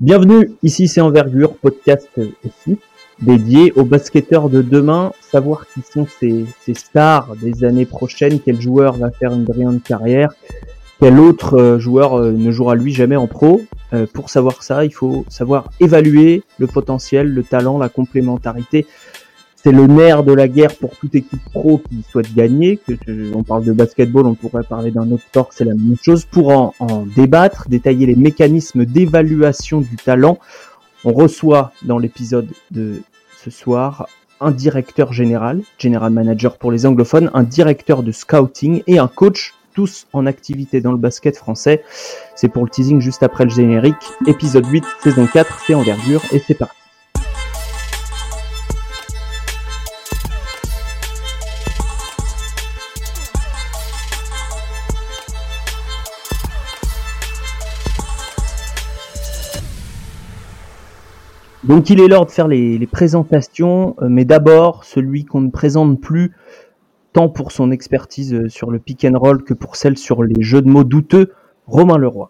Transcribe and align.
Bienvenue, 0.00 0.52
ici 0.62 0.88
c'est 0.88 1.02
Envergure, 1.02 1.58
podcast 1.58 2.08
aussi, 2.16 2.78
dédié 3.20 3.70
aux 3.72 3.84
basketteurs 3.84 4.48
de 4.48 4.62
demain, 4.62 5.12
savoir 5.20 5.66
qui 5.66 5.82
sont 5.82 6.06
ces, 6.18 6.46
stars 6.72 7.36
des 7.36 7.64
années 7.64 7.84
prochaines, 7.84 8.40
quel 8.40 8.58
joueur 8.58 8.96
va 8.96 9.10
faire 9.10 9.34
une 9.34 9.44
brillante 9.44 9.82
carrière, 9.82 10.32
quel 11.00 11.20
autre 11.20 11.60
euh, 11.60 11.78
joueur 11.78 12.14
euh, 12.14 12.32
ne 12.32 12.50
jouera 12.50 12.76
lui 12.76 12.94
jamais 12.94 13.16
en 13.16 13.26
pro. 13.26 13.60
Euh, 13.92 14.06
pour 14.10 14.30
savoir 14.30 14.62
ça, 14.62 14.86
il 14.86 14.94
faut 14.94 15.26
savoir 15.28 15.68
évaluer 15.80 16.44
le 16.56 16.66
potentiel, 16.66 17.28
le 17.28 17.42
talent, 17.42 17.76
la 17.76 17.90
complémentarité 17.90 18.86
c'est 19.62 19.72
le 19.72 19.86
nerf 19.86 20.22
de 20.22 20.32
la 20.32 20.48
guerre 20.48 20.74
pour 20.76 20.96
toute 20.96 21.14
équipe 21.14 21.44
pro 21.52 21.78
qui 21.78 22.02
souhaite 22.10 22.34
gagner. 22.34 22.78
Que, 22.78 22.94
on 23.34 23.42
parle 23.42 23.64
de 23.64 23.72
basketball, 23.72 24.26
on 24.26 24.34
pourrait 24.34 24.62
parler 24.62 24.90
d'un 24.90 25.10
autre 25.10 25.24
c'est 25.50 25.64
la 25.64 25.74
même 25.74 25.96
chose. 26.02 26.24
Pour 26.24 26.50
en, 26.50 27.04
débattre, 27.14 27.68
détailler 27.68 28.06
les 28.06 28.16
mécanismes 28.16 28.84
d'évaluation 28.84 29.80
du 29.80 29.96
talent, 29.96 30.38
on 31.04 31.12
reçoit 31.12 31.72
dans 31.82 31.98
l'épisode 31.98 32.48
de 32.70 33.02
ce 33.42 33.50
soir 33.50 34.06
un 34.40 34.50
directeur 34.50 35.12
général, 35.12 35.60
general 35.78 36.10
manager 36.10 36.56
pour 36.56 36.72
les 36.72 36.86
anglophones, 36.86 37.30
un 37.34 37.42
directeur 37.42 38.02
de 38.02 38.12
scouting 38.12 38.82
et 38.86 38.98
un 38.98 39.08
coach, 39.08 39.54
tous 39.74 40.06
en 40.14 40.24
activité 40.24 40.80
dans 40.80 40.92
le 40.92 40.98
basket 40.98 41.36
français. 41.36 41.84
C'est 42.34 42.48
pour 42.48 42.64
le 42.64 42.70
teasing 42.70 43.00
juste 43.00 43.22
après 43.22 43.44
le 43.44 43.50
générique. 43.50 43.96
Épisode 44.26 44.66
8, 44.66 44.84
saison 45.02 45.26
4, 45.30 45.60
c'est 45.66 45.74
envergure 45.74 46.22
et 46.32 46.38
c'est 46.38 46.54
parti. 46.54 46.79
Donc 61.70 61.88
il 61.88 62.00
est 62.00 62.08
l'heure 62.08 62.26
de 62.26 62.32
faire 62.32 62.48
les, 62.48 62.84
présentations, 62.88 63.94
euh, 64.02 64.08
mais 64.08 64.24
d'abord 64.24 64.82
celui 64.82 65.24
qu'on 65.24 65.40
ne 65.40 65.50
présente 65.50 66.00
plus 66.00 66.32
tant 67.12 67.28
pour 67.28 67.52
son 67.52 67.70
expertise 67.70 68.34
euh, 68.34 68.48
sur 68.48 68.72
le 68.72 68.80
pick 68.80 69.04
and 69.04 69.16
roll 69.16 69.44
que 69.44 69.54
pour 69.54 69.76
celle 69.76 69.96
sur 69.96 70.24
les 70.24 70.42
jeux 70.42 70.62
de 70.62 70.68
mots 70.68 70.82
douteux, 70.82 71.32
Romain 71.68 71.96
Leroy. 71.96 72.28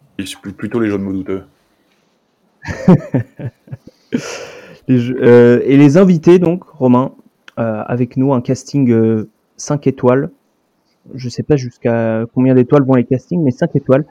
plutôt 0.59 0.78
les 0.78 0.91
jeux 0.91 0.98
de 0.98 1.03
mots 1.03 1.15
douteux. 1.15 1.45
Euh, 4.89 5.61
et 5.67 5.77
les 5.77 5.98
invités 5.98 6.41
donc, 6.41 6.65
Romain, 6.65 7.12
avec 7.56 8.17
nous 8.17 8.33
un 8.33 8.41
casting 8.41 8.93
5 9.56 9.87
étoiles 9.87 10.31
je 11.14 11.28
sais 11.28 11.42
pas 11.42 11.56
jusqu'à 11.56 12.25
combien 12.34 12.55
d'étoiles 12.55 12.84
vont 12.84 12.94
les 12.94 13.05
castings, 13.05 13.42
mais 13.42 13.50
5 13.50 13.75
étoiles. 13.77 14.05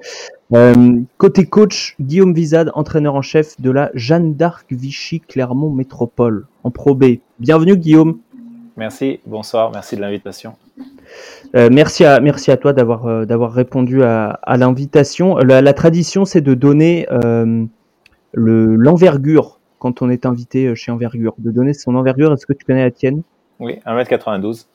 Euh, 0.54 1.00
côté 1.18 1.46
coach, 1.46 1.96
Guillaume 2.00 2.34
Vizade, 2.34 2.72
entraîneur 2.74 3.16
en 3.16 3.22
chef 3.22 3.60
de 3.62 3.72
la 3.72 3.92
Jeanne 3.94 4.36
d'Arc 4.36 4.66
Vichy 4.72 5.20
Clermont 5.20 5.70
Métropole 5.70 6.48
en 6.64 6.72
Pro 6.72 6.96
B. 6.96 7.20
Bienvenue 7.40 7.78
Guillaume. 7.78 8.20
Merci, 8.78 9.20
bonsoir, 9.26 9.72
merci 9.72 9.96
de 9.96 10.02
l'invitation. 10.02 10.54
Euh, 11.56 11.70
merci, 11.72 12.06
à, 12.06 12.20
merci 12.20 12.52
à 12.52 12.58
toi 12.58 12.72
d'avoir 12.72 13.08
euh, 13.08 13.26
d'avoir 13.26 13.52
répondu 13.52 14.04
à, 14.04 14.40
l'invitation. 14.58 15.38
La, 15.38 15.74
tradition, 15.74 16.26
c'est 16.26 16.42
de 16.42 16.54
donner 16.54 17.08
l'envergure 18.34 19.60
quand 19.80 20.02
on 20.02 20.10
est 20.10 20.26
invité 20.26 20.76
chez 20.76 20.92
Envergure, 20.92 21.36
de 21.38 21.52
donner 21.52 21.74
son 21.74 21.96
envergure. 21.96 22.34
Est-ce 22.34 22.46
que 22.46 22.54
tu 22.54 22.66
connais 22.66 22.84
la 22.84 22.92
tienne? 22.92 23.22
Oui, 23.60 23.80
1m92. 23.86 24.66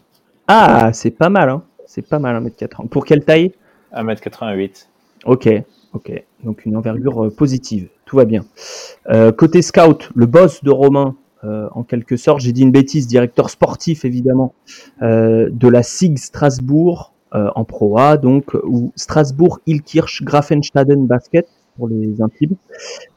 Ah, 0.47 0.91
c'est 0.93 1.11
pas 1.11 1.31
mal, 1.31 1.49
hein 1.49 1.63
c'est 1.87 2.07
pas 2.07 2.19
mal 2.19 2.43
1m80. 2.43 2.89
Pour 2.89 3.05
quelle 3.05 3.25
taille? 3.25 3.53
1m88. 3.95 4.87
Ok, 5.27 5.49
ok. 5.93 6.25
Donc 6.43 6.67
une 6.67 6.77
envergure 6.77 7.27
euh, 7.27 7.31
positive. 7.31 7.89
Tout 8.05 8.17
va 8.17 8.25
bien. 8.25 8.45
Euh, 9.09 9.33
côté 9.33 9.63
scout, 9.63 10.11
le 10.15 10.27
boss 10.27 10.63
de 10.63 10.71
Romain, 10.71 11.17
euh, 11.45 11.69
en 11.73 11.83
quelque 11.83 12.17
sorte, 12.17 12.41
j'ai 12.41 12.53
dit 12.53 12.63
une 12.63 12.73
bêtise, 12.73 13.07
directeur 13.07 13.51
sportif 13.51 14.05
évidemment, 14.05 14.55
de 15.01 15.69
la 15.69 15.83
SIG 15.83 16.19
Strasbourg 16.19 17.13
en 17.33 17.65
Pro 17.65 17.99
A, 17.99 18.17
donc, 18.17 18.55
ou 18.63 18.93
Strasbourg-Ilkirch 18.95 20.23
Grafenstaden 20.23 21.05
Basket 21.07 21.49
pour 21.77 21.89
les 21.89 22.23
intimes. 22.23 22.55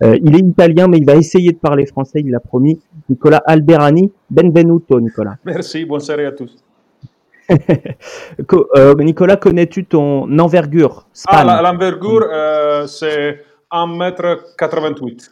il 0.01 0.35
est 0.35 0.39
italien, 0.39 0.87
mais 0.87 0.97
il 0.97 1.05
va 1.05 1.15
essayer 1.15 1.51
de 1.51 1.57
parler 1.57 1.85
français, 1.85 2.21
il 2.25 2.31
l'a 2.31 2.39
promis. 2.39 2.79
Nicolas 3.09 3.43
Alberani, 3.45 4.11
benvenuto 4.31 4.99
Nicolas. 4.99 5.35
Merci, 5.45 5.85
bonsoir 5.85 6.17
à 6.19 6.31
tous. 6.31 6.57
Euh, 8.75 8.93
Nicolas, 8.95 9.37
connais-tu 9.37 9.85
ton 9.85 10.37
envergure 10.39 11.07
Ah, 11.27 11.61
l'envergure, 11.61 12.27
euh, 12.31 12.87
c'est 12.87 13.43
1m88. 13.71 15.31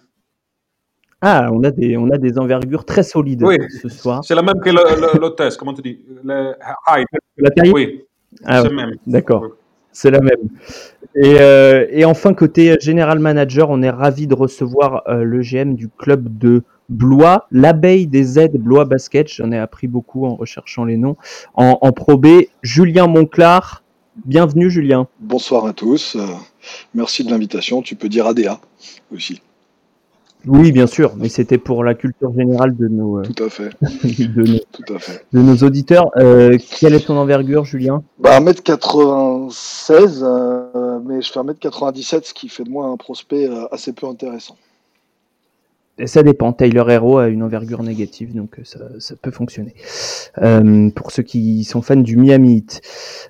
Ah, 1.22 1.50
on 1.52 1.64
a 1.64 1.72
des, 1.72 1.98
on 1.98 2.10
a 2.12 2.18
des 2.18 2.38
envergures 2.38 2.86
très 2.86 3.04
solides 3.04 3.46
ce 3.82 3.90
soir. 3.90 4.24
C'est 4.24 4.36
la 4.36 4.42
même 4.42 4.60
que 4.60 4.70
l'hôtesse, 5.20 5.58
comment 5.58 5.74
tu 5.74 5.82
dis? 5.82 6.00
Le 6.24 6.54
La 7.38 7.50
taille? 7.52 7.72
Oui, 7.72 8.06
ah, 8.44 8.62
c'est 8.62 8.70
même. 8.70 8.96
D'accord, 9.08 9.48
c'est 9.92 10.12
la 10.12 10.20
même. 10.20 10.50
Et, 11.16 11.38
euh, 11.40 11.86
et, 11.90 12.04
enfin, 12.06 12.34
côté 12.34 12.76
General 12.82 13.18
Manager, 13.20 13.70
on 13.70 13.82
est 13.82 13.90
ravi 13.90 14.28
de 14.28 14.36
recevoir 14.36 15.04
le 15.08 15.42
GM 15.42 15.76
du 15.76 15.90
club 15.90 16.38
de 16.38 16.64
Blois, 16.90 17.48
l'abeille 17.52 18.06
des 18.08 18.38
aides 18.40 18.58
Blois 18.58 18.86
Basket, 18.86 19.28
j'en 19.28 19.52
ai 19.52 19.58
appris 19.58 19.88
beaucoup 19.88 20.26
en 20.26 20.36
recherchant 20.36 20.86
les 20.86 20.98
noms, 20.98 21.16
en, 21.56 21.80
en 21.82 21.92
Pro 21.92 22.18
B, 22.18 22.44
Julien 22.62 23.08
Monclar. 23.08 23.82
Bienvenue 24.24 24.70
Julien. 24.70 25.08
Bonsoir 25.20 25.66
à 25.66 25.74
tous, 25.74 26.16
euh, 26.16 26.26
merci 26.94 27.24
de 27.24 27.32
l'invitation, 27.32 27.82
tu 27.82 27.96
peux 27.96 28.08
dire 28.08 28.28
ADA 28.28 28.60
aussi. 29.12 29.42
Oui, 30.46 30.72
bien 30.72 30.86
sûr, 30.86 31.14
mais 31.18 31.28
c'était 31.28 31.58
pour 31.58 31.84
la 31.84 31.96
culture 31.96 32.32
générale 32.38 32.78
de 32.78 32.88
nos, 32.88 33.18
euh, 33.18 33.24
Tout 33.24 33.44
à 33.44 33.50
fait. 33.50 33.72
de, 33.82 34.44
nos, 34.44 34.60
Tout 34.72 34.94
à 34.94 35.00
fait. 35.00 35.26
de 35.34 35.40
nos 35.40 35.56
auditeurs. 35.58 36.12
Euh, 36.18 36.56
quelle 36.80 36.94
est 36.94 37.08
ton 37.08 37.18
envergure, 37.18 37.66
Julien? 37.66 38.04
Bah, 38.20 38.40
1m96, 38.40 40.24
mais 41.04 41.24
je 41.24 41.32
fais 41.32 41.40
1m97, 41.40 42.26
ce 42.26 42.34
qui 42.36 42.48
fait 42.48 42.64
de 42.64 42.70
moi 42.70 42.86
un 42.86 42.98
prospect 42.98 43.50
assez 43.72 43.92
peu 43.92 44.06
intéressant 44.06 44.56
ça 46.04 46.24
dépend. 46.24 46.52
Tyler 46.52 46.84
Hero 46.90 47.20
a 47.20 47.28
une 47.30 47.42
envergure 47.42 47.82
négative, 47.82 48.36
donc 48.36 48.60
euh, 48.60 48.98
ça, 49.00 49.16
peut 49.22 49.32
fonctionner. 49.32 49.74
Euh, 50.42 50.90
pour 50.90 51.12
ceux 51.12 51.24
qui 51.24 51.64
sont 51.64 51.82
fans 51.82 51.96
du 51.96 52.18
Miami 52.18 52.58
Heat. 52.58 52.82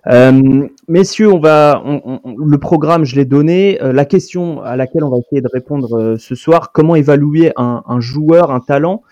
Euh, 0.07 0.67
messieurs, 0.87 1.31
on 1.31 1.39
va, 1.39 1.83
le 1.85 2.57
programme, 2.57 3.05
je 3.05 3.15
l'ai 3.15 3.25
donné. 3.25 3.77
la 3.81 4.05
question 4.05 4.61
à 4.63 4.75
laquelle 4.75 5.03
on 5.03 5.09
va 5.09 5.17
essayer 5.19 5.41
de 5.41 5.49
répondre 5.51 6.15
ce 6.17 6.35
soir, 6.35 6.71
comment 6.71 6.95
évaluer 6.95 7.51
un, 7.55 7.99
joueur, 7.99 8.51
un 8.51 8.59
talent? 8.59 9.03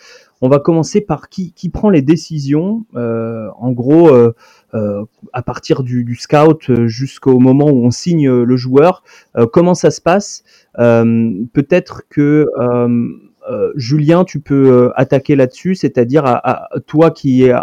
On 0.42 0.50
va 0.50 0.60
commencer 0.60 1.00
par 1.00 1.30
qui, 1.30 1.54
qui 1.54 1.70
prend 1.70 1.90
les 1.90 2.02
décisions. 2.02 2.86
en 2.96 3.72
gros, 3.72 4.12
à 4.74 5.44
partir 5.44 5.84
du, 5.84 6.04
du 6.04 6.16
scout 6.16 6.86
jusqu'au 6.86 7.40
moment 7.40 7.70
où 7.70 7.86
on 7.86 7.92
signe 7.92 8.30
le 8.30 8.58
joueur. 8.58 9.04
comment 9.52 9.76
ça 9.76 9.92
se 9.92 10.02
passe? 10.02 10.44
Peut-être 10.76 12.04
que 12.10 12.48
euh, 12.60 13.10
Julien, 13.76 14.24
tu 14.24 14.40
peux 14.40 14.72
euh, 14.72 14.90
attaquer 14.96 15.36
là-dessus, 15.36 15.76
c'est-à-dire 15.76 16.24
à, 16.26 16.70
toi 16.88 17.12
qui 17.12 17.44
es 17.44 17.54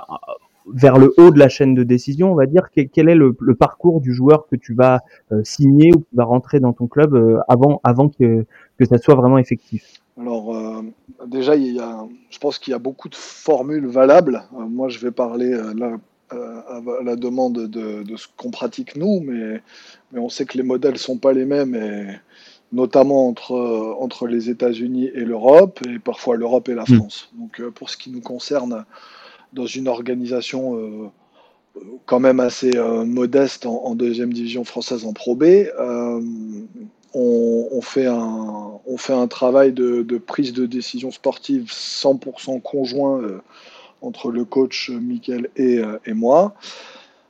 vers 0.73 0.99
le 0.99 1.13
haut 1.17 1.31
de 1.31 1.39
la 1.39 1.49
chaîne 1.49 1.75
de 1.75 1.83
décision, 1.83 2.31
on 2.31 2.35
va 2.35 2.47
dire, 2.47 2.69
quel, 2.71 3.09
est 3.09 3.15
le, 3.15 3.35
parcours 3.59 4.01
du 4.01 4.13
joueur 4.13 4.47
que 4.49 4.57
tu 4.57 4.75
vas 4.75 5.01
euh, 5.33 5.41
signer 5.43 5.91
ou 5.95 6.01
qui 6.01 6.15
va 6.15 6.25
rentrer 6.25 6.61
dans 6.61 6.73
ton 6.73 6.87
club 6.87 7.43
avant, 7.49 7.81
avant 7.83 8.09
que, 8.09 8.45
que 8.79 8.85
ça 8.85 8.99
soit 8.99 9.15
vraiment 9.15 9.39
effectif? 9.39 10.01
Alors, 10.21 10.85
déjà, 11.27 11.57
il 11.57 11.75
y 11.75 11.81
a, 11.81 12.07
je 12.29 12.39
pense 12.39 12.59
qu'il 12.59 12.73
y 12.73 12.75
a 12.75 12.79
beaucoup 12.79 13.09
de 13.09 13.15
formules 13.15 13.87
valables. 13.87 14.43
moi, 14.53 14.91
je 14.91 14.99
vais 14.99 15.11
parler 15.11 15.51
là, 15.75 15.97
à 16.31 16.81
la 17.03 17.17
demande 17.17 17.67
de, 17.69 18.17
ce 18.17 18.27
qu'on 18.37 18.51
pratique 18.51 18.97
nous, 18.97 19.21
mais, 19.21 19.63
mais 20.13 20.21
on 20.21 20.29
sait 20.29 20.45
que 20.45 20.59
les 20.59 20.63
modèles 20.63 20.99
sont 20.99 21.17
pas 21.17 21.33
les 21.33 21.47
mêmes 21.47 21.75
et 21.75 22.21
notamment 22.73 23.29
entre, 23.29 23.55
euh, 23.55 23.95
entre 23.99 24.27
les 24.27 24.51
États-Unis 24.51 25.11
et 25.15 25.25
l'Europe, 25.25 25.81
et 25.89 25.99
parfois 25.99 26.37
l'Europe 26.37 26.69
et 26.69 26.75
la 26.75 26.85
mm. 26.85 26.97
France. 26.97 27.31
Donc 27.35 27.61
euh, 27.61 27.71
pour 27.71 27.91
ce 27.91 27.97
qui 27.97 28.11
nous 28.11 28.21
concerne, 28.21 28.85
dans 29.53 29.67
une 29.67 29.89
organisation 29.89 30.77
euh, 30.77 31.11
quand 32.07 32.21
même 32.21 32.41
assez 32.41 32.73
modeste 33.05 33.65
en, 33.65 33.95
deuxième 33.95 34.33
division 34.33 34.65
française 34.65 35.05
en 35.05 35.13
Pro 35.13 35.37
B, 35.37 35.45
on, 37.15 37.81
fait 37.81 38.07
un, 38.07 38.73
on 38.87 38.97
fait 38.97 39.13
un 39.13 39.29
travail 39.29 39.73
de, 39.73 40.03
prise 40.19 40.53
de 40.53 40.67
décision 40.67 41.13
sportive 41.13 41.67
100% 41.71 42.61
conjoint 42.61 43.23
entre 44.03 44.33
le 44.33 44.45
coach 44.45 44.91
Michael 44.91 45.49
et, 45.57 45.81
et 46.07 46.13
moi 46.13 46.55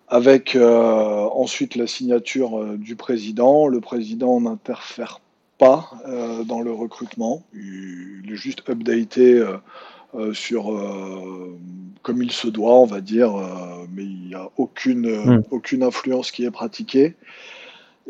avec 0.09 0.57
ensuite 0.57 1.77
la 1.77 1.87
signature 1.87 2.65
du 2.79 2.97
président. 2.97 3.67
Le 3.67 3.81
président 3.81 4.41
n'interfère 4.41 5.21
pas 5.61 5.91
euh, 6.09 6.43
dans 6.43 6.63
le 6.63 6.73
recrutement. 6.73 7.45
Il 7.55 8.33
est 8.33 8.37
juste 8.37 8.69
updaté 8.69 9.35
euh, 9.35 9.59
euh, 10.15 10.33
sur 10.33 10.73
comme 12.03 12.23
il 12.23 12.33
se 12.33 12.49
doit, 12.49 12.81
on 12.81 12.87
va 12.87 13.03
dire, 13.03 13.33
mais 13.95 14.05
il 14.05 14.29
n'y 14.29 14.35
a 14.35 14.49
aucune, 14.57 15.07
hmm. 15.07 15.43
aucune 15.51 15.83
influence 15.83 16.31
qui 16.31 16.45
est 16.45 16.51
pratiquée. 16.51 17.15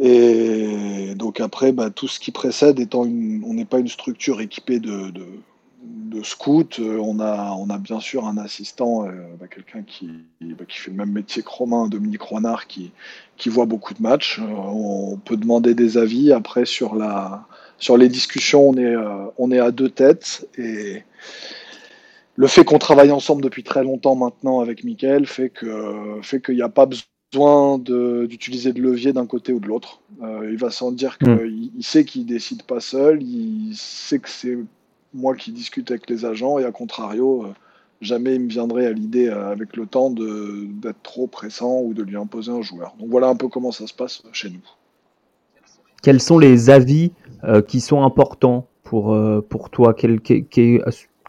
Et 0.00 1.14
donc 1.16 1.40
après, 1.40 1.72
bah, 1.72 1.90
tout 1.90 2.06
ce 2.06 2.20
qui 2.20 2.30
précède 2.30 2.78
étant 2.78 3.04
une, 3.04 3.42
on 3.44 3.52
n'est 3.52 3.64
pas 3.64 3.80
une 3.80 3.88
structure 3.88 4.40
équipée 4.40 4.78
de, 4.78 5.10
de, 5.10 5.26
de 6.10 6.22
scouts, 6.22 6.78
euh, 6.78 6.98
on 6.98 7.20
a, 7.20 7.52
on 7.58 7.70
a 7.70 7.78
bien 7.78 8.00
sûr 8.00 8.26
un 8.26 8.36
assistant, 8.36 9.06
euh, 9.06 9.10
bah, 9.40 9.46
quelqu'un 9.48 9.82
qui, 9.82 10.10
bah, 10.40 10.64
qui 10.68 10.78
fait 10.78 10.90
le 10.90 10.96
même 10.96 11.12
métier 11.12 11.42
que 11.42 11.48
Romain, 11.48 11.88
Dominique 11.88 12.22
Ronard, 12.22 12.66
qui, 12.66 12.92
qui 13.36 13.48
voit 13.48 13.66
beaucoup 13.66 13.94
de 13.94 14.02
matchs. 14.02 14.38
Euh, 14.38 14.44
on 14.44 15.16
peut 15.16 15.36
demander 15.36 15.74
des 15.74 15.96
avis. 15.96 16.32
Après, 16.32 16.66
sur, 16.66 16.94
la, 16.94 17.46
sur 17.78 17.96
les 17.96 18.08
discussions, 18.08 18.68
on 18.68 18.76
est, 18.76 18.94
on 19.38 19.50
est 19.50 19.60
à 19.60 19.70
deux 19.70 19.88
têtes. 19.88 20.46
Et 20.58 21.02
le 22.36 22.46
fait 22.46 22.64
qu'on 22.64 22.78
travaille 22.78 23.12
ensemble 23.12 23.42
depuis 23.42 23.62
très 23.62 23.84
longtemps 23.84 24.16
maintenant 24.16 24.60
avec 24.60 24.84
Mickaël 24.84 25.26
fait 25.26 25.50
que 25.50 26.18
fait 26.22 26.40
qu'il 26.40 26.56
n'y 26.56 26.62
a 26.62 26.68
pas 26.68 26.86
besoin 26.86 27.04
besoin 27.32 27.78
d'utiliser 27.78 28.72
de, 28.72 28.80
levier 28.80 29.12
d'un 29.12 29.26
côté 29.26 29.52
ou 29.52 29.60
de 29.60 29.66
l'autre. 29.66 30.00
Euh, 30.22 30.48
il 30.50 30.58
va 30.58 30.70
sans 30.70 30.92
dire 30.92 31.18
qu'il 31.18 31.30
mm. 31.30 31.70
il 31.76 31.84
sait 31.84 32.04
qu'il 32.04 32.26
décide 32.26 32.62
pas 32.62 32.80
seul, 32.80 33.22
il 33.22 33.74
sait 33.74 34.18
que 34.18 34.28
c'est 34.28 34.58
moi 35.12 35.34
qui 35.34 35.52
discute 35.52 35.90
avec 35.90 36.08
les 36.08 36.24
agents 36.24 36.58
et 36.58 36.64
à 36.64 36.72
contrario, 36.72 37.44
euh, 37.44 37.52
jamais 38.00 38.34
il 38.34 38.42
me 38.42 38.48
viendrait 38.48 38.86
à 38.86 38.92
l'idée 38.92 39.28
euh, 39.28 39.50
avec 39.50 39.76
le 39.76 39.86
temps 39.86 40.10
d'être 40.10 41.02
trop 41.02 41.26
pressant 41.26 41.80
ou 41.80 41.94
de 41.94 42.02
lui 42.02 42.16
imposer 42.16 42.50
un 42.52 42.62
joueur. 42.62 42.94
Donc 42.98 43.08
voilà 43.10 43.28
un 43.28 43.36
peu 43.36 43.48
comment 43.48 43.72
ça 43.72 43.86
se 43.86 43.94
passe 43.94 44.22
chez 44.32 44.50
nous. 44.50 44.62
Quels 46.02 46.20
sont 46.20 46.38
les 46.38 46.70
avis 46.70 47.12
qui 47.68 47.80
sont 47.80 48.02
importants 48.02 48.66
pour, 48.84 49.16
pour 49.48 49.70
toi? 49.70 49.94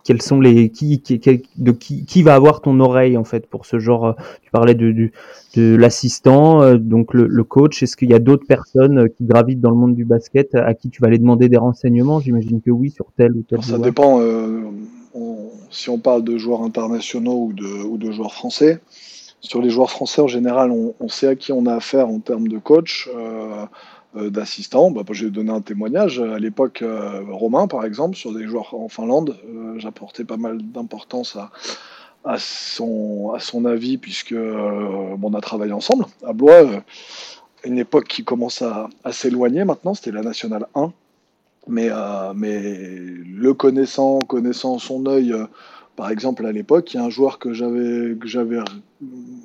Quels 0.04 0.22
sont 0.22 0.40
les 0.40 0.70
qui, 0.70 1.02
qui, 1.02 1.20
de 1.58 1.72
qui, 1.72 2.06
qui 2.06 2.24
va 2.24 2.36
avoir 2.36 2.62
ton 2.62 2.80
oreille 2.80 3.18
en 3.18 3.24
fait 3.24 3.48
pour 3.48 3.66
ce 3.66 3.80
genre 3.80 4.06
euh, 4.06 4.14
tu 4.42 4.52
parlais 4.52 4.74
de 4.76 4.92
de, 4.92 5.12
de 5.56 5.76
l'assistant 5.76 6.62
euh, 6.62 6.78
donc 6.78 7.14
le, 7.14 7.28
le 7.28 7.44
coach. 7.44 7.84
Est-ce 7.84 7.96
qu'il 7.96 8.10
y 8.10 8.14
a 8.14 8.20
d'autres 8.20 8.46
personnes 8.48 9.00
euh, 9.00 9.08
qui 9.08 9.26
gravitent 9.26 9.62
dans 9.62 9.70
le 9.70 9.76
monde 9.76 9.96
du 9.96 10.06
basket 10.06 10.56
à 10.56 10.74
qui 10.74 10.90
tu 10.90 11.02
vas 11.02 11.08
aller 11.08 11.20
demander 11.20 11.50
des 11.50 11.58
renseignements? 11.58 12.20
J'imagine 12.20 12.62
que 12.62 12.72
oui 12.72 12.90
sur 12.90 13.06
tel 13.16 13.34
ou 13.34 13.44
tel 13.44 13.62
ça 13.64 13.78
dépend 13.78 14.20
euh, 14.20 14.62
si 15.70 15.90
on 15.90 16.00
parle 16.00 16.24
de 16.24 16.38
joueurs 16.38 16.64
internationaux 16.64 17.48
ou 17.48 17.54
de 17.54 17.84
ou 17.86 17.98
de 17.98 18.12
joueurs 18.12 18.34
français. 18.34 18.80
Sur 19.40 19.62
les 19.62 19.70
joueurs 19.70 19.90
français 19.90 20.22
en 20.22 20.28
général 20.28 20.72
on, 20.72 20.94
on 21.00 21.08
sait 21.08 21.28
à 21.28 21.36
qui 21.36 21.52
on 21.52 21.66
a 21.66 21.74
affaire 21.76 22.08
en 22.08 22.20
termes 22.20 22.48
de 22.48 22.58
coach. 22.58 23.10
Euh, 23.16 23.66
d'assistants. 24.16 24.92
Bah, 24.92 25.04
J'ai 25.12 25.30
donné 25.30 25.52
un 25.52 25.62
témoignage 25.62 26.20
à 26.20 26.40
l'époque, 26.40 26.82
euh, 26.82 27.22
Romain 27.30 27.68
par 27.68 27.86
exemple, 27.86 28.16
sur 28.16 28.34
des 28.34 28.46
joueurs 28.46 28.74
en 28.74 28.90
Finlande. 28.90 29.38
Euh, 29.48 29.80
j'apportais 29.80 30.24
pas 30.24 30.38
mal 30.38 30.62
d'importance 30.62 31.38
à, 32.26 32.38
son, 32.38 33.66
avis, 33.66 33.98
puisque 33.98 34.36
on 34.36 35.34
a 35.34 35.42
travaillé 35.42 35.74
ensemble 35.74 36.06
à 36.26 36.34
Blois. 36.34 36.84
une 37.64 37.80
époque 37.80 38.08
qui 38.08 38.24
commence 38.24 38.62
à, 38.62 38.90
s'éloigner 39.12 39.66
maintenant, 39.66 39.94
c'était 39.94 40.12
la 40.12 40.22
Nationale 40.22 40.68
1. 40.76 40.92
Mais, 41.68 41.90
mais 42.36 42.60
le 42.60 43.54
connaissant, 43.54 44.20
connaissant 44.20 44.78
son 44.80 45.06
œil 45.06 45.34
par 45.96 46.10
exemple, 46.10 46.46
à 46.46 46.52
l'époque, 46.52 46.94
il 46.94 46.98
y 46.98 47.00
a 47.00 47.04
un 47.04 47.10
joueur 47.10 47.38
que 47.38 47.54
j'avais 47.54 48.16
que 48.16 48.28
j'avais 48.28 48.60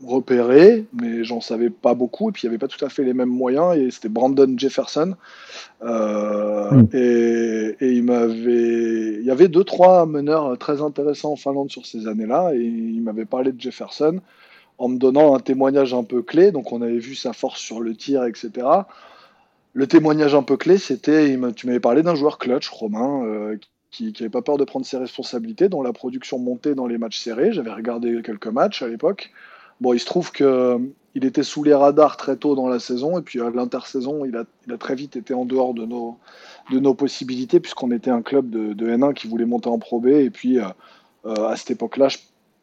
repéré, 0.07 0.85
mais 0.93 1.25
j'en 1.25 1.41
savais 1.41 1.71
pas 1.71 1.95
beaucoup, 1.95 2.29
et 2.29 2.33
puis 2.33 2.43
il 2.45 2.47
n'y 2.47 2.55
avait 2.55 2.59
pas 2.59 2.69
tout 2.69 2.85
à 2.85 2.89
fait 2.89 3.03
les 3.03 3.15
mêmes 3.15 3.29
moyens, 3.29 3.77
et 3.77 3.91
c'était 3.91 4.09
Brandon 4.09 4.55
Jefferson. 4.57 5.15
Euh, 5.83 6.71
mm. 6.71 6.89
et, 6.93 7.77
et, 7.81 7.93
il 7.93 8.05
m'avait, 8.05 9.15
il 9.21 9.25
y 9.25 9.31
avait 9.31 9.49
deux 9.49 9.65
trois 9.65 10.07
meneurs 10.07 10.57
très 10.59 10.81
intéressants 10.81 11.33
en 11.33 11.37
Finlande 11.37 11.71
sur 11.71 11.85
ces 11.85 12.07
années-là, 12.07 12.53
et 12.55 12.63
il 12.63 13.03
m'avait 13.03 13.25
parlé 13.25 13.53
de 13.53 13.61
Jefferson 13.61 14.21
en 14.79 14.89
me 14.89 14.99
donnant 14.99 15.35
un 15.35 15.41
témoignage 15.41 15.95
un 15.95 16.05
peu 16.05 16.23
clé. 16.23 16.53
Donc 16.53 16.73
on 16.73 16.83
avait 16.83 16.99
vu 16.99 17.15
sa 17.15 17.33
force 17.33 17.61
sur 17.61 17.81
le 17.81 17.95
tir, 17.95 18.25
etc. 18.25 18.67
Le 19.73 19.87
témoignage 19.87 20.35
un 20.35 20.43
peu 20.43 20.57
clé, 20.57 20.79
c'était, 20.79 21.39
tu 21.55 21.67
m'avais 21.67 21.81
parlé 21.81 22.03
d'un 22.03 22.15
joueur 22.15 22.39
clutch, 22.39 22.69
Romain, 22.71 23.25
euh, 23.25 23.59
qui 23.91 24.13
n'avait 24.13 24.29
pas 24.29 24.43
peur 24.43 24.57
de 24.59 24.65
prendre 24.65 24.85
ses 24.85 24.99
responsabilités, 24.99 25.69
dont 25.69 25.83
la 25.83 25.93
production 25.93 26.39
montait 26.39 26.75
dans 26.75 26.87
les 26.87 26.99
matchs 26.99 27.19
serrés. 27.19 27.53
J'avais 27.53 27.73
regardé 27.73 28.21
quelques 28.23 28.49
matchs 28.49 28.83
à 28.83 28.89
l'époque. 28.89 29.33
Bon, 29.81 29.93
il 29.93 30.01
se 30.01 30.07
trouve 30.07 30.33
qu'il 30.33 31.25
était 31.25 31.43
sous 31.43 31.63
les 31.63 31.75
radars 31.75 32.17
très 32.17 32.37
tôt 32.37 32.55
dans 32.55 32.69
la 32.69 32.79
saison, 32.79 33.19
et 33.19 33.23
puis 33.23 33.41
à 33.41 33.51
l'intersaison, 33.51 34.25
il 34.25 34.37
a, 34.37 34.77
très 34.79 34.95
vite 34.95 35.17
été 35.17 35.35
en 35.35 35.45
dehors 35.45 35.75
de 35.75 35.85
nos, 35.85 36.95
possibilités, 36.95 37.61
puisqu'on 37.61 37.91
était 37.91 38.11
un 38.11 38.23
club 38.23 38.49
de, 38.49 38.73
de, 38.73 38.87
N1 38.89 39.13
qui 39.13 39.29
voulait 39.29 39.45
monter 39.45 39.69
en 39.69 39.79
Pro 39.79 40.01
B, 40.01 40.07
et 40.09 40.31
puis 40.31 40.59
euh, 40.59 40.65
euh, 41.27 41.49
à 41.49 41.57
cette 41.57 41.71
époque-là, 41.73 42.09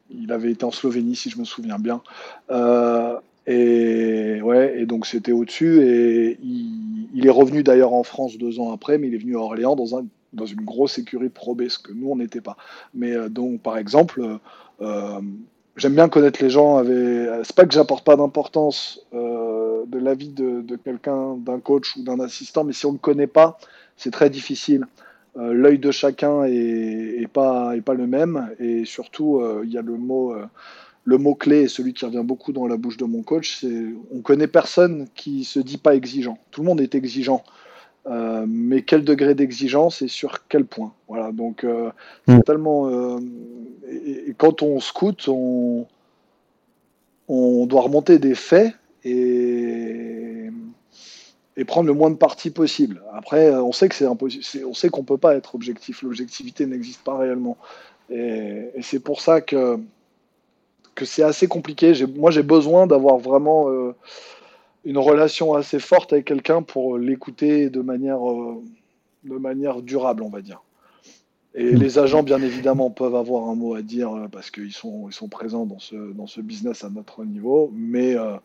il 0.09 0.31
avait 0.31 0.51
été 0.51 0.65
en 0.65 0.71
Slovénie, 0.71 1.15
si 1.15 1.29
je 1.29 1.37
me 1.37 1.45
souviens 1.45 1.77
bien. 1.77 2.01
Euh, 2.49 3.19
et 3.45 4.41
ouais, 4.41 4.79
et 4.79 4.85
donc 4.85 5.05
c'était 5.05 5.33
au-dessus, 5.33 5.81
et 5.83 6.39
il 6.41 7.25
est 7.25 7.29
revenu 7.29 7.61
d'ailleurs 7.61 7.93
en 7.93 8.03
France 8.03 8.37
deux 8.37 8.59
ans 8.59 8.71
après, 8.71 8.97
mais 8.97 9.07
il 9.07 9.13
est 9.13 9.19
venu 9.19 9.35
à 9.35 9.39
Orléans 9.39 9.75
dans 9.75 9.97
un 9.97 10.05
dans 10.33 10.45
une 10.45 10.61
grosse 10.61 10.97
écurie 10.97 11.29
probée, 11.29 11.69
ce 11.69 11.79
que 11.79 11.91
nous, 11.93 12.09
on 12.09 12.15
n'était 12.15 12.41
pas. 12.41 12.57
Mais 12.93 13.11
euh, 13.11 13.29
donc, 13.29 13.61
par 13.61 13.77
exemple, 13.77 14.21
euh, 14.21 14.37
euh, 14.81 15.21
j'aime 15.77 15.95
bien 15.95 16.09
connaître 16.09 16.41
les 16.43 16.49
gens. 16.49 16.83
C'est 16.83 17.55
pas 17.55 17.65
que 17.65 17.73
j'apporte 17.73 18.03
pas 18.03 18.15
d'importance 18.15 19.05
de 19.13 19.99
l'avis 19.99 20.29
de, 20.29 20.75
quelqu'un, 20.77 21.35
d'un 21.37 21.59
coach 21.59 21.95
ou 21.95 22.03
d'un 22.03 22.19
assistant, 22.19 22.63
mais 22.63 22.73
si 22.73 22.85
on 22.85 22.93
ne 22.93 22.97
connaît 22.97 23.27
pas, 23.27 23.57
c'est 23.97 24.11
très 24.11 24.29
difficile. 24.29 24.85
L'œil 25.35 25.79
de 25.79 25.91
chacun 25.91 26.43
est 26.45 27.27
pas 27.27 27.73
le 27.75 28.07
même, 28.07 28.49
et 28.59 28.85
surtout, 28.85 29.41
il 29.63 29.71
y 29.71 29.77
a 29.77 29.81
le 29.81 29.97
mot 29.97 30.35
le 31.05 31.17
mot 31.17 31.35
clé, 31.35 31.63
et 31.63 31.67
celui 31.67 31.93
qui 31.93 32.05
revient 32.05 32.23
beaucoup 32.23 32.53
dans 32.53 32.67
la 32.67 32.77
bouche 32.77 32.97
de 32.97 33.05
mon 33.05 33.23
coach, 33.23 33.59
c'est 33.59 33.93
on 34.11 34.21
connaît 34.21 34.47
personne 34.47 35.07
qui 35.15 35.43
se 35.43 35.59
dit 35.59 35.77
pas 35.77 35.95
exigeant. 35.95 36.37
Tout 36.51 36.61
le 36.61 36.67
monde 36.67 36.81
est 36.81 36.95
exigeant. 36.95 37.43
Euh, 38.05 38.45
mais 38.47 38.81
quel 38.81 39.05
degré 39.05 39.33
d'exigence 39.33 40.01
et 40.01 40.09
sur 40.09 40.45
quel 40.47 40.65
point. 40.65 40.93
Voilà, 41.07 41.31
donc 41.31 41.63
euh, 41.63 41.89
c'est 42.27 42.35
mm. 42.35 42.43
tellement. 42.43 42.89
Euh, 42.89 43.19
et, 43.89 44.29
et, 44.29 44.33
quand 44.37 44.61
on 44.61 44.81
scout, 44.81 45.29
on, 45.29 45.87
on 47.29 47.65
doit 47.65 47.81
remonter 47.81 48.19
des 48.19 48.35
faits 48.35 48.73
et, 49.05 50.49
et 51.55 51.63
prendre 51.63 51.87
le 51.87 51.93
moins 51.93 52.09
de 52.09 52.17
parties 52.17 52.49
possible. 52.49 53.01
Après, 53.13 53.55
on 53.55 53.71
sait 53.71 53.87
que 53.87 53.95
c'est 53.95 54.05
impossible, 54.05 54.65
on 54.65 54.73
sait 54.73 54.89
qu'on 54.89 55.03
peut 55.03 55.17
pas 55.17 55.35
être 55.35 55.55
objectif. 55.55 56.01
L'objectivité 56.01 56.65
n'existe 56.65 57.03
pas 57.03 57.17
réellement, 57.17 57.57
et, 58.09 58.69
et 58.75 58.81
c'est 58.81 58.99
pour 58.99 59.21
ça 59.21 59.39
que 59.39 59.79
que 60.95 61.05
c'est 61.05 61.23
assez 61.23 61.47
compliqué. 61.47 61.93
Moi, 62.15 62.29
j'ai 62.29 62.43
besoin 62.43 62.85
d'avoir 62.85 63.17
vraiment 63.17 63.67
une 64.85 64.97
relation 64.97 65.53
assez 65.53 65.79
forte 65.79 66.13
avec 66.13 66.25
quelqu'un 66.25 66.61
pour 66.61 66.97
l'écouter 66.97 67.69
de 67.69 67.81
manière, 67.81 68.29
euh, 68.29 68.61
de 69.23 69.37
manière 69.37 69.81
durable, 69.81 70.23
on 70.23 70.29
va 70.29 70.41
dire. 70.41 70.61
Et 71.55 71.73
mm. 71.73 71.79
les 71.79 71.99
agents, 71.99 72.23
bien 72.23 72.41
évidemment, 72.41 72.89
peuvent 72.89 73.15
avoir 73.15 73.49
un 73.49 73.55
mot 73.55 73.75
à 73.75 73.81
dire 73.81 74.13
euh, 74.13 74.27
parce 74.27 74.51
qu'ils 74.51 74.73
sont, 74.73 75.07
ils 75.09 75.13
sont 75.13 75.29
présents 75.29 75.65
dans 75.65 75.79
ce, 75.79 76.13
dans 76.13 76.27
ce 76.27 76.41
business 76.41 76.83
à 76.83 76.89
notre 76.89 77.23
niveau, 77.23 77.71
mais, 77.73 78.15
euh, 78.15 78.35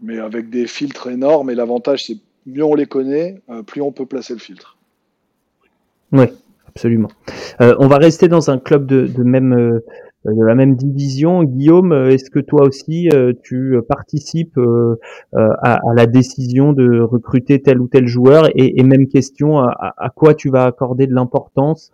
mais 0.00 0.18
avec 0.18 0.50
des 0.50 0.66
filtres 0.66 1.08
énormes. 1.08 1.50
Et 1.50 1.54
l'avantage, 1.54 2.06
c'est 2.06 2.18
mieux 2.46 2.64
on 2.64 2.76
les 2.76 2.86
connaît, 2.86 3.40
plus 3.66 3.82
on 3.82 3.90
peut 3.90 4.06
placer 4.06 4.32
le 4.32 4.38
filtre. 4.38 4.76
Oui, 6.12 6.26
absolument. 6.68 7.08
on 7.58 7.88
va 7.88 7.96
rester 7.98 8.28
dans 8.28 8.50
un 8.50 8.58
club 8.58 8.86
de, 8.86 9.08
de 9.08 9.24
même 9.24 9.80
de 10.32 10.44
la 10.44 10.54
même 10.54 10.76
division. 10.76 11.44
Guillaume, 11.44 11.92
euh, 11.92 12.10
est-ce 12.10 12.30
que 12.30 12.40
toi 12.40 12.66
aussi 12.66 13.08
euh, 13.12 13.32
tu 13.42 13.78
participes 13.88 14.58
à, 15.32 15.80
la 15.94 16.06
décision 16.06 16.72
de 16.72 17.00
recruter 17.00 17.60
tel 17.62 17.80
ou 17.80 17.88
tel 17.88 18.06
joueur 18.06 18.48
et, 18.54 18.82
même 18.82 19.08
question 19.08 19.58
à, 19.58 20.10
quoi 20.14 20.34
tu 20.34 20.50
vas 20.50 20.64
accorder 20.64 21.06
de 21.06 21.14
l'importance 21.14 21.92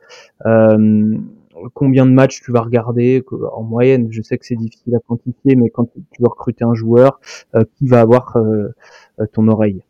combien 1.74 2.06
de 2.06 2.10
matchs 2.10 2.40
tu 2.42 2.50
vas 2.52 2.60
regarder 2.60 3.24
en 3.54 3.62
moyenne? 3.62 4.08
Je 4.10 4.22
sais 4.22 4.36
que 4.38 4.46
c'est 4.46 4.56
difficile 4.56 4.94
à 4.96 4.98
quantifier, 5.00 5.54
mais 5.56 5.70
quand 5.70 5.88
tu 5.92 6.22
veux 6.22 6.28
recruter 6.28 6.64
un 6.64 6.74
joueur, 6.74 7.20
qui 7.76 7.86
va 7.86 8.00
avoir 8.00 8.36
ton 9.32 9.48
oreille? 9.48 9.82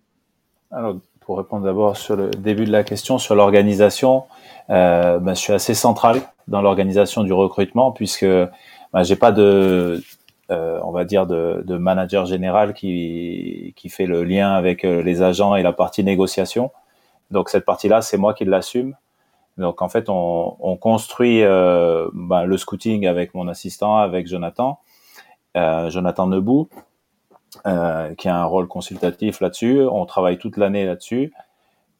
Alors, 0.71 0.97
pour 1.25 1.39
répondre 1.39 1.65
d'abord 1.65 1.97
sur 1.97 2.17
le 2.17 2.31
début 2.31 2.65
de 2.65 2.73
la 2.73 2.85
question, 2.85 3.19
sur 3.19 3.35
l'organisation, 3.35 4.25
euh, 4.71 5.19
ben, 5.19 5.35
je 5.35 5.41
suis 5.41 5.53
assez 5.53 5.75
central 5.75 6.21
dans 6.49 6.63
l'organisation 6.63 7.23
du 7.25 7.33
recrutement 7.33 7.93
puisque 7.93 8.25
ben, 8.25 9.03
j'ai 9.03 9.17
pas 9.17 9.33
de, 9.33 10.03
euh, 10.51 10.81
on 10.83 10.91
va 10.91 11.05
dire 11.05 11.27
de, 11.27 11.77
manager 11.77 12.27
général 12.27 12.75
qui 12.75 13.73
qui 13.77 13.89
fait 13.89 14.07
le 14.07 14.25
lien 14.25 14.53
avec 14.53 14.85
euh, 14.85 15.03
les 15.03 15.23
agents 15.23 15.55
et 15.57 15.63
la 15.63 15.73
partie 15.73 16.05
négociation. 16.05 16.71
Donc 17.31 17.49
cette 17.49 17.65
partie-là, 17.65 18.03
c'est 18.03 18.19
moi 18.19 18.35
qui 18.35 18.45
l'assume. 18.45 18.97
Donc 19.59 19.83
en 19.83 19.89
fait, 19.89 20.09
on, 20.09 20.57
on 20.61 20.77
construit 20.77 21.43
euh, 21.43 22.09
ben, 22.13 22.45
le 22.45 22.57
scouting 22.57 23.07
avec 23.07 23.35
mon 23.35 23.49
assistant, 23.49 23.97
avec 23.97 24.27
Jonathan, 24.27 24.81
Jonathan 25.55 26.27
Nebout, 26.27 26.69
euh, 27.67 28.15
qui 28.15 28.29
a 28.29 28.37
un 28.37 28.45
rôle 28.45 28.67
consultatif 28.67 29.41
là-dessus. 29.41 29.83
On 29.83 30.07
travaille 30.07 30.39
toute 30.39 30.57
l'année 30.57 30.87
là-dessus. 30.87 31.33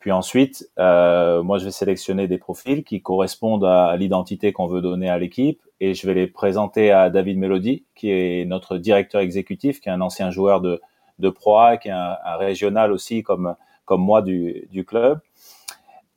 Puis 0.03 0.11
ensuite, 0.11 0.69
euh, 0.81 1.45
moi, 1.45 1.59
je 1.59 1.65
vais 1.65 1.71
sélectionner 1.71 2.27
des 2.27 2.37
profils 2.37 2.83
qui 2.83 3.01
correspondent 3.03 3.65
à 3.65 3.95
l'identité 3.97 4.53
qu'on 4.53 4.67
veut 4.67 4.81
donner 4.81 5.09
à 5.09 5.17
l'équipe 5.17 5.63
et 5.79 5.95
je 5.95 6.05
vais 6.09 6.15
les 6.15 6.27
présenter 6.27 6.91
à 6.91 7.09
David 7.09 7.39
Melody, 7.39 7.85
qui 7.95 8.11
est 8.11 8.45
notre 8.45 8.79
directeur 8.79 9.21
exécutif, 9.21 9.81
qui 9.81 9.89
est 9.89 9.93
un 9.93 10.01
ancien 10.01 10.33
joueur 10.33 10.61
de, 10.61 10.81
de 11.21 11.31
Proac 11.31 11.87
et 11.87 11.93
un, 11.93 12.17
un, 12.25 12.35
régional 12.35 12.91
aussi 12.91 13.23
comme 13.23 13.55
comme 13.85 14.01
moi 14.01 14.23
du, 14.23 14.67
du 14.73 14.85
club. 14.85 15.21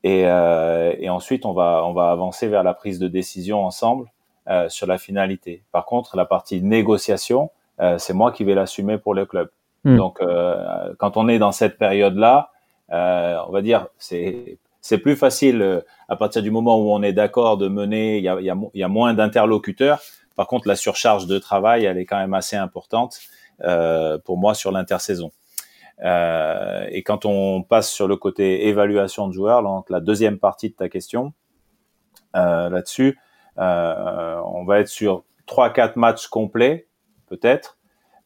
Et, 0.04 0.24
euh, 0.25 0.96
et, 0.98 1.10
ensuite, 1.10 1.46
on 1.46 1.54
va 1.54 1.84
on 1.86 1.94
va 1.94 2.10
avancer 2.10 2.48
vers 2.48 2.63
la 2.63 2.74
prise 2.74 2.98
de 2.98 3.08
décision 3.08 3.63
ensemble 3.63 4.10
euh, 4.50 4.68
sur 4.68 4.88
la 4.88 4.98
finalité. 4.98 5.62
Par 5.72 5.86
contre, 5.86 6.18
la 6.18 6.25
partie 6.25 6.60
négociation, 6.63 7.51
euh, 7.82 8.00
c'est 8.00 8.13
moi 8.13 8.32
qui 8.32 8.44
vais 8.44 8.56
l'assumer 8.56 8.98
pour 8.98 9.13
le 9.13 9.27
club. 9.27 9.51
Mm. 9.84 9.96
Donc, 9.96 10.22
euh, 10.22 10.92
quand 10.98 11.18
on 11.18 11.27
est 11.27 11.38
dans 11.38 11.51
cette 11.51 11.77
période-là, 11.77 12.50
on 12.89 13.51
va 13.51 13.62
dire 13.62 13.88
c'est 13.98 14.58
c'est 14.82 15.00
plus 15.00 15.15
facile 15.15 15.84
à 16.10 16.15
partir 16.15 16.44
du 16.44 16.51
moment 16.51 16.77
où 16.77 16.92
on 16.92 17.01
est 17.01 17.13
d'accord 17.13 17.58
de 17.58 17.68
mener. 17.68 18.18
Il 18.18 18.24
y 18.24 18.30
a, 18.30 18.39
il 18.39 18.46
y 18.46 18.51
a, 18.51 18.58
y 18.75 18.84
a 18.84 18.88
moins 18.88 19.15
d'interlocuteurs. 19.15 20.00
Par 20.36 20.48
contre, 20.48 20.68
la 20.68 20.75
surcharge 20.75 21.25
de 21.25 21.39
travail, 21.39 21.86
elle 21.86 21.98
est 21.98 22.06
quand 22.06 22.20
même 22.20 22.36
assez 22.36 22.56
importante 22.56 23.20
euh, 23.63 24.18
pour 24.20 24.38
moi 24.38 24.54
sur 24.54 24.72
l'intersaison. 24.72 25.32
Euh, 26.04 26.86
et 26.92 27.04
quand 27.04 27.25
on 27.25 27.63
passe 27.63 27.89
sur 27.89 28.08
le 28.08 28.18
côté 28.18 28.68
évaluation 28.68 29.27
de 29.27 29.34
joueurs, 29.34 29.63
donc 29.63 29.89
la 29.89 30.01
deuxième 30.01 30.38
partie 30.38 30.70
de 30.70 30.75
ta 30.75 30.89
question 30.89 31.34
euh, 32.36 32.70
là-dessus, 32.70 33.18
euh, 33.58 34.42
on 34.46 34.65
va 34.65 34.82
être 34.82 34.89
sur 34.89 35.24
trois 35.46 35.70
quatre 35.72 35.96
matchs 35.96 36.27
complets 36.27 36.88
peut-être, 37.27 37.77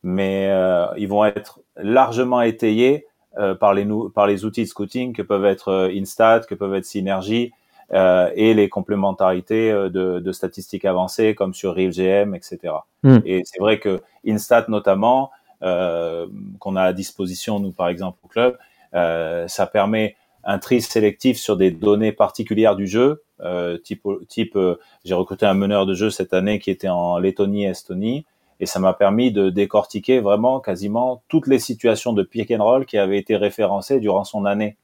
mais 0.02 0.48
euh, 0.50 0.88
ils 0.98 1.08
vont 1.08 1.26
être 1.26 1.62
largement 1.78 2.42
étayés 2.42 3.06
euh, 3.38 3.56
par 3.56 3.74
les 3.74 3.88
par 4.14 4.28
les 4.28 4.46
outils 4.46 4.64
de 4.64 4.68
scouting 4.68 5.14
que 5.14 5.22
peuvent 5.22 5.46
être 5.46 5.92
Instat, 5.94 6.42
que 6.42 6.56
peuvent 6.56 6.74
être 6.74 6.86
Synergy, 6.86 7.52
euh, 7.92 8.30
et 8.36 8.54
les 8.54 8.70
complémentarités 8.70 9.72
euh, 9.72 9.90
de, 9.90 10.20
de, 10.20 10.32
statistiques 10.32 10.86
avancées 10.86 11.34
comme 11.34 11.56
sur 11.56 11.74
RealGM, 11.74 12.36
etc. 12.36 12.76
Mm. 13.02 13.18
Et 13.26 13.42
c'est 13.46 13.60
vrai 13.60 13.80
que 13.80 14.02
Instat 14.28 14.66
notamment, 14.68 15.32
euh, 15.64 16.28
qu'on 16.60 16.76
a 16.76 16.84
à 16.84 16.94
disposition 16.94 17.60
nous 17.60 17.72
par 17.72 17.88
exemple 17.88 18.20
au 18.24 18.28
club, 18.28 18.60
euh, 18.94 19.48
ça 19.48 19.66
permet 19.66 20.16
un 20.44 20.60
tri 20.60 20.82
sélectif 20.82 21.38
sur 21.38 21.58
des 21.58 21.72
données 21.72 22.12
particulières 22.12 22.76
du 22.76 22.86
jeu, 22.86 23.24
euh, 23.42 23.80
type, 23.80 24.06
type 24.28 24.58
j'ai 25.04 25.14
recruté 25.16 25.48
un 25.48 25.56
meneur 25.56 25.88
de 25.88 25.96
jeu 25.96 26.12
cette 26.12 26.34
année 26.34 26.60
qui 26.60 26.70
était 26.70 26.90
en 26.90 27.18
Lettonie 27.18 27.66
et 27.66 27.70
Estonie, 27.70 28.26
et 28.60 28.66
ça 28.66 28.80
m'a 28.80 28.94
permis 28.94 29.32
de 29.32 29.50
décortiquer 29.50 30.20
vraiment 30.20 30.60
quasiment 30.60 31.24
toutes 31.28 31.48
les 31.48 31.60
situations 31.60 32.14
de 32.14 32.24
pick 32.24 32.52
and 32.52 32.64
roll 32.64 32.86
qui 32.86 32.98
avaient 32.98 33.18
été 33.18 33.36
référencées 33.36 34.00
durant 34.00 34.24
son 34.24 34.46
année. 34.46 34.78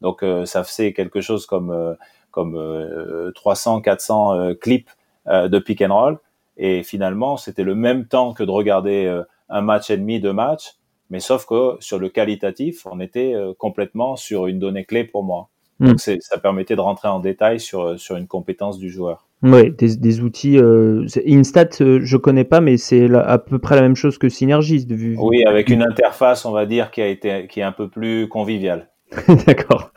Donc 0.00 0.24
ça 0.44 0.62
faisait 0.62 0.92
quelque 0.92 1.20
chose 1.20 1.46
comme 1.46 1.96
comme 2.30 3.32
300, 3.34 3.78
euh, 3.78 3.80
400 3.80 4.34
euh, 4.34 4.54
clips 4.54 4.90
euh, 5.26 5.48
de 5.48 5.58
pick 5.58 5.82
and 5.82 5.94
roll. 5.94 6.18
Et 6.56 6.82
finalement, 6.82 7.36
c'était 7.36 7.62
le 7.62 7.74
même 7.74 8.06
temps 8.06 8.32
que 8.32 8.42
de 8.42 8.50
regarder 8.50 9.22
un 9.48 9.60
match 9.60 9.90
et 9.90 9.96
demi, 9.96 10.18
deux 10.18 10.32
matchs, 10.32 10.74
mais 11.08 11.20
sauf 11.20 11.46
que 11.46 11.76
sur 11.78 12.00
le 12.00 12.08
qualitatif, 12.08 12.84
on 12.90 12.98
était 12.98 13.32
complètement 13.58 14.16
sur 14.16 14.48
une 14.48 14.58
donnée 14.58 14.84
clé 14.84 15.04
pour 15.04 15.22
moi. 15.22 15.50
Hmm. 15.80 15.88
Donc 15.88 16.00
ça 16.00 16.38
permettait 16.42 16.76
de 16.76 16.80
rentrer 16.80 17.08
en 17.08 17.20
détail 17.20 17.60
sur, 17.60 17.98
sur 17.98 18.16
une 18.16 18.26
compétence 18.26 18.78
du 18.78 18.90
joueur. 18.90 19.26
Oui, 19.42 19.70
des, 19.70 19.96
des 19.96 20.20
outils. 20.20 20.58
Euh, 20.58 21.06
Instat, 21.28 21.68
je 21.78 22.16
connais 22.16 22.44
pas, 22.44 22.60
mais 22.60 22.76
c'est 22.76 23.08
à 23.14 23.38
peu 23.38 23.58
près 23.58 23.76
la 23.76 23.82
même 23.82 23.94
chose 23.94 24.18
que 24.18 24.28
Synergis. 24.28 24.86
De 24.86 24.96
vue. 24.96 25.16
Oui, 25.20 25.44
avec 25.44 25.70
une 25.70 25.82
interface, 25.82 26.44
on 26.44 26.50
va 26.50 26.66
dire, 26.66 26.90
qui 26.90 27.00
a 27.00 27.06
été 27.06 27.46
qui 27.46 27.60
est 27.60 27.64
un 27.64 27.72
peu 27.72 27.88
plus 27.88 28.28
conviviale. 28.28 28.88
D'accord. 29.46 29.92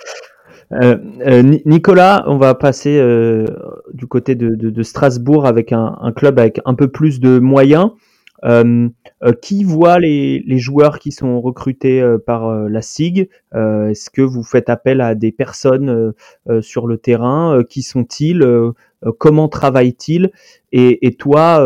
Euh, 0.73 0.97
euh, 1.25 1.43
Nicolas, 1.65 2.23
on 2.27 2.37
va 2.37 2.55
passer 2.55 2.97
euh, 2.97 3.45
du 3.93 4.07
côté 4.07 4.35
de, 4.35 4.55
de, 4.55 4.69
de, 4.69 4.83
Strasbourg 4.83 5.45
avec 5.45 5.73
un, 5.73 5.97
un, 5.99 6.11
club 6.13 6.39
avec 6.39 6.61
un 6.65 6.75
peu 6.75 6.87
plus 6.87 7.19
de 7.19 7.39
moyens. 7.39 7.91
Euh, 8.43 8.89
euh, 9.23 9.33
qui 9.33 9.63
voit 9.63 9.99
les, 9.99 10.43
les, 10.47 10.57
joueurs 10.57 10.97
qui 10.97 11.11
sont 11.11 11.39
recrutés 11.41 12.03
par 12.25 12.51
la 12.51 12.81
SIG? 12.81 13.29
Est-ce 13.53 14.09
que 14.09 14.21
vous 14.21 14.43
faites 14.43 14.69
appel 14.69 15.01
à 15.01 15.15
des 15.15 15.31
personnes 15.31 16.13
sur 16.61 16.87
le 16.87 16.97
terrain? 16.97 17.61
Qui 17.69 17.83
sont-ils? 17.83 18.43
Comment 19.19 19.47
travaillent-ils? 19.47 20.31
Et, 20.71 21.05
et, 21.05 21.13
toi, 21.13 21.63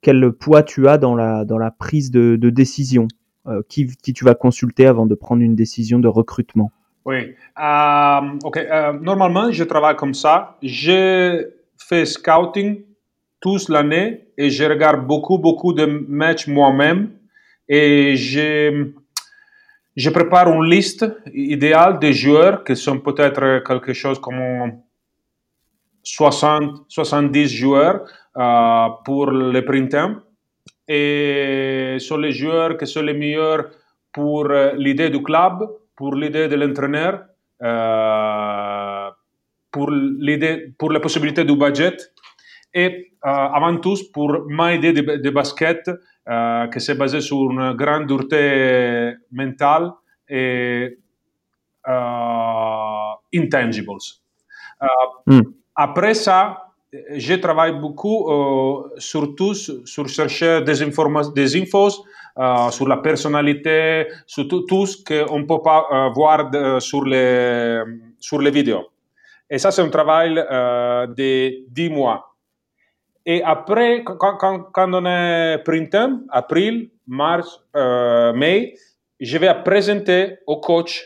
quel 0.00 0.32
poids 0.32 0.62
tu 0.62 0.88
as 0.88 0.98
dans 0.98 1.14
la, 1.14 1.44
dans 1.44 1.58
la 1.58 1.70
prise 1.70 2.10
de, 2.10 2.36
de 2.36 2.50
décision? 2.50 3.08
Qui, 3.68 3.88
qui 4.02 4.12
tu 4.12 4.24
vas 4.24 4.34
consulter 4.34 4.86
avant 4.86 5.06
de 5.06 5.14
prendre 5.14 5.42
une 5.42 5.56
décision 5.56 5.98
de 5.98 6.08
recrutement? 6.08 6.70
Oui. 7.04 7.34
Euh, 7.58 8.20
ok. 8.44 8.56
Euh, 8.56 8.92
normalement, 9.00 9.50
je 9.50 9.64
travaille 9.64 9.96
comme 9.96 10.14
ça. 10.14 10.56
Je 10.62 11.50
fais 11.76 12.04
scouting 12.04 12.82
toute 13.40 13.68
l'année 13.68 14.28
et 14.36 14.50
je 14.50 14.64
regarde 14.64 15.06
beaucoup, 15.06 15.38
beaucoup 15.38 15.72
de 15.72 15.86
matchs 15.86 16.46
moi-même 16.46 17.10
et 17.68 18.16
je, 18.16 18.90
je 19.96 20.10
prépare 20.10 20.48
une 20.52 20.64
liste 20.64 21.06
idéale 21.32 21.98
des 21.98 22.12
joueurs 22.12 22.64
qui 22.64 22.76
sont 22.76 22.98
peut-être 23.00 23.62
quelque 23.66 23.92
chose 23.92 24.20
comme 24.20 24.72
60, 26.02 26.84
70 26.88 27.48
joueurs 27.48 28.04
euh, 28.36 28.88
pour 29.04 29.30
le 29.30 29.64
printemps. 29.64 30.16
Et 30.88 31.96
sur 32.00 32.18
les 32.18 32.32
joueurs 32.32 32.76
qui 32.76 32.86
sont 32.86 33.02
les 33.02 33.14
meilleurs 33.14 33.70
pour 34.12 34.48
l'idée 34.48 35.08
du 35.08 35.22
club 35.22 35.68
pour 36.00 36.14
l'idée 36.14 36.48
de 36.48 36.56
l'entraîneur, 36.56 37.26
euh, 37.62 39.10
pour 39.70 39.90
l'idée, 39.90 40.72
pour 40.78 40.90
la 40.90 40.98
possibilité 40.98 41.44
du 41.44 41.54
budget 41.54 41.98
et 42.72 42.86
euh, 42.88 43.09
avant 43.22 43.76
tout 43.76 43.96
pour 44.12 44.46
ma 44.48 44.74
idée 44.74 44.92
de, 44.92 45.16
de 45.16 45.30
basket 45.30 45.90
euh, 46.28 46.68
qui 46.68 46.80
s'est 46.80 46.94
basée 46.94 47.20
sur 47.20 47.50
une 47.50 47.72
grande 47.72 48.06
dureté 48.06 49.14
mentale 49.32 49.90
et 50.28 50.98
euh, 51.88 53.12
intangibles. 53.34 53.98
Mm. 55.26 55.40
Après 55.74 56.14
ça, 56.14 56.68
je 56.92 57.34
travaille 57.34 57.72
beaucoup, 57.80 58.30
euh, 58.30 58.90
surtout 58.98 59.54
sur 59.54 60.08
chercher 60.08 60.60
des, 60.60 60.84
des 61.34 61.56
infos 61.60 62.04
sur 62.70 62.86
la 62.86 62.98
personnalité, 62.98 64.06
sur 64.26 64.46
tout, 64.46 64.60
tout 64.60 64.86
ce 64.86 65.02
qu'on 65.02 65.40
ne 65.40 65.44
peut 65.46 65.62
pas 65.62 66.12
voir 66.14 66.48
de, 66.48 66.78
sur, 66.80 67.04
les, 67.04 67.82
sur 68.18 68.40
les 68.40 68.50
vidéos. 68.50 68.86
Et 69.48 69.58
ça, 69.58 69.70
c'est 69.70 69.82
un 69.82 69.88
travail 69.88 70.34
de 70.34 71.68
10 71.68 71.90
mois. 71.90 72.29
Et 73.26 73.42
après, 73.42 74.02
quand, 74.04 74.64
on 74.76 75.06
est 75.06 75.58
printemps, 75.64 76.20
avril, 76.30 76.90
mars, 77.06 77.60
euh, 77.76 78.32
mai, 78.32 78.74
je 79.20 79.38
vais 79.38 79.54
présenter 79.62 80.38
au 80.46 80.58
coach 80.60 81.04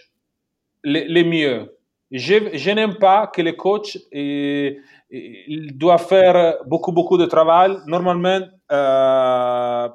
les, 0.85 1.25
mieux. 1.25 1.77
Je, 2.11 2.71
n'aime 2.71 2.97
pas 2.97 3.27
que 3.27 3.43
le 3.43 3.53
coach 3.53 3.99
il, 4.13 4.81
il 5.11 5.77
doit 5.77 5.99
faire 5.99 6.59
beaucoup, 6.67 6.93
beaucoup 6.93 7.19
de 7.19 7.27
travail. 7.27 7.77
Normalement, 7.87 8.41
euh, 8.71 9.89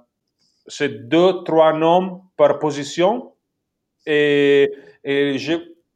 c'est 0.67 1.07
deux, 1.07 1.43
trois 1.43 1.73
noms 1.73 2.21
par 2.35 2.59
position. 2.59 3.31
Et, 4.05 4.69
et 5.03 5.37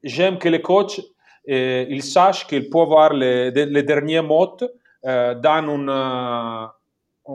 j'aime 0.04 0.38
que 0.38 0.50
le 0.50 0.60
coach 0.60 1.02
euh, 1.50 1.86
il 1.90 2.04
sache 2.04 2.48
qu'il 2.48 2.70
peut 2.70 2.80
avoir 2.80 3.14
les, 3.14 3.52
les 3.52 3.84
derniers 3.84 4.22
mots 4.22 4.56
euh, 4.62 4.68
dans 5.04 5.68
une, 5.68 5.90
euh, 5.90 6.68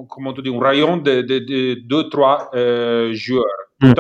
comment 0.09 0.35
on 0.37 0.41
dit, 0.41 0.55
un 0.55 0.61
rayon 0.61 0.97
de, 0.97 1.23
de, 1.23 1.39
de 1.39 1.75
deux, 1.87 2.09
trois 2.09 2.51
euh, 2.55 3.13
joueurs. 3.13 3.45
Mm. 3.81 3.93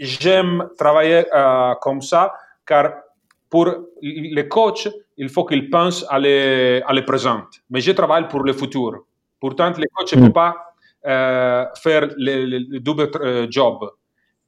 j'aime 0.00 0.68
travailler 0.76 1.24
euh, 1.32 1.74
comme 1.80 2.02
ça 2.02 2.34
car 2.66 2.92
pour 3.48 3.66
le 4.02 4.42
coach, 4.42 4.88
il 5.16 5.28
faut 5.28 5.44
qu'il 5.44 5.70
pense 5.70 6.04
à 6.08 6.18
le, 6.18 6.82
à 6.86 6.92
le 6.92 7.04
présent. 7.04 7.42
Mais 7.70 7.80
je 7.80 7.92
travaille 7.92 8.28
pour 8.28 8.42
le 8.42 8.52
futur. 8.52 9.04
Pourtant, 9.40 9.70
le 9.70 9.86
coach 9.94 10.14
ne 10.14 10.20
mm. 10.20 10.26
peut 10.26 10.32
pas 10.32 10.74
euh, 11.06 11.64
faire 11.80 12.08
le, 12.16 12.44
le, 12.44 12.80
double 12.80 13.10
euh, 13.20 13.46
job. 13.48 13.88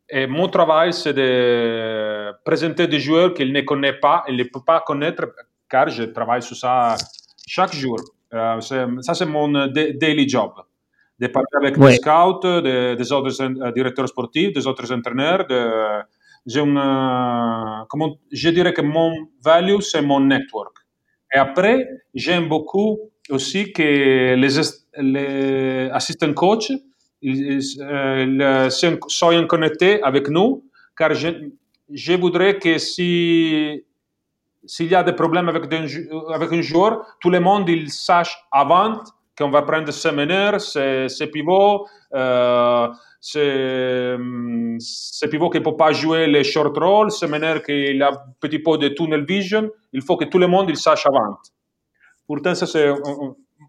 Et 0.09 0.27
mon 0.27 0.49
travail, 0.49 0.93
c'est 0.93 1.15
de 1.15 2.33
présenter 2.45 2.87
des 2.89 2.99
joueurs 2.99 3.33
qu'il 3.33 3.53
ne 3.53 3.61
connaît 3.61 3.93
pas, 3.93 4.25
il 4.29 4.37
ne 4.37 4.43
peut 4.43 4.65
pas 4.67 4.81
connaître, 4.81 5.25
car 5.69 5.89
je 5.89 6.03
travaille 6.03 6.43
sur 6.43 6.57
ça 6.57 6.97
chaque 7.57 7.75
jour. 7.75 7.99
Euh, 8.33 8.61
ça, 9.07 9.15
c'est 9.19 9.27
mon 9.27 9.49
daily 10.03 10.29
job. 10.29 10.53
De 11.19 11.27
parler 11.27 11.57
avec 11.63 11.77
ouais. 11.77 11.91
des 11.91 11.97
scouts, 11.97 12.41
de, 12.45 12.95
des 12.95 13.13
autres 13.13 13.43
euh, 13.43 13.73
directeurs 13.73 14.09
sportifs, 14.09 14.53
des 14.53 14.67
autres 14.67 14.91
entraîneurs. 14.93 15.43
De, 15.53 15.61
j'ai 16.47 16.61
une, 16.61 16.79
euh, 16.79 17.85
comment, 17.91 18.11
je 18.31 18.51
dirais 18.51 18.73
que 18.73 18.83
mon 18.83 19.11
value, 19.45 19.81
c'est 19.81 20.01
mon 20.01 20.21
network. 20.21 20.75
Et 21.35 21.39
après, 21.39 21.77
j'aime 22.15 22.49
beaucoup 22.49 22.99
aussi 23.29 23.73
que 23.73 23.83
les, 24.43 24.51
les 25.15 25.91
assistant 25.99 26.33
coach 26.33 26.67
euh, 27.25 28.71
soient 28.71 29.47
connectés 29.47 30.03
avec 30.03 30.29
nous, 30.29 30.65
car 30.97 31.15
je, 31.15 31.29
je 31.93 32.13
voudrais 32.15 32.59
que 32.59 32.79
si 32.79 33.85
s'il 34.67 34.87
y 34.87 34.95
a 34.95 35.03
des 35.03 35.13
problèmes 35.15 35.49
avec, 35.49 35.73
un 35.73 36.61
joueur, 36.63 37.07
tout 37.21 37.31
le 37.31 37.41
monde 37.41 37.69
il 37.69 37.91
sache 37.91 38.37
avant 38.53 39.03
qu'on 39.37 39.51
va 39.51 39.63
prendre 39.63 39.91
ses 39.91 40.13
meneurs, 40.13 40.61
ses, 40.61 41.09
pivots, 41.33 41.87
euh, 42.15 42.89
ses, 43.21 44.19
pivots 45.31 45.51
qui 45.51 45.59
ne 45.59 45.65
peuvent 45.65 45.77
pas 45.77 45.93
jouer 45.93 46.27
les 46.27 46.45
short 46.45 46.77
rolls, 46.77 47.11
ses 47.11 47.27
meneurs 47.27 47.63
qui 47.63 48.01
a 48.03 48.09
un 48.09 48.17
petit 48.39 48.59
peu 48.59 48.77
de 48.77 48.89
tunnel 48.89 49.25
vision. 49.25 49.71
Il 49.93 50.03
faut 50.03 50.17
que 50.17 50.27
tout 50.27 50.39
le 50.39 50.47
monde 50.47 50.69
il 50.69 50.77
sache 50.77 51.07
avant. 51.07 51.39
Pourtant, 52.27 52.55
ça 52.55 52.67
c'est 52.67 52.93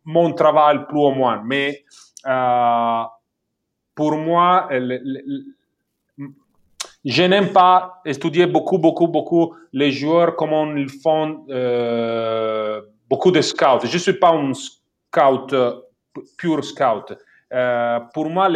mon 0.03 0.33
travail 0.33 0.85
plus 0.87 0.99
ou 0.99 1.11
moins. 1.11 1.41
Mais 1.45 1.85
euh, 2.27 3.03
pour 3.95 4.17
moi, 4.17 4.67
je 7.03 7.23
n'aime 7.23 7.51
pas 7.51 8.01
étudier 8.05 8.45
beaucoup, 8.45 8.77
beaucoup, 8.77 9.07
beaucoup 9.07 9.55
les 9.73 9.91
joueurs 9.91 10.35
comme 10.35 10.77
ils 10.77 10.89
font 10.89 11.45
euh, 11.49 12.81
beaucoup 13.09 13.31
de 13.31 13.41
scouts. 13.41 13.85
Je 13.85 13.93
ne 13.93 13.97
suis 13.99 14.13
pas 14.13 14.31
un 14.31 14.53
scout, 14.53 15.55
pur 16.37 16.63
scout. 16.63 17.17
Euh, 17.53 17.99
pour 18.13 18.29
moi, 18.29 18.49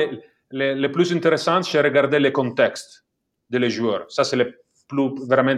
le, 0.51 0.87
plus 0.87 1.11
intéressant, 1.13 1.63
c'est 1.63 1.81
regarder 1.81 2.19
le 2.19 2.29
contexte 2.31 3.03
des 3.49 3.69
joueurs. 3.69 4.05
Ça, 4.09 4.23
c'est 4.23 4.35
le 4.35 4.59
plus 4.87 5.11
vraiment 5.27 5.55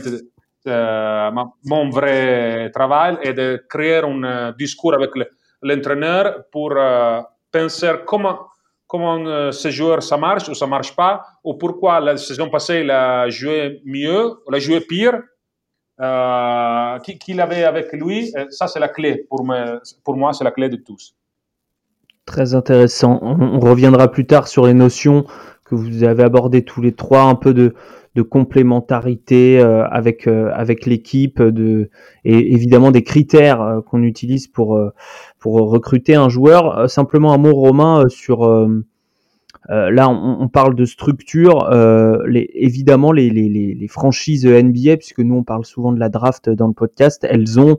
euh, 0.67 1.31
mon 1.65 1.89
vrai 1.89 2.71
travail 2.73 3.17
et 3.21 3.33
de 3.33 3.65
créer 3.69 4.01
un 4.03 4.53
discours 4.57 4.93
avec 4.93 5.11
l'entraîneur 5.61 6.45
pour 6.51 6.73
penser 7.51 7.91
comment 8.05 8.47
comment 8.87 9.17
euh, 9.25 9.51
ce 9.51 9.69
joueur 9.69 10.01
ça 10.01 10.17
marche 10.17 10.47
ou 10.49 10.53
ça 10.53 10.67
marche 10.67 10.95
pas, 10.95 11.23
ou 11.43 11.55
pourquoi 11.55 11.99
la 11.99 12.17
saison 12.17 12.49
passée 12.49 12.81
il 12.83 12.91
a 12.91 13.29
joué 13.29 13.81
mieux, 13.85 14.33
il 14.47 14.55
a 14.55 14.59
joué 14.59 14.79
pire, 14.79 15.21
euh, 15.99 16.99
qu'il 16.99 17.41
avait 17.41 17.63
avec 17.63 17.91
lui. 17.91 18.31
Euh, 18.37 18.45
ça, 18.51 18.67
c'est 18.67 18.79
la 18.79 18.87
clé. 18.87 19.25
Pour, 19.29 19.43
moi, 19.43 19.79
pour 20.03 20.15
moi, 20.15 20.31
c'est 20.31 20.43
la 20.43 20.51
clé 20.51 20.69
de 20.69 20.75
tous. 20.75 21.15
Très 22.25 22.53
intéressant. 22.53 23.19
On, 23.21 23.59
reviendra 23.59 24.11
plus 24.11 24.27
tard 24.27 24.47
sur 24.47 24.67
les 24.67 24.75
notions 24.75 25.25
que 25.65 25.73
vous 25.75 26.03
avez 26.03 26.23
abordées 26.23 26.63
tous 26.63 26.81
les 26.81 26.91
trois, 26.91 27.23
un 27.23 27.35
peu 27.35 27.53
de, 27.53 27.73
de 28.15 28.21
complémentarité 28.21 29.59
euh, 29.59 29.87
avec 29.87 30.27
avec 30.27 30.85
l'équipe, 30.85 31.41
de 31.41 31.89
et 32.25 32.53
évidemment 32.53 32.91
des 32.91 33.03
critères 33.03 33.81
qu'on 33.89 34.03
utilise 34.03 34.47
pour 34.47 34.79
recruter 35.51 36.15
un 36.15 36.29
joueur. 36.29 36.77
Euh, 36.77 36.87
simplement 36.87 37.33
un 37.33 37.37
mot 37.37 37.53
romain 37.53 38.01
euh, 38.01 38.09
sur 38.09 38.43
euh, 38.45 38.83
là, 39.69 40.09
on, 40.09 40.47
parle 40.47 40.75
de 40.75 40.85
structure. 40.85 41.69
les, 42.25 42.49
évidemment, 42.53 43.11
les, 43.11 43.29
les, 43.29 43.49
les, 43.49 43.87
franchises 43.87 44.45
NBA, 44.45 44.95
puisque 44.97 45.19
nous 45.19 45.35
on 45.35 45.43
parle 45.43 45.65
souvent 45.65 45.91
de 45.91 45.99
la 45.99 46.07
draft 46.07 46.49
dans 46.49 46.67
le 46.67 46.73
podcast, 46.73 47.27
elles 47.29 47.59
ont 47.59 47.77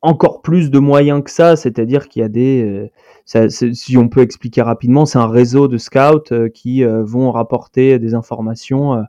encore 0.00 0.40
plus 0.40 0.70
de 0.70 0.78
moyens 0.78 1.22
que 1.22 1.30
ça. 1.30 1.56
C'est-à-dire 1.56 2.08
qu'il 2.08 2.22
y 2.22 2.24
a 2.24 2.28
des, 2.30 2.90
si 3.26 3.98
on 3.98 4.08
peut 4.08 4.22
expliquer 4.22 4.62
rapidement, 4.62 5.04
c'est 5.04 5.18
un 5.18 5.28
réseau 5.28 5.68
de 5.68 5.76
scouts 5.76 6.48
qui 6.54 6.82
vont 6.84 7.32
rapporter 7.32 7.98
des 7.98 8.14
informations 8.14 9.04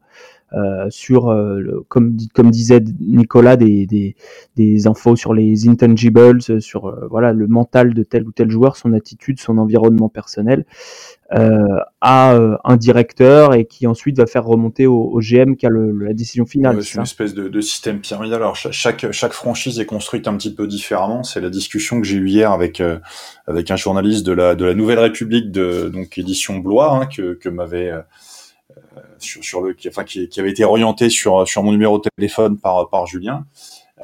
euh, 0.54 0.89
sur, 0.89 1.30
euh, 1.30 1.86
comme, 1.89 2.16
comme 2.34 2.51
disait 2.51 2.80
Nicolas, 3.01 3.58
des, 3.58 3.86
des, 3.86 4.16
des, 4.56 4.88
infos 4.88 5.18
sur 5.18 5.34
les 5.34 5.68
intangibles, 5.68 6.39
euh, 6.50 6.62
sur 6.62 6.96
voilà 7.10 7.34
le 7.34 7.48
mental 7.48 7.94
de 7.94 8.01
tel 8.04 8.24
ou 8.24 8.32
tel 8.32 8.50
joueur, 8.50 8.77
son 8.77 8.94
attitude, 8.94 9.42
son 9.42 9.58
environnement 9.58 10.08
personnel, 10.08 10.66
à 11.30 12.39
un 12.63 12.77
directeur 12.77 13.54
et 13.54 13.66
qui 13.66 13.86
ensuite 13.86 14.18
va 14.18 14.25
faire 14.25 14.46
remonter 14.46 14.88
au, 14.88 15.20
GM 15.20 15.58
qui 15.58 15.66
a 15.66 15.70
le, 15.70 15.92
la 15.92 16.13
décision 16.13 16.46
finale. 16.46 16.82
c'est 16.82 16.96
une 16.96 17.01
espèce 17.01 17.34
de, 17.34 17.50
de, 17.50 17.60
système 17.60 18.00
pyramidal. 18.00 18.42
Alors 18.42 18.56
chaque, 18.56 19.12
chaque 19.12 19.34
franchise 19.34 19.82
est 19.82 19.86
construite 19.86 20.30
un 20.30 20.38
petit 20.38 20.54
peu 20.54 20.68
différemment. 20.68 21.24
C'est 21.24 21.42
la 21.42 21.50
discussion 21.50 22.00
que 22.00 22.08
j'ai 22.08 22.16
eue 22.16 22.30
hier 22.30 22.54
avec 22.54 22.82
avec 23.46 23.70
un 23.72 23.75
journaliste 23.75 24.25
de 24.25 24.32
la 24.32 24.56
de 24.56 24.63
la 24.63 24.74
Nouvelle 24.74 25.00
République 25.00 25.51
de 25.51 25.89
donc 25.89 26.18
édition 26.18 26.60
Blois 26.60 26.94
hein, 26.94 27.08
que, 27.08 27.34
que 27.34 27.50
m'avait 27.50 27.92
sur, 29.20 29.44
sur 29.44 29.62
le, 29.62 29.74
qui, 29.74 29.88
enfin, 29.88 30.04
qui, 30.04 30.30
avait 30.38 30.51
été 30.51 30.63
orienté 30.63 31.10
sur, 31.10 31.48
sur 31.48 31.63
mon 31.63 31.72
numéro 31.72 32.00
de 32.00 32.10
téléphone 32.16 32.58
par, 32.58 32.89
par 32.89 33.06
Julien, 33.06 33.46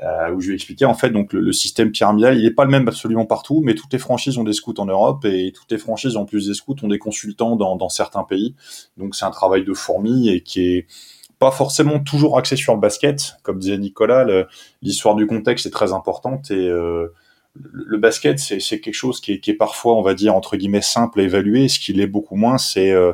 euh, 0.02 0.32
où 0.34 0.42
je 0.42 0.48
lui 0.48 0.56
expliquais 0.56 0.86
en 0.86 0.94
fait 0.94 1.12
donc 1.12 1.34
le, 1.34 1.52
système 1.54 1.92
pyramidal, 1.92 2.38
il 2.38 2.44
n'est 2.44 2.52
pas 2.52 2.66
le 2.66 2.72
même 2.72 2.88
absolument 2.88 3.26
partout, 3.26 3.62
mais 3.64 3.76
toutes 3.76 3.94
les 3.94 4.00
franchises 4.00 4.38
ont 4.38 4.44
des 4.44 4.54
scouts 4.54 4.74
en 4.80 4.86
Europe 4.86 5.25
et 5.25 5.51
toutes 5.56 5.72
les 5.72 5.77
franchises 5.77 6.18
en 6.18 6.25
plus 6.25 6.48
des 6.48 6.53
scouts 6.53 6.75
ont 6.84 6.88
des 6.88 7.00
consultants 7.00 7.56
dans, 7.56 7.90
certains 7.90 8.24
pays. 8.24 8.56
Donc 8.98 9.16
c'est 9.16 9.25
un 9.25 9.32
travail 9.32 9.64
de 9.64 9.74
fourmi 9.74 10.29
et 10.29 10.42
qui 10.42 10.66
est 10.66 10.88
pas 11.38 11.51
forcément 11.51 12.00
toujours 12.00 12.38
axé 12.38 12.56
sur 12.56 12.74
le 12.74 12.79
basket, 12.79 13.38
comme 13.44 13.60
disait 13.60 13.77
Nicolas. 13.77 14.48
L'histoire 14.82 15.16
du 15.16 15.27
contexte 15.27 15.66
est 15.66 15.72
très 15.72 15.94
importante 15.94 16.50
et 16.50 16.70
euh, 16.70 17.14
le 17.56 17.98
basket, 17.98 18.40
c'est 18.40 18.79
quelque 18.79 18.94
chose 18.94 19.22
qui 19.22 19.34
est, 19.34 19.53
parfois, 19.53 19.96
on 19.96 20.01
va 20.01 20.16
dire, 20.16 20.36
entre 20.36 20.58
guillemets, 20.58 20.82
simple 20.82 21.20
à 21.20 21.24
évaluer. 21.24 21.68
Ce 21.68 21.79
qui 21.79 21.94
l'est 21.94 22.08
beaucoup 22.08 22.36
moins, 22.36 22.58
c'est 22.58 22.92
euh, 22.92 23.10
euh, 23.10 23.14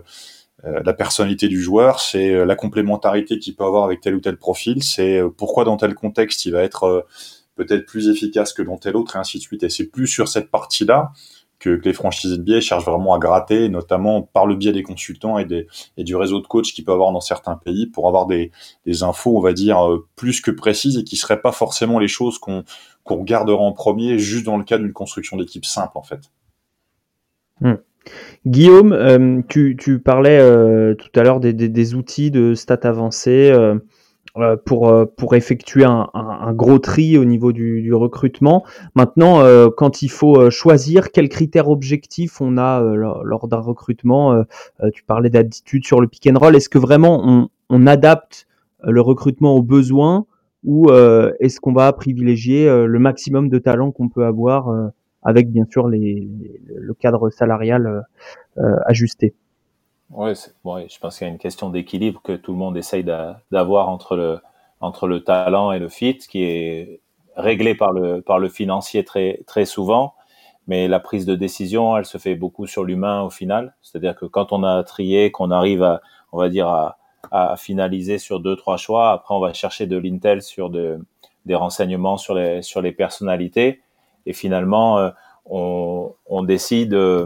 la 0.63 0.93
personnalité 0.93 1.48
du 1.48 1.62
joueur, 1.62 2.00
c'est 2.00 2.34
euh, 2.34 2.45
la 2.45 2.56
complémentarité 2.56 3.39
qu'il 3.39 3.56
peut 3.56 3.63
avoir 3.63 3.84
avec 3.84 4.02
tel 4.02 4.15
ou 4.15 4.19
tel 4.19 4.38
profil, 4.38 4.84
c'est 4.84 5.19
euh, 5.19 5.30
pourquoi 5.30 5.63
dans 5.63 5.78
tel 5.78 5.95
contexte 5.95 6.45
il 6.45 6.52
va 6.52 6.63
être 6.63 7.08
peut-être 7.56 7.86
plus 7.86 8.10
efficace 8.10 8.54
que 8.54 8.62
dans 8.62 8.78
tel 8.78 8.95
autre 8.95 9.15
et 9.15 9.19
ainsi 9.19 9.38
de 9.38 9.43
suite. 9.43 9.63
Et 9.63 9.69
c'est 9.69 9.88
plus 9.88 10.08
sur 10.08 10.28
cette 10.28 10.50
partie-là 10.50 11.12
que, 11.60 11.69
les 11.84 11.93
franchises 11.93 12.32
de 12.32 12.41
biais 12.41 12.62
cherchent 12.62 12.86
vraiment 12.86 13.13
à 13.13 13.19
gratter, 13.19 13.67
notamment 13.67 14.22
par 14.22 14.45
le 14.45 14.56
biais 14.56 14.72
des 14.72 14.84
consultants 14.84 15.38
et, 15.38 15.45
des, 15.45 15.67
et 15.98 16.06
du 16.06 16.15
réseau 16.15 16.39
de 16.39 16.48
coachs 16.48 16.67
qu'ils 16.67 16.86
peuvent 16.86 16.95
avoir 16.95 17.12
dans 17.12 17.19
certains 17.19 17.56
pays 17.56 17.88
pour 17.88 18.08
avoir 18.08 18.28
des, 18.28 18.52
des 18.86 19.04
infos, 19.04 19.38
on 19.38 19.41
va 19.41 19.52
dire, 19.52 19.86
plus 20.15 20.39
que 20.39 20.52
précises 20.52 20.98
et 20.98 21.04
qui 21.04 21.17
seraient 21.17 21.41
pas 21.41 21.52
forcément 21.52 22.00
les 22.00 22.08
choses 22.08 22.38
qu'on 22.38 22.63
qu'on 23.04 23.17
regardera 23.17 23.60
en 23.60 23.72
premier 23.72 24.19
juste 24.19 24.45
dans 24.45 24.58
le 24.58 24.63
cas 24.63 24.78
d'une 24.78 24.93
construction 24.93 25.36
d'équipe 25.36 25.65
simple, 25.65 25.98
en 25.98 26.04
fait. 26.04 26.32
Hmm. 27.60 27.76
Guillaume, 28.45 28.93
euh, 28.93 29.41
tu, 29.48 30.00
parlais 30.00 30.39
euh, 30.39 30.95
tout 30.95 31.10
à 31.19 31.24
l'heure 31.24 31.39
des, 31.39 31.95
outils 31.95 32.32
de 32.32 32.54
stats 32.54 32.80
avancés 32.84 33.52
euh, 33.52 33.76
pour, 34.65 34.93
pour 35.17 35.36
effectuer 35.36 35.84
un, 35.84 36.54
gros 36.54 36.80
tri 36.80 37.17
au 37.17 37.26
niveau 37.26 37.52
du, 37.52 37.93
recrutement. 37.93 38.63
Maintenant, 38.95 39.43
quand 39.76 40.02
il 40.02 40.10
faut 40.10 40.50
choisir 40.50 41.12
quels 41.12 41.30
critères 41.30 41.69
objectifs 41.69 42.39
on 42.39 42.58
a 42.58 42.80
lors, 42.82 43.48
d'un 43.48 43.60
recrutement, 43.60 44.43
tu 44.93 45.04
parlais 45.04 45.30
d'attitude 45.30 45.86
sur 45.86 46.00
le 46.00 46.08
pick 46.08 46.28
and 46.32 46.39
roll. 46.39 46.56
Est-ce 46.56 46.69
que 46.69 46.78
vraiment 46.78 47.22
on, 47.26 47.50
on 47.69 47.88
adapte 47.88 48.48
le 48.84 49.02
recrutement 49.02 49.56
aux 49.56 49.63
besoins 49.63 50.26
ou 50.63 50.89
est-ce 51.39 51.60
qu'on 51.60 51.74
va 51.74 51.91
privilégier 51.91 52.69
le 52.69 53.00
maximum 53.00 53.50
de 53.50 53.58
talent 53.58 53.91
qu'on 53.91 54.08
peut 54.08 54.26
avoir 54.26 54.91
avec 55.30 55.52
bien 55.52 55.65
sûr 55.70 55.88
le 55.88 56.94
cadre 56.96 57.30
salarial 57.30 57.86
euh, 57.86 58.02
euh, 58.58 58.76
ajusté. 58.88 59.36
Oui, 60.12 60.34
je 60.65 61.00
pense 61.00 61.20
qu'il 61.20 61.28
y 61.28 61.30
a 61.30 61.34
une 61.34 61.39
question 61.39 61.70
d'équilibre 61.70 62.20
que 62.24 62.34
tout 62.34 62.52
le 62.52 62.58
monde 62.58 62.76
essaye 62.78 63.04
d'avoir 63.04 63.89
entre 63.89 64.15
le, 64.15 65.20
talent 65.20 65.72
et 65.72 65.78
le 65.78 65.88
fit, 65.88 66.18
qui 66.18 66.44
est 66.44 67.00
réglé 67.36 67.76
par 67.76 67.92
le, 67.94 68.50
financier 68.50 69.06
très, 69.06 69.65
souvent. 69.65 70.15
Mais 70.65 70.88
la 70.88 71.00
prise 71.00 71.28
de 71.28 71.36
décision, 71.36 71.96
elle 71.96 72.06
se 72.06 72.18
fait 72.18 72.34
beaucoup 72.34 72.65
sur 72.65 72.84
l'humain 72.84 73.22
au 73.22 73.30
final. 73.30 73.76
C'est-à-dire 73.84 74.15
que 74.15 74.26
quand 74.26 74.52
on 74.52 74.63
a 74.63 74.84
trié, 74.84 75.30
qu'on 75.30 75.52
arrive 75.52 75.84
à, 75.84 76.02
on 76.32 76.39
va 76.39 76.50
dire, 76.50 76.68
à, 76.68 77.56
finaliser 77.58 78.18
sur 78.18 78.39
deux, 78.39 78.56
trois 78.56 78.78
choix, 78.78 79.12
après 79.12 79.36
on 79.36 79.39
va 79.39 79.54
chercher 79.54 79.86
de 79.86 79.98
l'intel 79.98 80.42
sur 80.42 80.72
de, 80.72 81.00
des 81.46 81.54
renseignements 81.54 82.18
sur 82.18 82.34
les 82.34 82.92
personnalités 82.98 83.82
et 84.25 84.34
finalement 84.34 84.97
euh, 84.99 85.10
on, 85.45 86.43
décide 86.43 86.93
euh, 86.93 87.25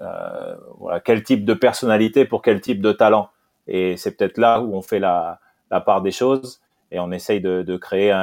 euh, 0.00 0.56
quel 1.04 1.22
type 1.22 1.44
de 1.44 1.54
personnalité 1.54 2.24
pour 2.24 2.42
quel 2.42 2.60
type 2.60 2.80
de 2.80 2.92
talent. 2.92 3.28
Et 3.66 3.96
c'est 3.96 4.16
peut-être 4.16 4.38
là 4.38 4.60
où 4.60 4.74
on 4.74 4.82
fait 4.82 4.98
la, 4.98 5.40
part 5.70 6.02
des 6.02 6.10
choses. 6.10 6.60
Et 6.92 7.00
on 7.00 7.10
essaye 7.12 7.40
de, 7.40 7.76
créer 7.76 8.14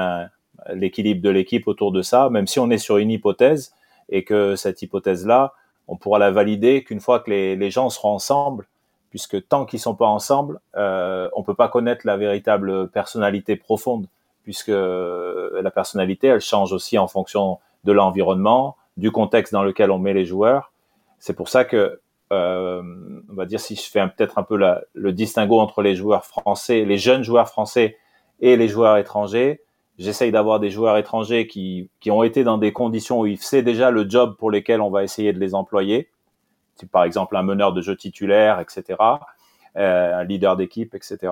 l'équilibre 0.73 1.21
de 1.21 1.29
l'équipe 1.29 1.67
autour 1.67 1.91
de 1.91 2.01
ça. 2.01 2.29
Même 2.29 2.47
si 2.47 2.59
on 2.59 2.69
est 2.69 2.77
sur 2.77 2.97
une 2.97 3.11
hypothèse 3.11 3.73
et 4.09 4.23
que 4.23 4.55
cette 4.55 4.81
hypothèse 4.81 5.25
là 5.25 5.53
on 5.87 5.97
pourra 5.97 6.19
la 6.19 6.31
valider 6.31 6.83
qu'une 6.83 6.99
fois 6.99 7.19
que 7.19 7.29
les, 7.29 7.55
les, 7.55 7.71
gens 7.71 7.89
seront 7.89 8.13
ensemble. 8.13 8.67
Puisque 9.09 9.47
tant 9.47 9.65
qu'ils 9.65 9.79
sont 9.79 9.93
pas 9.93 10.07
ensemble, 10.07 10.59
euh, 10.75 11.29
on 11.35 11.43
peut 11.43 11.53
pas 11.53 11.67
connaître 11.67 12.01
la 12.07 12.17
véritable 12.17 12.89
personnalité 12.89 13.55
profonde 13.55 14.07
puisque 14.43 14.69
la 14.69 15.71
personnalité, 15.71 16.27
elle 16.27 16.41
change 16.41 16.73
aussi 16.73 16.97
en 16.97 17.07
fonction 17.07 17.59
de 17.83 17.91
l'environnement, 17.91 18.77
du 18.97 19.11
contexte 19.11 19.53
dans 19.53 19.63
lequel 19.63 19.91
on 19.91 19.99
met 19.99 20.13
les 20.13 20.25
joueurs. 20.25 20.71
C'est 21.19 21.35
pour 21.35 21.49
ça 21.49 21.65
que, 21.65 22.01
euh, 22.31 22.81
on 23.29 23.33
va 23.33 23.45
dire, 23.45 23.59
si 23.59 23.75
je 23.75 23.89
fais 23.89 24.05
peut-être 24.07 24.37
un 24.37 24.43
peu 24.43 24.57
le 24.93 25.11
distinguo 25.11 25.59
entre 25.59 25.81
les 25.81 25.95
joueurs 25.95 26.25
français, 26.25 26.85
les 26.85 26.97
jeunes 26.97 27.23
joueurs 27.23 27.47
français 27.47 27.97
et 28.39 28.55
les 28.57 28.67
joueurs 28.67 28.97
étrangers, 28.97 29.61
j'essaye 29.97 30.31
d'avoir 30.31 30.59
des 30.59 30.69
joueurs 30.69 30.97
étrangers 30.97 31.47
qui, 31.47 31.89
qui 31.99 32.11
ont 32.11 32.23
été 32.23 32.43
dans 32.43 32.57
des 32.57 32.73
conditions 32.73 33.21
où 33.21 33.25
ils 33.25 33.37
faisaient 33.37 33.63
déjà 33.63 33.91
le 33.91 34.09
job 34.09 34.35
pour 34.37 34.51
lesquels 34.51 34.81
on 34.81 34.89
va 34.89 35.03
essayer 35.03 35.33
de 35.33 35.39
les 35.39 35.55
employer. 35.55 36.09
Par 36.91 37.03
exemple 37.03 37.37
un 37.37 37.43
meneur 37.43 37.71
de 37.71 37.81
jeu 37.81 37.95
titulaire, 37.95 38.59
etc., 38.59 38.99
euh, 39.77 40.19
un 40.19 40.23
leader 40.23 40.55
d'équipe, 40.55 40.93
etc. 40.95 41.31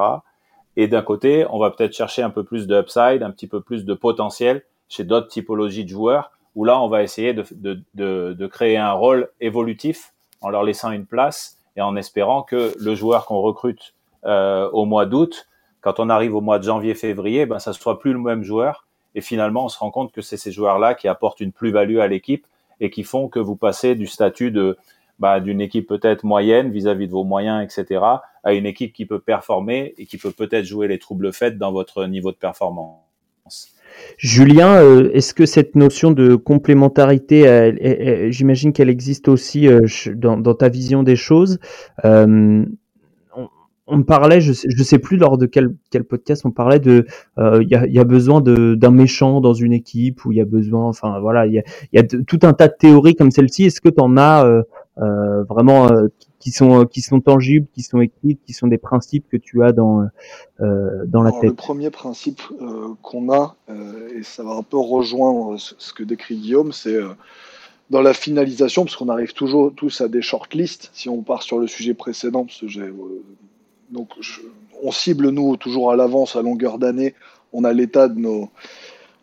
Et 0.77 0.87
d'un 0.87 1.01
côté, 1.01 1.45
on 1.49 1.59
va 1.59 1.71
peut-être 1.71 1.93
chercher 1.93 2.21
un 2.21 2.29
peu 2.29 2.43
plus 2.43 2.67
de 2.67 2.79
upside, 2.79 3.23
un 3.23 3.31
petit 3.31 3.47
peu 3.47 3.61
plus 3.61 3.85
de 3.85 3.93
potentiel 3.93 4.63
chez 4.87 5.03
d'autres 5.03 5.27
typologies 5.27 5.83
de 5.83 5.89
joueurs 5.89 6.31
où 6.55 6.65
là, 6.65 6.81
on 6.81 6.87
va 6.87 7.03
essayer 7.03 7.33
de, 7.33 7.45
de, 7.51 7.81
de, 7.95 8.35
de 8.37 8.47
créer 8.47 8.77
un 8.77 8.91
rôle 8.91 9.29
évolutif 9.39 10.13
en 10.41 10.49
leur 10.49 10.63
laissant 10.63 10.91
une 10.91 11.05
place 11.05 11.57
et 11.75 11.81
en 11.81 11.95
espérant 11.95 12.43
que 12.43 12.73
le 12.77 12.95
joueur 12.95 13.25
qu'on 13.25 13.39
recrute 13.39 13.93
euh, 14.25 14.69
au 14.71 14.85
mois 14.85 15.05
d'août, 15.05 15.47
quand 15.79 15.99
on 15.99 16.09
arrive 16.09 16.35
au 16.35 16.41
mois 16.41 16.59
de 16.59 16.63
janvier-février, 16.63 17.45
ben 17.45 17.59
ça 17.59 17.73
soit 17.73 17.99
plus 17.99 18.13
le 18.13 18.19
même 18.19 18.43
joueur. 18.43 18.85
Et 19.15 19.21
finalement, 19.21 19.65
on 19.65 19.69
se 19.69 19.79
rend 19.79 19.91
compte 19.91 20.11
que 20.11 20.21
c'est 20.21 20.37
ces 20.37 20.51
joueurs-là 20.51 20.93
qui 20.93 21.07
apportent 21.07 21.39
une 21.39 21.51
plus-value 21.51 21.99
à 21.99 22.07
l'équipe 22.07 22.45
et 22.79 22.89
qui 22.89 23.03
font 23.03 23.29
que 23.29 23.39
vous 23.39 23.55
passez 23.55 23.95
du 23.95 24.07
statut 24.07 24.51
de 24.51 24.77
bah, 25.21 25.39
d'une 25.39 25.61
équipe 25.61 25.87
peut-être 25.87 26.23
moyenne 26.23 26.71
vis-à-vis 26.71 27.05
de 27.05 27.11
vos 27.11 27.23
moyens, 27.23 27.63
etc., 27.63 28.01
à 28.43 28.53
une 28.53 28.65
équipe 28.65 28.91
qui 28.91 29.05
peut 29.05 29.19
performer 29.19 29.93
et 29.99 30.07
qui 30.07 30.17
peut 30.17 30.31
peut-être 30.31 30.65
jouer 30.65 30.87
les 30.87 30.97
troubles 30.97 31.31
faits 31.31 31.59
dans 31.59 31.71
votre 31.71 32.07
niveau 32.07 32.31
de 32.31 32.37
performance. 32.37 32.97
Julien, 34.17 34.77
euh, 34.77 35.11
est-ce 35.13 35.35
que 35.35 35.45
cette 35.45 35.75
notion 35.75 36.09
de 36.09 36.33
complémentarité, 36.35 38.31
j'imagine 38.31 38.73
qu'elle 38.73 38.89
existe 38.89 39.27
aussi 39.27 39.67
euh, 39.67 39.85
dans, 40.15 40.55
ta 40.55 40.69
vision 40.69 41.03
des 41.03 41.15
choses. 41.15 41.59
Euh, 42.03 42.65
on, 43.85 44.01
parlait, 44.01 44.41
je 44.41 44.53
sais, 44.53 44.69
sais 44.83 44.99
plus 44.99 45.17
lors 45.17 45.37
de 45.37 45.45
quel, 45.45 45.75
podcast 46.09 46.45
on 46.45 46.51
parlait 46.51 46.79
de, 46.79 47.05
il 47.37 47.67
y, 47.67 47.99
a, 47.99 48.03
besoin 48.03 48.41
d'un 48.41 48.91
méchant 48.91 49.39
dans 49.39 49.53
une 49.53 49.73
équipe 49.73 50.25
ou 50.25 50.31
il 50.31 50.39
y 50.39 50.41
a 50.41 50.45
besoin, 50.45 50.85
enfin 50.87 51.19
voilà, 51.19 51.45
il 51.45 51.61
y 51.93 51.99
a, 51.99 52.03
tout 52.03 52.39
un 52.41 52.53
tas 52.53 52.69
de 52.69 52.75
théories 52.79 53.15
comme 53.15 53.29
celle-ci. 53.29 53.65
Est-ce 53.65 53.81
que 53.81 53.89
tu 53.89 54.01
en 54.01 54.17
as 54.17 54.63
vraiment 54.97 55.89
qui 56.41 56.51
sont 56.51 56.85
qui 56.85 57.01
sont 57.01 57.21
tangibles, 57.21 57.67
qui 57.73 57.83
sont 57.83 58.01
écrites, 58.01 58.39
qui 58.45 58.53
sont 58.53 58.67
des 58.67 58.79
principes 58.79 59.25
que 59.29 59.37
tu 59.37 59.63
as 59.63 59.71
dans 59.71 60.01
euh, 60.59 61.05
dans 61.05 61.21
la 61.21 61.31
tête. 61.31 61.43
Le 61.43 61.53
premier 61.53 61.91
principe 61.91 62.41
euh, 62.59 62.89
qu'on 63.01 63.31
a 63.31 63.55
euh, 63.69 64.09
et 64.17 64.23
ça 64.23 64.43
va 64.43 64.51
un 64.51 64.63
peu 64.63 64.77
rejoindre 64.77 65.57
ce 65.57 65.93
que 65.93 66.03
décrit 66.03 66.35
Guillaume, 66.35 66.73
c'est 66.73 66.99
dans 67.89 68.01
la 68.01 68.13
finalisation, 68.13 68.85
parce 68.85 68.95
qu'on 68.95 69.09
arrive 69.09 69.33
toujours 69.33 69.73
tous 69.75 70.01
à 70.01 70.07
des 70.07 70.21
shortlists. 70.21 70.89
Si 70.93 71.09
on 71.09 71.21
part 71.21 71.43
sur 71.43 71.59
le 71.59 71.67
sujet 71.67 71.93
précédent, 71.93 72.45
parce 72.45 72.61
que 72.61 72.93
donc 73.91 74.09
on 74.81 74.91
cible 74.91 75.29
nous 75.29 75.57
toujours 75.57 75.91
à 75.91 75.95
l'avance 75.95 76.35
à 76.35 76.41
longueur 76.41 76.79
d'année. 76.79 77.13
On 77.53 77.65
a 77.65 77.73
l'état 77.73 78.07
de 78.07 78.17
nos 78.17 78.49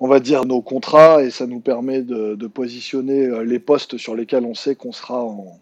on 0.01 0.09
va 0.09 0.21
dire 0.21 0.45
nos 0.45 0.63
contrats 0.63 1.23
et 1.23 1.31
ça 1.31 1.47
nous 1.47 1.61
permet 1.61 2.03
de, 2.03 2.47
positionner 2.47 3.45
les 3.45 3.59
postes 3.59 3.99
sur 3.99 4.15
lesquels 4.15 4.45
on 4.45 4.55
sait 4.55 4.75
qu'on 4.75 4.93
sera 4.93 5.23
en, 5.23 5.59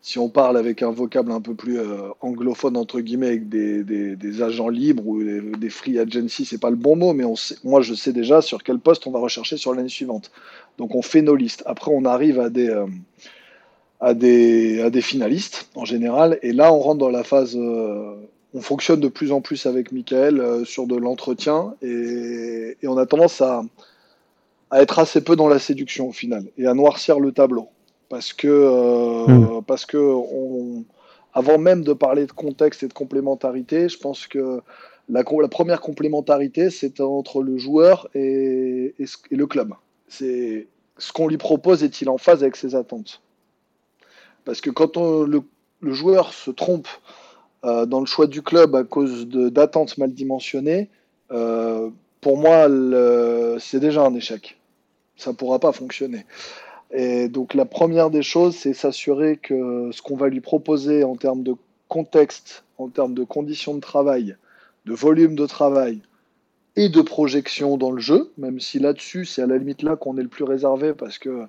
si 0.00 0.18
on 0.18 0.28
parle 0.28 0.56
avec 0.56 0.82
un 0.82 0.90
vocable 0.90 1.32
un 1.32 1.40
peu 1.40 1.54
plus 1.54 1.78
euh, 1.78 2.10
anglophone, 2.20 2.76
entre 2.76 3.00
guillemets, 3.00 3.26
avec 3.26 3.48
des, 3.48 4.42
agents 4.42 4.68
libres 4.68 5.06
ou 5.06 5.22
des, 5.22 5.70
free 5.70 5.98
agency, 5.98 6.44
c'est 6.44 6.60
pas 6.60 6.70
le 6.70 6.76
bon 6.76 6.96
mot, 6.96 7.12
mais 7.12 7.24
moi 7.64 7.80
je 7.80 7.94
sais 7.94 8.12
déjà 8.12 8.40
sur 8.40 8.62
quel 8.62 8.78
poste 8.78 9.06
on 9.06 9.10
va 9.10 9.18
rechercher 9.18 9.56
sur 9.56 9.74
l'année 9.74 9.88
suivante. 9.88 10.30
Donc 10.78 10.94
on 10.94 11.02
fait 11.02 11.22
nos 11.22 11.34
listes. 11.34 11.62
Après, 11.66 11.90
on 11.92 12.04
arrive 12.04 12.38
à 12.38 12.48
des, 12.48 12.70
euh, 12.70 14.14
des, 14.14 14.80
à 14.80 14.90
des 14.90 15.02
finalistes 15.02 15.68
en 15.74 15.84
général, 15.84 16.38
et 16.42 16.52
là 16.52 16.72
on 16.72 16.78
rentre 16.78 16.98
dans 16.98 17.10
la 17.10 17.24
phase. 17.24 17.56
Euh, 17.56 18.14
on 18.54 18.60
fonctionne 18.60 19.00
de 19.00 19.08
plus 19.08 19.32
en 19.32 19.40
plus 19.40 19.66
avec 19.66 19.92
Michael 19.92 20.64
sur 20.64 20.86
de 20.86 20.96
l'entretien, 20.96 21.74
et, 21.82 22.76
et, 22.82 22.88
on 22.88 22.96
a 22.96 23.06
tendance 23.06 23.40
à, 23.40 23.62
à 24.70 24.82
être 24.82 24.98
assez 24.98 25.22
peu 25.22 25.36
dans 25.36 25.48
la 25.48 25.58
séduction 25.58 26.08
au 26.08 26.12
final, 26.12 26.44
et 26.56 26.66
à 26.66 26.74
noircir 26.74 27.20
le 27.20 27.32
tableau 27.32 27.68
parce 28.08 28.32
que, 28.32 28.48
euh, 28.48 29.26
hmm. 29.26 29.62
parce 29.64 29.86
que 29.86 29.96
on, 29.98 30.84
avant 31.34 31.58
même 31.58 31.82
de 31.82 31.92
parler 31.92 32.26
de 32.26 32.32
contexte 32.32 32.82
et 32.82 32.88
de 32.88 32.92
complémentarité, 32.92 33.88
je 33.88 33.98
pense 33.98 34.26
que 34.26 34.60
la, 35.08 35.22
la 35.22 35.48
première 35.48 35.80
complémentarité, 35.80 36.70
c'est 36.70 37.00
entre 37.00 37.42
le 37.42 37.58
joueur 37.58 38.08
et, 38.14 38.94
et, 38.98 39.36
le 39.36 39.46
club. 39.46 39.74
C'est 40.08 40.66
ce 40.96 41.12
qu'on 41.12 41.28
lui 41.28 41.38
propose 41.38 41.84
est-il 41.84 42.08
en 42.08 42.18
phase 42.18 42.42
avec 42.42 42.56
ses 42.56 42.74
attentes? 42.74 43.22
Parce 44.44 44.60
que 44.60 44.70
quand 44.70 44.96
on, 44.96 45.24
le, 45.24 45.42
le, 45.80 45.92
joueur 45.92 46.32
se 46.32 46.50
trompe 46.50 46.88
euh, 46.88 47.27
dans 47.62 48.00
le 48.00 48.06
choix 48.06 48.26
du 48.26 48.42
club 48.42 48.74
à 48.76 48.84
cause 48.84 49.26
d'attentes 49.26 49.98
mal 49.98 50.12
dimensionnées, 50.12 50.88
euh, 51.30 51.90
pour 52.20 52.36
moi, 52.36 52.68
c'est 53.58 53.80
déjà 53.80 54.04
un 54.04 54.14
échec. 54.14 54.58
Ça 55.16 55.30
ne 55.30 55.36
pourra 55.36 55.58
pas 55.58 55.72
fonctionner. 55.72 56.24
Et 56.90 57.28
donc 57.28 57.54
la 57.54 57.64
première 57.64 58.10
des 58.10 58.22
choses, 58.22 58.56
c'est 58.56 58.72
s'assurer 58.72 59.36
que 59.36 59.90
ce 59.92 60.00
qu'on 60.00 60.16
va 60.16 60.28
lui 60.28 60.40
proposer 60.40 61.04
en 61.04 61.16
termes 61.16 61.42
de 61.42 61.54
contexte, 61.88 62.64
en 62.78 62.88
termes 62.88 63.14
de 63.14 63.24
conditions 63.24 63.74
de 63.74 63.80
travail, 63.80 64.36
de 64.86 64.94
volume 64.94 65.34
de 65.34 65.46
travail 65.46 66.00
et 66.76 66.88
de 66.88 67.02
projection 67.02 67.76
dans 67.76 67.90
le 67.90 68.00
jeu, 68.00 68.32
même 68.38 68.60
si 68.60 68.78
là-dessus, 68.78 69.26
c'est 69.26 69.42
à 69.42 69.46
la 69.46 69.58
limite 69.58 69.82
là 69.82 69.96
qu'on 69.96 70.16
est 70.16 70.22
le 70.22 70.28
plus 70.28 70.44
réservé 70.44 70.94
parce 70.94 71.18
que 71.18 71.44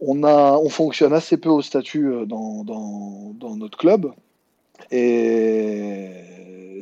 on, 0.00 0.22
a, 0.22 0.52
on 0.56 0.68
fonctionne 0.68 1.12
assez 1.12 1.36
peu 1.36 1.48
au 1.48 1.60
statut 1.60 2.06
euh, 2.06 2.24
dans, 2.24 2.62
dans 2.64 3.56
notre 3.56 3.76
club. 3.76 4.12
Et 4.90 6.08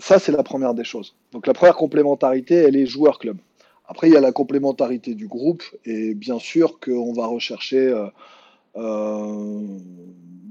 ça, 0.01 0.19
c'est 0.19 0.33
la 0.33 0.43
première 0.43 0.75
des 0.75 0.85
choses. 0.85 1.15
Donc 1.33 1.47
la 1.47 1.55
première 1.55 1.77
complémentarité, 1.77 2.55
elle 2.55 2.77
est 2.77 2.87
joueur-club. 2.87 3.37
Après, 3.89 4.09
il 4.09 4.15
y 4.15 4.17
a 4.17 4.21
la 4.21 4.33
complémentarité 4.33 5.15
du 5.15 5.29
groupe 5.29 5.63
et 5.85 6.15
bien 6.15 6.39
sûr 6.39 6.81
qu'on 6.81 7.13
va 7.13 7.27
rechercher 7.27 7.79
euh, 7.79 8.07
euh, 8.77 9.61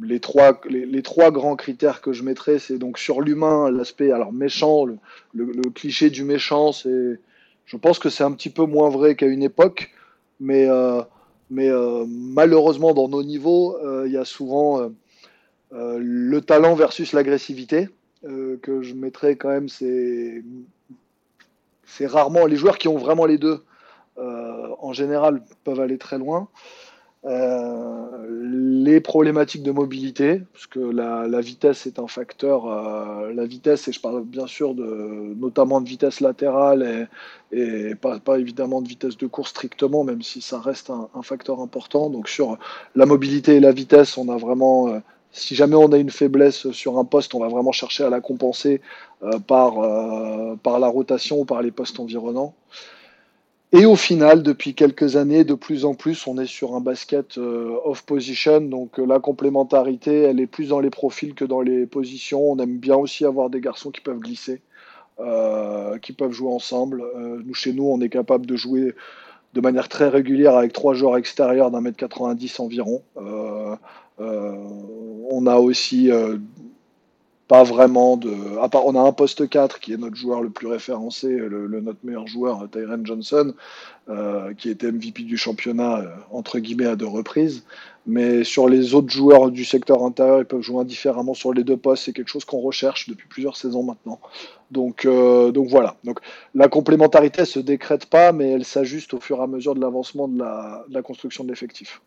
les, 0.02 0.20
trois, 0.20 0.62
les, 0.70 1.02
trois 1.02 1.32
grands 1.32 1.56
critères 1.56 2.02
que 2.02 2.14
je 2.14 2.24
mettrais. 2.24 2.60
C'est 2.60 2.78
donc 2.78 2.98
sur 2.98 3.22
l'humain, 3.22 3.70
l'aspect 3.72 4.12
alors 4.12 4.32
méchant, 4.32 4.86
le, 4.86 5.62
cliché 5.74 6.10
du 6.10 6.24
méchant, 6.24 6.72
c'est, 6.72 7.20
je 7.66 7.78
pense 7.78 8.00
que 8.00 8.10
c'est 8.10 8.24
un 8.24 8.32
petit 8.32 8.50
peu 8.50 8.66
moins 8.66 8.90
vrai 8.90 9.16
qu'à 9.16 9.28
une 9.28 9.44
époque, 9.44 9.92
mais, 10.40 10.68
euh, 10.70 11.02
mais 11.50 11.70
malheureusement 12.08 12.94
dans 12.94 13.10
nos 13.10 13.24
niveaux, 13.24 13.78
il 14.06 14.12
y 14.14 14.18
a 14.18 14.26
souvent 14.26 14.90
le 15.76 16.40
talent 16.40 16.76
versus 16.76 17.14
l'agressivité. 17.14 17.90
que 18.24 18.82
je 18.82 18.94
mettrais 18.94 19.36
quand 19.36 19.50
même, 19.50 19.70
c'est 19.70 20.44
rarement 22.08 22.46
les 22.46 22.56
joueurs 22.56 22.78
qui 22.78 22.88
ont 22.88 22.98
vraiment 22.98 23.26
les 23.26 23.38
deux. 23.38 23.62
Euh, 24.18 24.68
en 24.80 24.94
général, 24.94 25.42
peuvent 25.64 25.80
aller 25.80 25.98
très 25.98 26.18
loin. 26.18 26.48
Euh, 27.26 28.28
les 28.30 29.02
problématiques 29.02 29.64
de 29.64 29.72
mobilité, 29.72 30.44
parce 30.54 30.68
que 30.68 30.80
la, 30.80 31.42
vitesse 31.42 31.88
est 31.88 32.00
un 32.00 32.08
facteur. 32.08 32.68
Euh, 32.68 33.34
la 33.34 33.46
vitesse, 33.46 33.88
et 33.88 33.92
je 33.92 34.00
parle 34.00 34.24
bien 34.24 34.48
sûr 34.48 34.76
de, 34.76 35.34
notamment 35.36 35.82
de 35.82 35.90
vitesse 35.90 36.22
latérale 36.22 37.10
et, 37.52 37.96
pas, 37.96 38.40
évidemment 38.40 38.82
de 38.82 38.88
vitesse 38.88 39.18
de 39.18 39.28
course 39.28 39.50
strictement, 39.50 40.04
même 40.04 40.22
si 40.22 40.42
ça 40.42 40.60
reste 40.60 40.92
un, 40.92 41.22
facteur 41.24 41.60
important. 41.60 42.10
Donc 42.10 42.30
sur 42.30 42.58
la 42.96 43.06
mobilité 43.06 43.56
et 43.56 43.60
la 43.60 43.72
vitesse, 43.72 44.18
on 44.18 44.30
a 44.30 44.38
vraiment 44.38 45.02
si 45.36 45.54
jamais 45.54 45.76
on 45.76 45.92
a 45.92 45.98
une 45.98 46.10
faiblesse 46.10 46.72
sur 46.72 46.98
un 46.98 47.04
poste, 47.04 47.36
on 47.36 47.40
va 47.40 47.50
vraiment 47.50 47.74
chercher 47.74 48.06
à 48.06 48.10
la 48.10 48.22
compenser 48.22 48.82
euh, 49.22 49.38
par, 49.40 49.80
euh, 49.80 50.56
par 50.56 50.80
la 50.80 50.88
rotation 50.88 51.42
ou 51.42 51.46
par 51.46 51.62
les 51.62 51.72
postes 51.72 52.00
environnants. 52.00 52.56
Et 53.74 53.86
au 53.86 53.98
final, 53.98 54.44
depuis 54.44 54.74
quelques 54.74 55.18
années, 55.18 55.44
de 55.44 55.54
plus 55.54 55.84
en 55.84 55.94
plus, 55.94 56.26
on 56.28 56.38
est 56.38 56.46
sur 56.46 56.74
un 56.74 56.80
basket 56.80 57.38
euh, 57.38 57.76
off-position. 57.84 58.62
Donc 58.62 58.98
la 58.98 59.20
complémentarité, 59.20 60.22
elle 60.22 60.40
est 60.40 60.48
plus 60.48 60.70
dans 60.70 60.80
les 60.80 60.90
profils 60.90 61.34
que 61.34 61.44
dans 61.44 61.62
les 61.62 61.86
positions. 61.86 62.52
On 62.52 62.58
aime 62.60 62.78
bien 62.78 62.96
aussi 62.96 63.26
avoir 63.26 63.50
des 63.50 63.60
garçons 63.60 63.92
qui 63.92 64.00
peuvent 64.00 64.20
glisser, 64.20 64.62
qui 66.02 66.14
peuvent 66.14 66.32
jouer 66.32 66.52
ensemble. 66.52 67.04
nous, 67.46 67.54
chez 67.54 67.74
nous, 67.74 67.86
on 67.86 68.00
est 68.00 68.10
capable 68.10 68.46
de 68.46 68.56
jouer 68.56 68.94
de 69.54 69.62
manière 69.62 69.90
très 69.90 70.10
régulière 70.10 70.56
avec 70.56 70.72
trois 70.74 70.94
joueurs 70.94 71.18
extérieurs 71.18 71.72
d'un 71.72 71.82
mètre 71.82 71.98
90 71.98 72.60
environ. 72.60 73.02
Euh, 74.20 74.54
on 75.30 75.46
a 75.48 75.58
aussi 75.58 76.12
euh, 76.12 76.38
pas 77.48 77.64
vraiment 77.64 78.18
de. 78.18 78.32
On 78.74 78.96
a 78.96 79.00
un 79.00 79.12
poste 79.12 79.50
4 79.50 79.80
qui 79.80 79.94
est 79.94 79.98
notre 79.98 80.16
joueur 80.16 80.42
le 80.42 80.50
plus 80.50 80.68
référencé, 80.68 81.28
le, 81.28 81.68
notre 81.82 82.00
meilleur 82.04 82.28
joueur, 82.28 82.68
Tyron 82.72 83.04
Johnson, 83.04 83.54
euh, 84.10 84.54
qui 84.54 84.70
était 84.70 84.92
MVP 84.92 85.24
du 85.24 85.38
championnat, 85.38 86.04
entre 86.32 86.60
guillemets, 86.60 86.86
à 86.86 86.96
deux 86.96 87.08
reprises. 87.08 87.66
Mais 88.08 88.44
sur 88.44 88.70
les 88.70 88.94
autres 88.94 89.10
joueurs 89.10 89.50
du 89.50 89.66
secteur 89.66 90.04
intérieur, 90.04 90.40
ils 90.40 90.46
peuvent 90.46 90.62
jouer 90.62 90.82
indifféremment 90.82 91.34
sur 91.34 91.54
les 91.54 91.64
deux 91.64 91.78
postes. 91.78 92.06
C'est 92.06 92.14
quelque 92.14 92.30
chose 92.30 92.46
qu'on 92.46 92.62
recherche 92.62 93.10
depuis 93.10 93.28
plusieurs 93.28 93.58
saisons 93.58 93.84
maintenant. 93.84 94.20
Donc, 94.72 95.06
voilà. 95.06 95.98
La 96.54 96.68
complémentarité, 96.68 97.42
elle 97.42 97.48
se 97.48 97.60
décrète 97.60 98.06
pas, 98.06 98.32
mais 98.32 98.52
elle 98.52 98.66
s'ajuste 98.66 99.14
au 99.16 99.20
fur 99.20 99.40
et 99.40 99.44
à 99.44 99.48
mesure 99.48 99.76
de 99.76 99.82
l'avancement 99.82 100.28
de 100.28 100.40
la, 100.40 100.86
de 100.88 100.94
la 100.94 101.02
construction 101.02 101.44
de 101.44 101.50
l'effectif. 101.50 102.02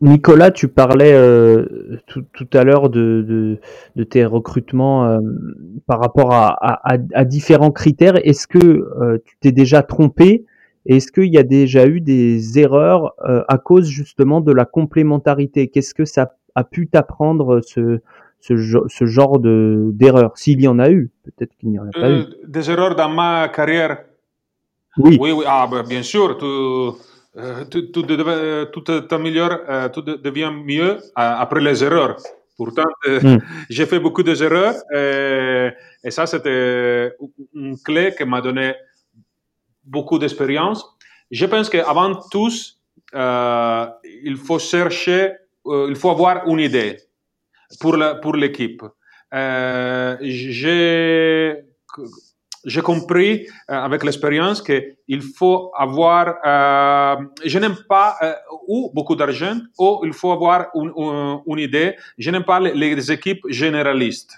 Nicolas, 0.00 0.50
tu 0.50 0.68
parlais 0.68 1.12
euh, 1.12 1.98
tout, 2.06 2.48
à 2.52 2.64
l'heure 2.64 2.88
de, 2.90 3.58
tes 4.08 4.24
recrutements 4.24 5.06
euh, 5.06 5.18
par 5.86 6.00
rapport 6.00 6.32
à, 6.32 7.24
différents 7.24 7.70
critères. 7.70 8.14
Est-ce 8.26 8.46
que 8.46 8.58
euh, 8.58 9.18
tu 9.24 9.36
t'es 9.40 9.52
déjà 9.52 9.82
trompé? 9.82 10.44
Est-ce 10.86 11.12
qu'il 11.12 11.32
y 11.32 11.38
a 11.38 11.42
déjà 11.42 11.86
eu 11.86 12.00
des 12.00 12.58
erreurs 12.58 13.14
à 13.48 13.58
cause 13.58 13.86
justement 13.86 14.40
de 14.40 14.52
la 14.52 14.64
complémentarité? 14.64 15.68
Qu'est-ce 15.68 15.94
que 15.94 16.04
ça 16.04 16.34
a 16.54 16.64
pu 16.64 16.88
t'apprendre 16.88 17.60
ce, 17.60 18.00
ce, 18.40 18.56
genre 19.06 19.38
de 19.38 19.90
d'erreurs? 19.92 20.36
S'il 20.36 20.60
y 20.60 20.68
en 20.68 20.78
a 20.78 20.90
eu, 20.90 21.10
peut-être 21.22 21.56
qu'il 21.56 21.70
n'y 21.70 21.78
en 21.78 21.86
a 21.86 21.90
pas 21.92 22.10
eu. 22.10 22.24
Des 22.46 22.70
erreurs 22.70 22.96
dans 22.96 23.08
ma 23.08 23.48
carrière? 23.48 24.04
Oui, 24.98 25.16
oui, 25.20 25.32
oui. 25.32 25.44
Ah, 25.46 25.68
ben, 25.70 25.82
bien 25.84 26.02
sûr, 26.02 26.36
tout, 26.36 26.96
tout, 27.70 27.82
tout, 27.92 28.02
tout, 28.02 28.80
tout 28.80 30.02
devient 30.02 30.52
mieux 30.64 30.98
après 31.14 31.60
les 31.60 31.82
erreurs. 31.82 32.16
Pourtant, 32.56 32.88
mm. 33.06 33.38
j'ai 33.70 33.86
fait 33.86 33.98
beaucoup 33.98 34.22
d'erreurs 34.22 34.74
et, 34.94 35.70
et 36.04 36.10
ça, 36.10 36.26
c'était 36.26 37.12
une 37.54 37.78
clé 37.78 38.14
qui 38.16 38.24
m'a 38.24 38.40
donné 38.40 38.74
beaucoup 39.84 40.18
d'expérience. 40.18 40.84
Je 41.30 41.46
pense 41.46 41.70
qu'avant 41.70 42.14
tout, 42.30 42.52
euh, 43.14 43.86
il 44.24 44.36
faut 44.36 44.58
chercher, 44.58 45.32
il 45.64 45.96
faut 45.96 46.10
avoir 46.10 46.46
une 46.46 46.60
idée 46.60 46.98
pour 47.80 47.96
pour 48.20 48.36
l'équipe. 48.36 48.82
J'ai 50.20 51.64
j'ai 52.64 52.82
compris 52.82 53.46
euh, 53.70 53.74
avec 53.74 54.04
l'expérience 54.04 54.62
qu'il 54.62 55.22
faut 55.36 55.72
avoir, 55.76 56.36
euh, 56.44 57.16
je 57.44 57.58
n'aime 57.58 57.76
pas 57.88 58.16
euh, 58.22 58.34
ou 58.68 58.90
beaucoup 58.94 59.16
d'argent 59.16 59.58
ou 59.78 60.00
il 60.04 60.12
faut 60.12 60.32
avoir 60.32 60.66
une, 60.74 60.92
une, 60.96 61.40
une 61.46 61.58
idée. 61.58 61.96
Je 62.18 62.30
n'aime 62.30 62.44
pas 62.44 62.60
les, 62.60 63.12
équipes 63.12 63.44
généralistes. 63.48 64.32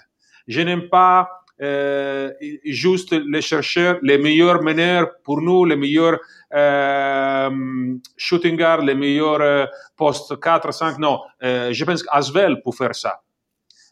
Je 0.47 0.61
n'aime 0.61 0.89
pas 0.89 1.29
euh, 1.61 2.33
juste 2.65 3.13
les 3.13 3.41
chercheurs, 3.41 3.97
les 4.01 4.17
meilleurs 4.17 4.61
meneurs 4.61 5.07
pour 5.23 5.41
nous, 5.41 5.63
les 5.63 5.77
meilleurs 5.77 6.19
euh, 6.53 7.97
shooting 8.17 8.57
guards, 8.57 8.81
les 8.81 8.95
meilleurs 8.95 9.41
euh, 9.41 9.65
postes 9.95 10.37
4, 10.39 10.73
5. 10.73 10.99
Non, 10.99 11.19
je 11.41 11.83
pense 11.85 12.03
qu'Asvel 12.03 12.61
peut 12.63 12.71
faire 12.71 12.93
ça. 12.93 13.21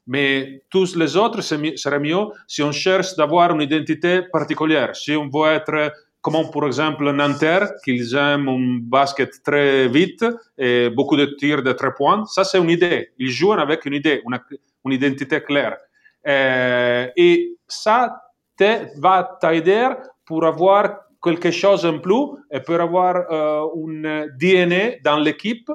Mais 0.08 0.64
tous 0.70 0.96
les 0.96 1.16
autres, 1.16 1.42
serait 1.42 2.00
mieux 2.00 2.26
si 2.48 2.62
on 2.62 2.72
cherche 2.72 3.16
d'avoir 3.16 3.52
une 3.52 3.62
identité 3.62 4.22
particulière. 4.32 4.96
Si 4.96 5.16
on 5.16 5.30
veut 5.30 5.52
être 5.54 5.94
comme 6.24 6.50
pour 6.52 6.66
exemple 6.66 7.12
Nanterre, 7.12 7.70
qu'ils 7.84 8.16
aiment 8.16 8.48
un 8.48 8.80
basket 8.82 9.44
très 9.44 9.90
vite 9.90 10.26
et 10.58 10.90
beaucoup 10.90 11.18
de 11.18 11.26
tirs 11.38 11.62
de 11.62 11.74
trois 11.74 11.92
points, 11.92 12.26
ça 12.26 12.46
c'est 12.46 12.60
une 12.60 12.70
idée. 12.70 13.10
Ils 13.20 13.30
jouent 13.30 13.52
avec 13.52 13.86
une 13.86 13.96
idée, 13.96 14.22
une, 14.26 14.40
une 14.86 14.92
identité 14.94 15.42
claire. 15.42 15.78
Euh, 16.26 17.08
et 17.18 17.58
ça 17.68 18.22
te, 18.58 19.00
va 19.02 19.38
t'aider 19.42 19.90
pour 20.26 20.46
avoir 20.46 21.02
quelque 21.22 21.52
chose 21.52 21.86
en 21.86 22.00
plus 22.00 22.38
et 22.52 22.62
pour 22.62 22.80
avoir 22.80 23.16
euh, 23.30 23.66
un 24.06 24.28
DNA 24.40 25.00
dans 25.04 25.18
l'équipe 25.18 25.70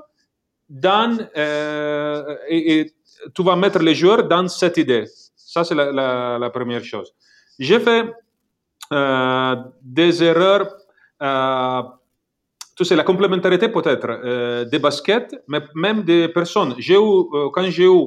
dans, 0.68 1.18
euh, 1.36 2.36
tu 3.34 3.42
vas 3.42 3.56
mettre 3.56 3.78
les 3.80 3.94
joueurs 3.94 4.26
dans 4.26 4.46
cette 4.48 4.76
idée. 4.76 5.04
Ça, 5.36 5.64
c'est 5.64 5.74
la, 5.74 6.50
première 6.52 6.84
chose. 6.84 7.12
J'ai 7.58 7.80
fait 7.80 8.04
euh, 8.92 9.56
des 9.82 10.22
erreurs. 10.22 10.68
Euh, 11.22 11.82
tu 12.76 12.84
sais, 12.84 12.94
la 12.94 13.02
complémentarité 13.02 13.68
peut-être 13.68 14.08
euh, 14.08 14.64
des 14.64 14.78
baskets, 14.78 15.34
mais 15.48 15.60
même 15.74 16.02
des 16.02 16.28
personnes. 16.28 16.74
J'ai 16.78 16.94
eu, 16.94 16.98
euh, 16.98 17.48
quand 17.52 17.64
j'ai 17.64 17.86
eu 17.86 18.06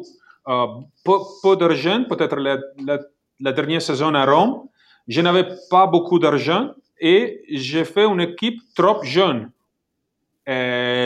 peu, 1.04 1.56
d'argent, 1.58 2.04
peut-être 2.06 2.38
la, 2.38 3.52
dernière 3.52 3.82
saison 3.82 4.14
à 4.14 4.26
Rome, 4.26 4.68
je 5.08 5.20
n'avais 5.22 5.48
pas 5.70 5.88
beaucoup 5.88 6.20
d'argent 6.20 6.72
et 7.00 7.44
j'ai 7.50 7.84
fait 7.84 8.06
une 8.06 8.22
équipe 8.22 8.60
trop 8.76 9.04
jeune, 9.04 9.52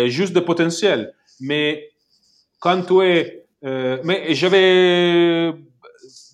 juste 0.07 0.33
de 0.33 0.39
potentiel. 0.41 1.13
Mais 1.39 1.89
quand 2.59 2.81
tu 2.83 3.01
es 3.01 3.44
euh, 3.65 3.97
mais 4.03 4.33
j'avais 4.33 5.53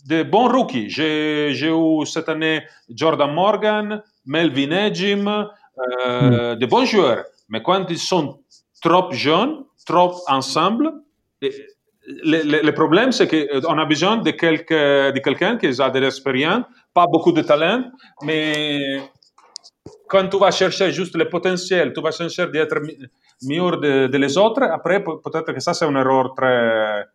de 0.07 0.23
bons 0.23 0.49
rookies. 0.49 0.89
J'ai 0.89 1.51
eu 1.51 2.05
cette 2.05 2.29
année 2.29 2.63
Jordan 2.89 3.33
Morgan, 3.33 4.03
Melvin 4.25 4.71
Ejim, 4.71 5.27
euh, 5.27 6.55
mm. 6.55 6.59
de 6.59 6.65
bons 6.65 6.85
joueurs. 6.85 7.23
Mais 7.49 7.61
quand 7.61 7.85
ils 7.89 7.97
sont 7.97 8.39
trop 8.81 9.11
jeunes, 9.11 9.63
trop 9.85 10.15
ensemble, 10.27 10.91
le, 11.41 12.43
le, 12.43 12.61
le 12.63 12.73
problème, 12.73 13.11
c'est 13.11 13.27
qu'on 13.27 13.77
a 13.77 13.85
besoin 13.85 14.17
de, 14.17 14.31
quelque, 14.31 15.11
de 15.11 15.19
quelqu'un 15.19 15.57
qui 15.57 15.67
a 15.81 15.89
de 15.89 15.99
l'expérience, 15.99 16.65
pas 16.93 17.07
beaucoup 17.07 17.31
de 17.31 17.41
talent, 17.41 17.83
mais 18.23 18.99
quand 20.09 20.27
tu 20.27 20.37
vas 20.37 20.51
chercher 20.51 20.91
juste 20.91 21.15
le 21.15 21.29
potentiel, 21.29 21.93
tu 21.93 22.01
vas 22.01 22.11
chercher 22.11 22.47
d'être 22.47 22.79
mieux 23.43 23.71
de, 23.77 24.07
de, 24.07 24.17
les 24.17 24.37
autres, 24.37 24.63
après, 24.63 25.03
peut-être 25.03 25.53
que 25.53 25.59
ça, 25.59 25.73
c'est 25.73 25.85
une 25.85 25.95
erreur 25.95 26.33
très, 26.35 27.05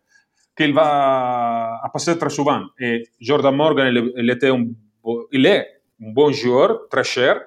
qu'il 0.57 0.73
va 0.73 1.79
passer 1.93 2.17
très 2.17 2.29
souvent. 2.29 2.63
Et 2.79 3.07
Jordan 3.19 3.55
Morgan, 3.55 3.87
il, 3.93 4.11
il, 4.17 4.29
était 4.29 4.49
un, 4.49 4.65
il 5.31 5.45
est 5.45 5.81
un 6.03 6.11
bon 6.11 6.31
joueur, 6.31 6.87
très 6.89 7.03
cher. 7.03 7.41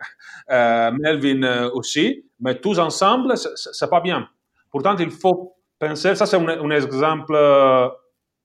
Euh, 0.51 0.91
Melvin 0.93 1.43
euh, 1.43 1.71
aussi. 1.75 2.25
Mais 2.41 2.55
tous 2.57 2.79
ensemble, 2.79 3.35
c'est 3.37 3.91
pas 3.91 4.01
bien. 4.01 4.29
Pourtant, 4.71 4.97
il 4.99 5.11
faut 5.11 5.55
penser, 5.79 6.15
ça 6.15 6.27
c'est 6.27 6.37
un, 6.37 6.49
un, 6.49 6.71
exemple 6.71 7.35
euh, 7.35 7.89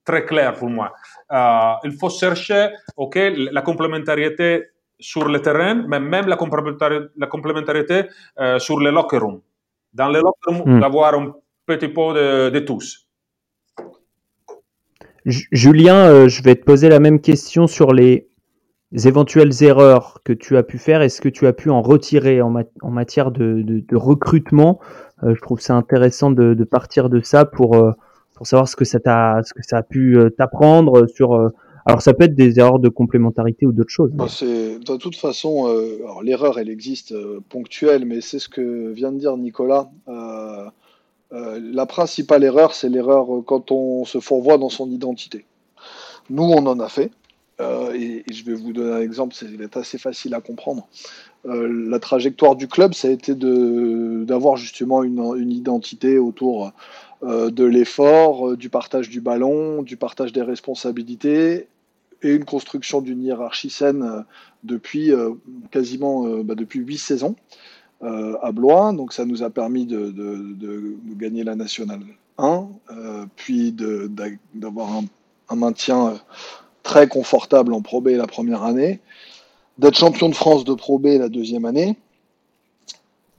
très 0.04 0.26
clair 0.26 0.54
pour 0.54 0.70
moi. 0.70 0.94
Euh, 1.32 1.74
il 1.84 1.94
faut 1.94 2.10
chercher, 2.10 2.70
ok, 2.98 3.16
la 3.52 3.62
complémentarité 3.62 4.64
sur 5.00 5.28
le 5.28 5.42
terrain, 5.42 5.86
mais 5.88 6.00
même 6.00 6.28
la 6.28 6.38
complémentarité, 6.38 7.08
la 7.18 7.28
complémentarité 7.28 8.04
euh, 8.40 8.60
sur 8.60 8.80
le 8.80 8.92
locker 8.92 9.18
room. 9.18 9.42
Dans 9.94 10.10
le 10.10 10.20
locker 10.20 10.60
room, 10.60 10.78
mm. 10.78 10.80
d'avoir 10.80 11.14
un 11.16 11.34
petit 11.66 11.90
peu 11.90 12.14
de, 12.14 12.50
de 12.50 12.60
tous. 12.60 13.05
Julien, 15.26 16.08
euh, 16.08 16.28
je 16.28 16.44
vais 16.44 16.56
te 16.56 16.64
poser 16.64 16.88
la 16.88 17.00
même 17.00 17.20
question 17.20 17.66
sur 17.66 17.94
les 17.94 18.28
éventuelles 18.94 19.64
erreurs 19.64 20.22
que 20.24 20.34
tu 20.34 20.56
as 20.56 20.62
pu 20.62 20.78
faire. 20.78 21.02
Est-ce 21.02 21.20
que 21.20 21.30
tu 21.30 21.48
as 21.48 21.54
pu 21.54 21.72
en 21.72 21.82
retirer 21.82 22.42
en, 22.42 22.52
ma 22.52 22.64
en 22.82 22.92
matière 22.92 23.32
de, 23.32 23.84
recrutement? 23.94 24.80
Euh, 25.24 25.34
Je 25.34 25.42
trouve 25.42 25.60
ça 25.60 25.76
intéressant 25.76 26.30
de, 26.30 26.64
partir 26.64 27.10
de 27.10 27.22
ça 27.22 27.44
pour, 27.44 27.76
euh, 27.76 27.92
pour 28.36 28.46
savoir 28.46 28.68
ce 28.68 28.76
que 28.76 28.86
ça, 28.86 29.00
a, 29.06 29.42
ce 29.44 29.54
que 29.54 29.64
ça 29.64 29.78
a 29.78 29.84
pu 29.84 30.18
t'apprendre 30.38 31.08
sur. 31.08 31.52
Alors 31.88 32.02
ça 32.02 32.14
peut 32.14 32.24
être 32.24 32.36
des 32.36 32.60
erreurs 32.60 32.80
de 32.80 32.90
complémentarité 32.90 33.68
ou 33.68 33.72
d'autres 33.72 33.92
choses. 33.92 34.12
Bah, 34.12 34.26
de 34.26 34.98
toute 34.98 35.16
façon, 35.16 35.68
l'erreur 36.24 36.60
elle 36.60 36.70
existe 36.70 37.16
ponctuelle, 37.50 38.06
mais 38.06 38.22
c'est 38.22 38.40
ce 38.40 38.50
que 38.50 38.92
vient 38.92 39.12
de 39.12 39.20
dire 39.20 39.38
Nicolas. 39.38 39.90
La 41.32 41.86
principale 41.86 42.44
erreur, 42.44 42.74
c'est 42.74 42.90
l'erreur 42.90 43.28
quand 43.46 43.72
on 43.72 44.06
se 44.06 44.20
fourvoie 44.20 44.58
dans 44.58 44.70
son 44.70 44.90
identité. 44.90 45.46
Nous, 46.30 46.44
on 46.44 46.66
en 46.66 46.80
a 46.80 46.90
fait. 46.90 47.12
Euh, 47.62 47.94
et, 47.94 48.24
je 48.32 48.44
vais 48.44 48.54
vous 48.54 48.74
donner 48.74 48.92
un 48.92 49.02
exemple, 49.02 49.34
c'est 49.34 49.78
assez 49.78 49.98
facile 49.98 50.34
à 50.34 50.42
comprendre. 50.42 50.88
Euh, 51.46 51.68
la 51.90 52.00
trajectoire 52.00 52.56
du 52.56 52.68
club, 52.68 52.94
ça 52.94 53.08
a 53.08 53.12
été 53.12 53.34
d'avoir 53.36 54.58
justement 54.58 55.04
une, 55.04 55.52
identité 55.52 56.18
autour 56.18 56.74
euh, 57.24 57.50
de 57.50 57.64
l'effort, 57.64 58.50
euh, 58.50 58.58
du 58.58 58.70
partage 58.70 59.10
du 59.10 59.22
ballon, 59.22 59.84
du 59.84 59.96
partage 59.96 60.34
des 60.34 60.42
responsabilités 60.42 61.68
et 62.24 62.34
une 62.34 62.46
construction 62.46 63.02
d'une 63.02 63.24
hiérarchie 63.24 63.70
saine 63.70 64.04
euh, 64.04 64.22
depuis 64.64 65.12
quasiment 65.70 66.28
bah, 66.40 66.56
depuis 66.56 66.80
huit 66.80 66.98
saisons 66.98 67.36
euh, 67.36 67.75
à 68.02 68.52
Blois. 68.52 68.94
Donc 68.94 69.14
ça 69.14 69.26
nous 69.26 69.44
a 69.44 69.50
permis 69.50 69.86
de, 69.86 70.12
de, 70.12 70.56
de 70.60 71.14
gagner 71.16 71.44
la 71.44 71.56
nationale 71.56 72.02
1, 72.38 72.68
euh, 72.92 73.26
puis 73.36 73.76
d'avoir 74.54 74.92
un, 74.92 75.06
un, 75.50 75.56
maintien 75.56 76.08
euh, 76.08 76.16
très 76.84 77.08
confortable 77.08 77.74
en 77.74 77.82
Pro 77.82 78.02
B 78.02 78.10
la 78.10 78.28
première 78.28 78.64
année, 78.64 79.00
d'être 79.78 79.98
champion 79.98 80.30
de 80.30 80.36
France 80.36 80.66
de 80.66 80.74
Pro 80.74 81.00
B 81.00 81.08
la 81.18 81.30
deuxième 81.30 81.66
année, 81.66 81.98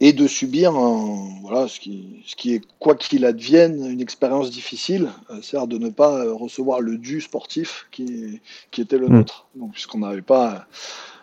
et 0.01 0.13
de 0.13 0.27
subir 0.27 0.77
un, 0.77 1.41
voilà, 1.43 1.69
ce, 1.69 1.81
qui, 1.81 2.23
ce 2.27 2.37
qui 2.37 2.55
est, 2.55 2.63
quoi 2.79 2.95
qu'il 2.95 3.25
advienne, 3.25 3.87
une 3.91 4.01
expérience 4.01 4.51
difficile, 4.51 5.11
euh, 5.31 5.41
c'est-à-dire 5.43 5.69
de 5.69 5.79
ne 5.79 5.91
pas 5.91 6.25
recevoir 6.33 6.81
le 6.81 6.99
dû 6.99 7.21
sportif 7.21 7.87
qui, 7.91 8.41
qui 8.71 8.81
était 8.81 8.99
le 8.99 9.09
mmh. 9.09 9.13
nôtre. 9.13 9.47
Donc, 9.55 9.73
puisqu'on 9.73 9.99
n'avait 9.99 10.23
pas 10.23 10.67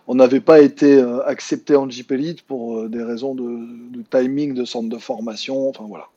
on 0.07 0.15
n'avait 0.15 0.41
pas 0.41 0.59
été 0.61 0.97
euh, 0.97 1.25
accepté 1.25 1.75
en 1.75 1.89
Jeep 1.89 2.11
pour 2.45 2.79
euh, 2.79 2.89
des 2.89 3.03
raisons 3.03 3.35
de, 3.35 4.03
timing 4.09 4.53
de 4.53 4.65
centre 4.65 4.89
de 4.89 4.97
formation. 4.97 5.69
Enfin 5.69 5.85
voilà, 5.87 6.07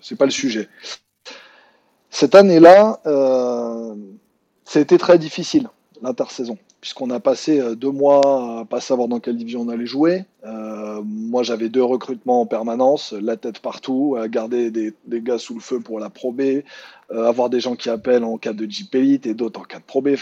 c'est 0.00 0.16
pas 0.16 0.26
le 0.26 0.30
sujet. 0.30 0.68
Cette 2.10 2.34
année-là, 2.34 3.00
euh, 3.06 3.94
été 4.74 4.98
très 4.98 5.18
difficile, 5.18 5.68
l'intersaison 6.02 6.58
puisqu'on 6.82 7.10
a 7.10 7.20
passé 7.20 7.60
euh, 7.60 7.76
deux 7.76 7.92
mois 7.92 8.60
à 8.60 8.64
pas 8.64 8.80
savoir 8.80 9.06
dans 9.06 9.20
quelle 9.20 9.36
division 9.36 9.60
on 9.60 9.68
allait 9.68 9.86
jouer. 9.86 10.24
Euh, 10.44 11.00
moi, 11.04 11.44
j'avais 11.44 11.68
deux 11.68 11.82
recrutements 11.82 12.40
en 12.40 12.46
permanence, 12.46 13.12
la 13.12 13.36
tête 13.36 13.60
partout, 13.60 14.16
à 14.20 14.26
garder 14.26 14.72
des, 14.72 14.92
gars 15.22 15.38
sous 15.38 15.54
le 15.54 15.60
feu 15.60 15.78
pour 15.78 16.00
la 16.00 16.10
Pro 16.10 16.32
B, 16.32 16.40
euh, 16.40 16.62
avoir 17.10 17.50
des 17.50 17.60
gens 17.60 17.76
qui 17.76 17.88
appellent 17.88 18.24
en 18.24 18.36
cas 18.36 18.52
de 18.52 18.68
Jeep 18.68 18.96
et 18.96 19.32
d'autres 19.32 19.60
en 19.60 19.62
cas 19.62 19.78
de 19.78 19.84
Pro 19.84 20.02
B, 20.02 20.16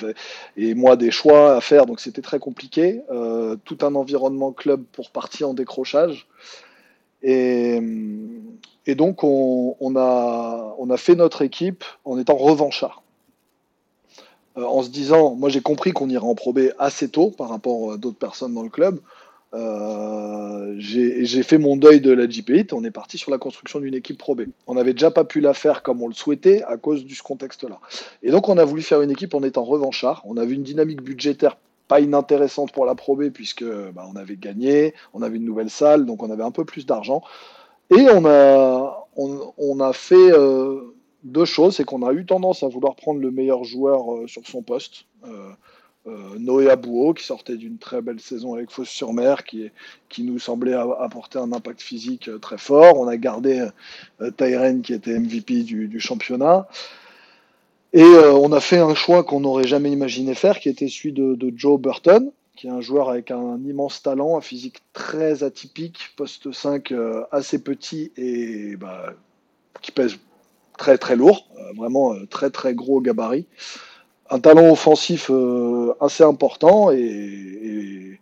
et 0.58 0.74
moi 0.74 0.96
des 0.96 1.10
choix 1.10 1.56
à 1.56 1.62
faire, 1.62 1.86
donc 1.86 1.98
c'était 1.98 2.22
très 2.22 2.38
compliqué. 2.38 3.00
Tout 3.64 3.78
un 3.80 3.94
environnement 3.94 4.52
club 4.52 4.84
pour 4.92 5.10
partir 5.10 5.48
en 5.48 5.54
décrochage. 5.54 6.28
Et, 7.22 7.80
donc, 8.88 9.24
on, 9.24 9.76
on, 9.80 9.96
a, 9.96 10.74
on 10.78 10.90
a 10.90 10.96
fait 10.98 11.14
notre 11.14 11.42
équipe 11.42 11.84
en 12.04 12.18
étant 12.18 12.36
revanchard. 12.36 13.02
Euh, 14.56 14.64
en 14.64 14.82
se 14.82 14.90
disant, 14.90 15.34
moi 15.36 15.48
j'ai 15.48 15.60
compris 15.60 15.92
qu'on 15.92 16.08
irait 16.08 16.26
en 16.26 16.34
Pro 16.34 16.52
B 16.52 16.70
assez 16.78 17.08
tôt 17.08 17.30
par 17.30 17.48
rapport 17.48 17.92
à 17.92 17.96
d'autres 17.96 18.18
personnes 18.18 18.54
dans 18.54 18.62
le 18.62 18.68
club. 18.68 18.98
Euh, 19.52 20.74
j'ai 20.78 21.42
fait 21.42 21.58
mon 21.58 21.76
deuil 21.76 22.00
de 22.00 22.12
la 22.12 22.28
JP 22.28 22.72
on 22.72 22.84
est 22.84 22.92
parti 22.92 23.18
sur 23.18 23.32
la 23.32 23.38
construction 23.38 23.80
d'une 23.80 23.94
équipe 23.94 24.18
Pro 24.18 24.34
B. 24.34 24.42
On 24.66 24.74
n'avait 24.74 24.92
déjà 24.92 25.10
pas 25.10 25.24
pu 25.24 25.40
la 25.40 25.54
faire 25.54 25.82
comme 25.82 26.02
on 26.02 26.08
le 26.08 26.14
souhaitait 26.14 26.62
à 26.64 26.76
cause 26.76 27.04
de 27.04 27.12
ce 27.12 27.22
contexte-là. 27.22 27.80
Et 28.22 28.30
donc 28.30 28.48
on 28.48 28.58
a 28.58 28.64
voulu 28.64 28.82
faire 28.82 29.02
une 29.02 29.10
équipe 29.10 29.34
en 29.34 29.42
étant 29.42 29.64
revanchard. 29.64 30.22
On 30.24 30.36
avait 30.36 30.54
une 30.54 30.62
dynamique 30.62 31.02
budgétaire 31.02 31.56
pas 31.88 32.00
inintéressante 32.00 32.70
pour 32.72 32.86
la 32.86 32.94
Pro 32.94 33.16
B 33.16 33.30
puisque 33.30 33.64
bah, 33.64 34.06
on 34.12 34.16
avait 34.16 34.36
gagné, 34.36 34.94
on 35.14 35.22
avait 35.22 35.36
une 35.36 35.44
nouvelle 35.44 35.70
salle, 35.70 36.06
donc 36.06 36.22
on 36.22 36.30
avait 36.30 36.44
un 36.44 36.52
peu 36.52 36.64
plus 36.64 36.86
d'argent. 36.86 37.22
Et 37.90 38.06
on 38.08 38.24
a, 38.24 39.92
fait 39.92 40.30
euh, 40.32 40.94
deux 41.22 41.44
choses, 41.44 41.76
c'est 41.76 41.84
qu'on 41.84 42.06
a 42.06 42.12
eu 42.12 42.24
tendance 42.24 42.62
à 42.62 42.68
vouloir 42.68 42.94
prendre 42.94 43.20
le 43.20 43.30
meilleur 43.30 43.64
joueur 43.64 44.14
euh, 44.14 44.26
sur 44.26 44.46
son 44.46 44.62
poste. 44.62 45.04
Euh, 45.24 45.50
euh, 46.06 46.38
Noé 46.38 46.70
Abouo, 46.70 47.12
qui 47.12 47.24
sortait 47.24 47.56
d'une 47.56 47.76
très 47.76 48.00
belle 48.00 48.20
saison 48.20 48.54
avec 48.54 48.70
Fosse-sur-Mer, 48.70 49.44
qui, 49.44 49.70
qui 50.08 50.22
nous 50.22 50.38
semblait 50.38 50.72
apporter 50.72 51.38
un 51.38 51.52
impact 51.52 51.82
physique 51.82 52.30
très 52.40 52.56
fort. 52.56 52.98
On 52.98 53.06
a 53.06 53.18
gardé 53.18 53.68
Tyren, 54.38 54.80
qui 54.80 54.94
était 54.94 55.18
MVP 55.18 55.62
du, 55.62 56.00
championnat. 56.00 56.66
Et 57.92 58.02
on 58.02 58.50
a 58.52 58.60
fait 58.60 58.78
un 58.78 58.94
choix 58.94 59.24
qu'on 59.24 59.40
n'aurait 59.40 59.66
jamais 59.66 59.90
imaginé 59.92 60.34
faire, 60.34 60.58
qui 60.58 60.70
était 60.70 60.88
celui 60.88 61.12
de, 61.12 61.52
Joe 61.54 61.78
Burton, 61.78 62.32
qui 62.56 62.66
est 62.66 62.70
un 62.70 62.80
joueur 62.80 63.10
avec 63.10 63.30
un 63.30 63.58
immense 63.58 64.02
talent, 64.02 64.38
un 64.38 64.40
physique 64.40 64.78
très 64.94 65.42
atypique, 65.42 66.14
poste 66.16 66.50
5 66.50 66.94
assez 67.30 67.62
petit 67.62 68.10
et 68.16 68.74
bah, 68.76 69.12
qui 69.82 69.92
pèse 69.92 70.16
très 70.80 70.96
très 70.96 71.14
lourd, 71.14 71.46
vraiment 71.76 72.14
très 72.30 72.48
très 72.48 72.74
gros 72.74 73.02
gabarit. 73.02 73.46
Un 74.30 74.40
talent 74.40 74.70
offensif 74.70 75.30
euh, 75.30 75.92
assez 76.00 76.24
important 76.24 76.90
et, 76.90 78.18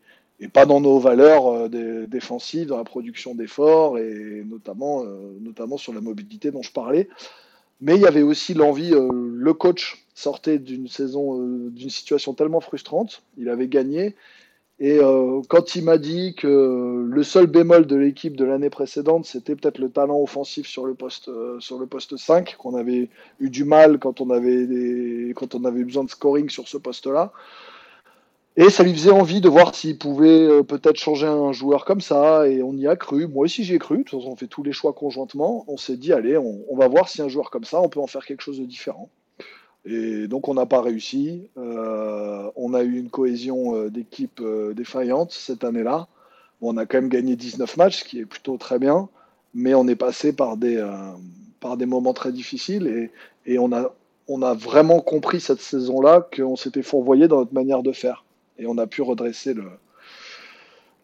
pas 0.53 0.67
dans 0.67 0.81
nos 0.81 0.99
valeurs 0.99 1.47
euh, 1.47 2.07
défensives, 2.09 2.67
dans 2.67 2.79
la 2.79 2.85
production 2.85 3.35
d'efforts 3.35 3.99
et 3.99 4.43
notamment, 4.45 5.05
euh, 5.05 5.37
notamment 5.41 5.77
sur 5.77 5.93
la 5.93 6.01
mobilité 6.01 6.51
dont 6.51 6.63
je 6.63 6.73
parlais. 6.73 7.09
Mais 7.81 7.95
il 7.95 8.01
y 8.01 8.07
avait 8.07 8.23
aussi 8.23 8.55
l'envie, 8.55 8.91
le 8.91 9.53
coach 9.55 10.05
sortait 10.15 10.59
d'une 10.59 10.89
saison, 10.89 11.39
d'une 11.69 11.91
situation 11.91 12.35
tellement 12.35 12.61
frustrante, 12.61 13.23
il 13.37 13.49
avait 13.49 13.69
gagné, 13.69 14.17
et 14.81 14.99
euh, 15.01 15.43
quand 15.49 15.75
il 15.75 15.85
m'a 15.85 15.99
dit 15.99 16.35
que 16.37 17.05
le 17.09 17.23
seul 17.25 17.47
bémol 17.49 17.87
de 17.87 17.97
l'équipe 17.97 18.37
de 18.37 18.45
l'année 18.45 18.71
précédente, 18.71 19.25
c'était 19.25 19.57
peut-être 19.57 19.79
le 19.79 19.91
talent 19.91 20.21
offensif 20.21 20.69
sur 20.69 20.87
le 20.87 20.95
poste, 20.95 21.29
euh, 21.29 21.59
sur 21.59 21.79
le 21.81 21.87
poste 21.87 22.17
5, 22.17 22.55
qu'on 22.57 22.77
avait 22.77 23.09
eu 23.41 23.51
du 23.51 23.65
mal 23.65 23.99
quand 23.99 24.21
on 24.21 24.31
avait, 24.31 24.67
des, 24.67 25.33
quand 25.35 25.57
on 25.57 25.65
avait 25.65 25.83
besoin 25.83 26.05
de 26.05 26.11
scoring 26.11 26.49
sur 26.49 26.69
ce 26.69 26.77
poste-là. 26.77 27.33
Et 28.57 28.71
ça 28.71 28.85
lui 28.85 28.93
faisait 28.93 29.11
envie 29.11 29.41
de 29.41 29.49
voir 29.49 29.75
s'il 29.75 29.99
pouvait 29.99 30.29
euh, 30.47 30.63
peut-être 30.63 30.97
changer 30.97 31.27
un 31.27 31.53
joueur 31.53 31.85
comme 31.85 32.01
ça, 32.01 32.47
et 32.47 32.63
on 32.63 32.75
y 32.75 32.87
a 32.87 32.95
cru. 32.95 33.27
Moi 33.27 33.47
aussi 33.47 33.65
j'y 33.65 33.75
ai 33.75 33.79
cru, 33.81 33.99
de 33.99 34.03
toute 34.05 34.21
façon 34.21 34.33
on 34.33 34.37
fait 34.37 34.47
tous 34.47 34.63
les 34.63 34.73
choix 34.73 34.93
conjointement. 34.93 35.65
On 35.67 35.77
s'est 35.77 35.97
dit, 35.97 36.13
allez, 36.13 36.39
on, 36.39 36.61
on 36.71 36.77
va 36.77 36.87
voir 36.87 37.09
si 37.09 37.21
un 37.21 37.29
joueur 37.29 37.51
comme 37.51 37.65
ça, 37.65 37.81
on 37.81 37.89
peut 37.89 38.01
en 38.01 38.07
faire 38.07 38.25
quelque 38.25 38.43
chose 38.43 38.61
de 38.61 38.65
différent. 38.65 39.11
Et 39.91 40.29
donc 40.29 40.49
on 40.49 40.55
n'a 40.55 40.67
pas 40.67 40.83
réussi. 40.83 41.49
Euh, 41.57 42.51
on 42.57 42.75
a 42.75 42.83
eu 42.83 42.99
une 42.99 43.09
cohésion 43.09 43.75
euh, 43.75 43.91
d'équipe 43.91 44.41
euh, 44.41 44.75
défaillante 44.75 45.33
cette 45.33 45.65
année-là. 45.65 46.09
on 46.61 46.77
a 46.77 46.85
quand 46.85 46.99
même 46.99 47.09
gagné 47.09 47.37
19 47.37 47.77
matchs, 47.79 48.01
ce 48.01 48.05
qui 48.05 48.21
est 48.21 48.27
plutôt 48.27 48.59
très 48.59 48.79
bien, 48.79 49.09
mais 49.55 49.75
on 49.75 49.89
est 49.89 49.97
passé 49.97 50.35
par 50.35 50.59
des, 50.59 50.77
moments 51.87 52.13
très 52.13 52.33
difficiles 52.33 52.87
et, 52.87 53.11
et 53.51 53.59
on, 53.59 53.73
a, 53.73 53.95
on 54.29 54.43
a 54.43 54.53
vraiment 54.53 55.01
compris 55.01 55.41
cette 55.41 55.61
saison-là 55.61 56.29
qu'on 56.37 56.57
s'était 56.57 56.83
fourvoyé 56.83 57.27
dans 57.27 57.39
notre 57.39 57.55
manière 57.55 57.83
de 57.83 57.93
faire. 57.93 58.25
Et 58.59 58.67
on 58.67 58.77
a 58.77 58.87
pu 58.87 59.01
redresser 59.01 59.55
le, 59.55 59.65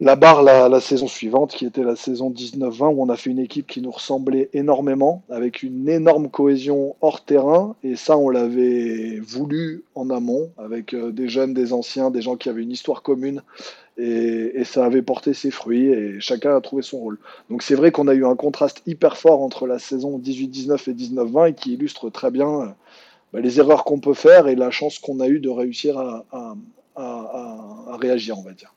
la 0.00 0.16
barre 0.16 0.42
la, 0.42 0.80
saison 0.80 1.06
suivante, 1.06 1.52
qui 1.52 1.66
était 1.66 1.84
la 1.84 1.94
saison 1.94 2.30
19-20, 2.30 2.94
où 2.94 3.02
on 3.02 3.08
a 3.08 3.16
fait 3.16 3.30
une 3.30 3.38
équipe 3.38 3.68
qui 3.68 3.80
nous 3.80 3.92
ressemblait 3.92 4.50
énormément, 4.52 5.22
avec 5.30 5.62
une 5.62 5.88
énorme 5.88 6.30
cohésion 6.30 6.96
hors 7.00 7.24
terrain, 7.24 7.76
et 7.84 7.94
ça, 7.94 8.16
on 8.16 8.28
l'avait 8.28 9.20
voulu 9.20 9.84
en 9.94 10.10
amont, 10.10 10.50
avec 10.58 10.94
euh, 10.94 11.12
des 11.12 11.28
jeunes, 11.28 11.54
des 11.54 11.72
anciens, 11.72 12.10
des 12.10 12.22
gens 12.22 12.36
qui 12.36 12.48
avaient 12.48 12.62
une 12.62 12.72
histoire 12.72 13.02
commune, 13.02 13.42
et, 13.96 14.64
ça 14.64 14.84
avait 14.84 15.02
porté 15.02 15.32
ses 15.32 15.52
fruits, 15.52 15.86
et 15.86 16.20
chacun 16.20 16.56
a 16.56 16.60
trouvé 16.60 16.82
son 16.82 16.98
rôle. 16.98 17.18
Donc 17.48 17.62
c'est 17.62 17.76
vrai 17.76 17.92
qu'on 17.92 18.08
a 18.08 18.14
eu 18.14 18.26
un 18.26 18.34
contraste 18.34 18.82
hyper 18.86 19.16
fort 19.16 19.42
entre 19.42 19.68
la 19.68 19.78
saison 19.78 20.18
18-19 20.18 20.90
et 20.90 20.94
19-20, 20.94 21.50
et 21.50 21.54
qui 21.54 21.74
illustre 21.74 22.10
très 22.10 22.32
bien 22.32 22.48
euh, 22.48 22.66
bah, 23.32 23.40
les 23.40 23.60
erreurs 23.60 23.84
qu'on 23.84 24.00
peut 24.00 24.14
faire 24.14 24.48
et 24.48 24.56
la 24.56 24.72
chance 24.72 24.98
qu'on 24.98 25.20
a 25.20 25.28
eu 25.28 25.38
de 25.38 25.50
réussir 25.50 25.98
à 25.98 26.56
réagir, 28.00 28.38
on 28.38 28.42
va 28.42 28.52
dire 28.52 28.74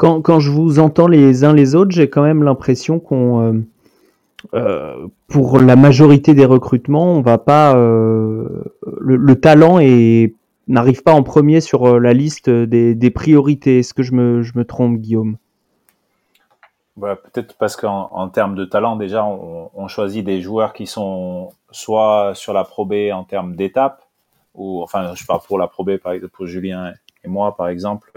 quand, 0.00 0.40
je 0.40 0.50
vous 0.50 0.78
entends 0.78 1.08
les 1.08 1.44
uns 1.44 1.52
les 1.52 1.74
autres, 1.74 1.90
j'ai 1.90 2.08
quand 2.08 2.22
même 2.22 2.42
l'impression 2.42 2.98
qu'on, 2.98 3.40
euh, 3.42 3.60
euh, 4.54 5.08
pour 5.28 5.60
la 5.60 5.76
majorité 5.76 6.32
des 6.32 6.46
recrutements, 6.46 7.12
on 7.12 7.20
va 7.20 7.36
pas, 7.36 7.76
euh, 7.76 8.64
le, 8.98 9.34
talent 9.34 9.78
n'arrive 10.68 11.02
pas 11.02 11.12
en 11.12 11.22
premier 11.22 11.60
sur 11.60 12.00
la 12.00 12.14
liste 12.14 12.48
des, 12.48 13.10
priorités. 13.10 13.80
Est-ce 13.80 13.92
que 13.92 14.02
je 14.02 14.14
me, 14.14 14.40
je 14.40 14.56
me 14.56 14.64
trompe, 14.64 14.96
Guillaume? 14.96 15.36
Bah, 16.96 17.16
Peut-être 17.16 17.56
parce 17.58 17.76
qu'en 17.76 18.08
en 18.10 18.28
termes 18.30 18.54
de 18.54 18.64
talent, 18.64 18.96
déjà, 18.96 19.26
on, 19.26 19.86
choisit 19.88 20.24
des 20.24 20.40
joueurs 20.40 20.72
qui 20.72 20.86
sont 20.86 21.50
soit 21.72 22.32
sur 22.34 22.54
la 22.54 22.64
Pro 22.64 22.86
B 22.86 23.10
en 23.12 23.24
termes 23.24 23.54
d'étape, 23.54 24.02
ou 24.54 24.82
enfin, 24.82 25.14
je 25.14 25.26
parle 25.26 25.40
pour 25.46 25.58
la 25.58 25.66
Pro 25.66 25.84
B, 25.84 25.98
par 25.98 26.12
exemple, 26.12 26.32
pour 26.32 26.46
Julien 26.46 26.94
et 27.22 27.28
moi, 27.28 27.54
par 27.54 27.68
exemple. 27.68 28.10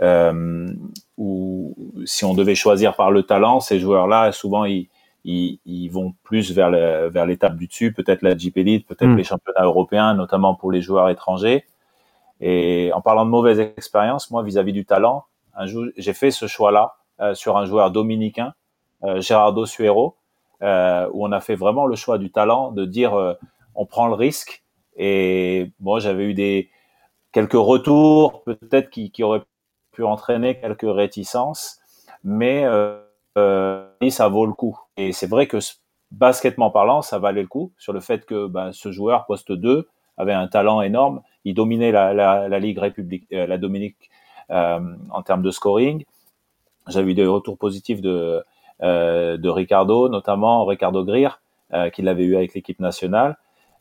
Ou 0.00 1.76
si 2.04 2.24
on 2.24 2.34
devait 2.34 2.54
choisir 2.54 2.96
par 2.96 3.10
le 3.10 3.22
talent, 3.22 3.60
ces 3.60 3.78
joueurs-là, 3.78 4.32
souvent, 4.32 4.64
ils, 4.64 4.88
ils, 5.24 5.58
ils, 5.66 5.88
vont 5.88 6.14
plus 6.22 6.52
vers 6.52 6.70
vers 6.70 7.26
l'étape 7.26 7.56
du 7.56 7.66
dessus, 7.66 7.92
peut-être 7.92 8.22
la 8.22 8.36
Jeep 8.36 8.56
Elite, 8.56 8.86
peut-être 8.86 9.10
hmm. 9.10 9.16
les 9.16 9.24
championnats 9.24 9.64
européens, 9.64 10.14
notamment 10.14 10.54
pour 10.54 10.72
les 10.72 10.80
joueurs 10.80 11.10
étrangers. 11.10 11.64
Et 12.40 12.90
en 12.94 13.02
parlant 13.02 13.26
de 13.26 13.30
mauvaise 13.30 13.60
expérience, 13.60 14.30
moi, 14.30 14.42
vis-à-vis 14.42 14.72
du 14.72 14.86
talent, 14.86 15.24
un 15.54 15.66
j'ai 15.96 16.12
fait 16.12 16.30
ce 16.30 16.46
choix-là 16.46 16.94
euh, 17.20 17.34
sur 17.34 17.56
un 17.58 17.66
joueur 17.66 17.90
dominicain, 17.90 18.54
euh, 19.04 19.20
Gerardo 19.20 19.66
Suero, 19.66 20.16
euh, 20.62 21.08
où 21.12 21.26
on 21.26 21.32
a 21.32 21.40
fait 21.40 21.54
vraiment 21.54 21.86
le 21.86 21.96
choix 21.96 22.18
du 22.18 22.30
talent, 22.30 22.72
de 22.72 22.84
dire 22.84 23.14
euh, 23.14 23.34
on 23.74 23.86
prend 23.86 24.08
le 24.08 24.14
risque. 24.14 24.62
Et 24.96 25.72
bon, 25.80 25.98
j'avais 25.98 26.24
eu 26.24 26.34
des 26.34 26.70
quelques 27.32 27.52
retours, 27.52 28.42
peut-être 28.44 28.90
qui, 28.90 29.10
qui 29.10 29.22
auraient 29.22 29.42
pu 29.92 30.04
entraîner 30.04 30.58
quelques 30.58 30.82
réticences, 30.82 31.78
mais 32.24 32.64
euh, 32.64 33.00
euh, 33.38 33.86
ça 34.10 34.28
vaut 34.28 34.46
le 34.46 34.52
coup. 34.52 34.78
Et 34.96 35.12
c'est 35.12 35.26
vrai 35.28 35.46
que 35.46 35.58
basketement 36.10 36.70
parlant, 36.70 37.02
ça 37.02 37.18
valait 37.18 37.42
le 37.42 37.48
coup 37.48 37.72
sur 37.78 37.92
le 37.92 38.00
fait 38.00 38.26
que 38.26 38.46
ben, 38.46 38.72
ce 38.72 38.92
joueur 38.92 39.26
poste 39.26 39.52
2 39.52 39.88
avait 40.16 40.32
un 40.32 40.48
talent 40.48 40.82
énorme. 40.82 41.22
Il 41.44 41.54
dominait 41.54 41.92
la, 41.92 42.12
la, 42.12 42.48
la 42.48 42.58
Ligue 42.58 42.78
République, 42.78 43.26
euh, 43.32 43.46
la 43.46 43.58
Dominique 43.58 44.10
euh, 44.50 44.80
en 45.10 45.22
termes 45.22 45.42
de 45.42 45.50
scoring. 45.52 46.04
J'avais 46.88 47.12
eu 47.12 47.14
des 47.14 47.26
retours 47.26 47.56
positifs 47.56 48.00
de, 48.00 48.44
euh, 48.82 49.36
de 49.36 49.48
Ricardo, 49.48 50.08
notamment 50.08 50.64
Ricardo 50.64 51.04
Greer, 51.04 51.40
euh, 51.72 51.88
qui 51.90 52.02
l'avait 52.02 52.24
eu 52.24 52.34
avec 52.36 52.54
l'équipe 52.54 52.80
nationale. 52.80 53.36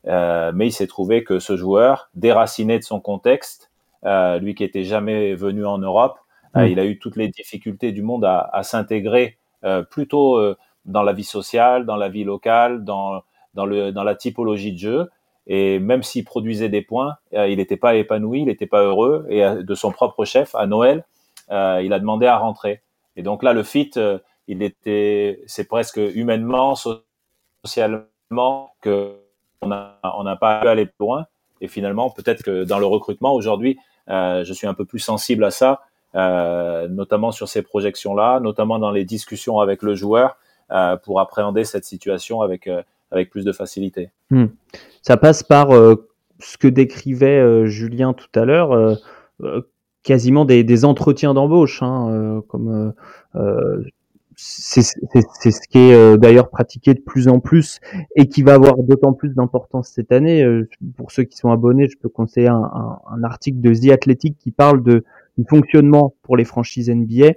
mais 0.05 0.67
il 0.67 0.71
s'est 0.71 0.87
trouvé 0.87 1.23
que 1.23 1.39
ce 1.39 1.57
joueur, 1.57 2.09
déraciné 2.13 2.77
de 2.77 2.83
son 2.83 2.99
contexte, 2.99 3.68
euh, 4.05 4.39
lui 4.39 4.55
qui 4.55 4.63
était 4.63 4.83
jamais 4.83 5.35
venu 5.35 5.65
en 5.65 5.77
Europe, 5.77 6.17
euh, 6.55 6.67
il 6.67 6.79
a 6.79 6.85
eu 6.85 6.97
toutes 6.97 7.15
les 7.15 7.27
difficultés 7.27 7.91
du 7.91 8.01
monde 8.01 8.25
à, 8.25 8.49
à 8.53 8.63
s'intégrer 8.63 9.37
euh, 9.63 9.83
plutôt 9.83 10.39
dans 10.85 11.03
la 11.03 11.13
vie 11.13 11.23
sociale, 11.23 11.85
dans 11.85 11.97
la 11.97 12.09
vie 12.09 12.23
locale, 12.23 12.83
dans, 12.83 13.21
dans, 13.53 13.65
le, 13.65 13.91
dans 13.91 14.03
la 14.03 14.15
typologie 14.15 14.73
de 14.73 14.79
jeu. 14.79 15.09
Et 15.47 15.79
même 15.79 16.03
s'il 16.03 16.25
produisait 16.25 16.69
des 16.69 16.81
points, 16.81 17.17
il 17.31 17.57
n'était 17.57 17.77
pas 17.77 17.95
épanoui, 17.95 18.41
il 18.41 18.45
n'était 18.45 18.67
pas 18.67 18.83
heureux. 18.83 19.25
Et 19.29 19.41
de 19.41 19.75
son 19.75 19.91
propre 19.91 20.23
chef, 20.23 20.53
à 20.55 20.67
Noël, 20.67 21.03
il 21.49 21.93
a 21.93 21.99
demandé 21.99 22.27
à 22.27 22.37
rentrer. 22.37 22.81
Et 23.15 23.23
donc 23.23 23.43
là, 23.43 23.53
le 23.53 23.63
fit, 23.63 23.91
il 24.47 24.63
était, 24.63 25.41
c'est 25.47 25.67
presque 25.67 25.97
humainement, 25.97 26.75
socialement, 27.65 28.71
que 28.81 29.15
on 29.61 29.67
n'a 29.67 29.99
on 30.03 30.23
n'a 30.23 30.35
pas 30.35 30.61
pu 30.61 30.67
aller 30.67 30.85
plus 30.85 30.95
loin. 30.99 31.25
Et 31.61 31.67
finalement, 31.67 32.09
peut-être 32.09 32.43
que 32.43 32.63
dans 32.63 32.79
le 32.79 32.85
recrutement 32.85 33.33
aujourd'hui, 33.33 33.77
euh, 33.77 33.88
je 34.09 34.53
suis 34.53 34.67
un 34.67 34.73
peu 34.73 34.85
plus 34.85 34.99
sensible 34.99 35.43
à 35.43 35.51
ça, 35.51 35.81
euh, 36.15 36.87
notamment 36.87 37.31
sur 37.31 37.47
ces 37.47 37.61
projections-là, 37.61 38.39
notamment 38.39 38.79
dans 38.79 38.91
les 38.91 39.05
discussions 39.05 39.59
avec 39.59 39.83
le 39.83 39.95
joueur 39.95 40.37
euh, 40.71 40.97
pour 40.97 41.19
appréhender 41.19 41.63
cette 41.63 41.85
situation 41.85 42.41
avec 42.41 42.69
avec 43.11 43.29
plus 43.29 43.43
de 43.43 43.51
facilité. 43.51 44.11
Hmm. 44.29 44.47
Ça 45.01 45.17
passe 45.17 45.41
par 45.43 45.69
ce 45.69 46.57
que 46.57 46.67
décrivait 46.67 47.65
Julien 47.67 48.13
tout 48.13 48.39
à 48.39 48.45
l'heure, 48.45 48.97
quasiment 50.03 50.45
des, 50.45 50.63
des 50.63 50.85
entretiens 50.85 51.33
d'embauche, 51.33 51.81
hein, 51.81 52.43
comme 52.47 52.93
c'est 54.41 55.51
ce 55.51 55.67
qui 55.67 55.77
est 55.77 55.93
euh, 55.93 56.15
d'ailleurs 56.15 56.49
pratiqué 56.49 56.93
de 56.93 57.01
plus 57.01 57.27
en 57.27 57.41
plus 57.41 57.81
et 58.15 58.29
qui 58.29 58.41
va 58.41 58.53
avoir 58.53 58.77
d'autant 58.77 59.11
plus 59.11 59.35
d'importance 59.35 59.89
cette 59.89 60.13
année. 60.13 60.43
Euh, 60.43 60.69
pour 60.95 61.11
ceux 61.11 61.23
qui 61.23 61.37
sont 61.37 61.51
abonnés, 61.51 61.89
je 61.89 61.97
peux 61.97 62.07
conseiller 62.07 62.47
un, 62.47 62.55
un, 62.55 62.99
un, 63.11 63.23
article 63.23 63.59
de 63.59 63.73
The 63.73 63.91
Athletic 63.91 64.37
qui 64.37 64.51
parle 64.51 64.81
de, 64.81 65.03
du 65.37 65.43
fonctionnement 65.49 66.13
pour 66.21 66.37
les 66.37 66.45
franchises 66.45 66.89
NBA 66.89 67.33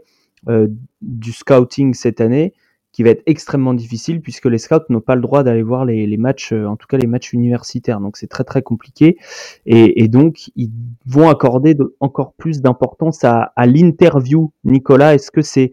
du 1.03 1.32
scouting 1.32 1.94
cette 1.94 2.20
année 2.20 2.53
qui 2.90 3.05
va 3.05 3.11
être 3.11 3.22
extrêmement 3.26 3.74
difficile 3.74 4.20
puisque 4.20 4.46
les 4.46 4.59
scouts 4.59 4.80
n'ont 4.88 5.00
pas 5.00 5.14
le 5.14 5.20
droit 5.20 5.44
d'aller 5.44 5.62
voir 5.62 5.84
les, 5.84 6.05
les, 6.07 6.16
matchs, 6.16 6.53
en 6.53 6.76
tout 6.76 6.88
cas 6.88 6.98
les 6.98 7.07
matchs 7.07 7.32
universitaires. 7.32 8.00
Donc 8.00 8.16
c'est 8.16 8.26
très 8.26 8.42
très 8.42 8.61
compliqué 8.61 9.18
et, 9.66 10.03
et, 10.03 10.09
donc 10.09 10.50
ils 10.57 10.72
vont 11.07 11.28
accorder 11.28 11.74
de, 11.74 11.94
encore 12.00 12.32
plus 12.32 12.61
d'importance 12.61 13.22
à, 13.22 13.53
à 13.55 13.66
l'interview. 13.66 14.53
Nicolas, 14.64 15.14
est-ce 15.14 15.30
que 15.30 15.42
c'est 15.42 15.70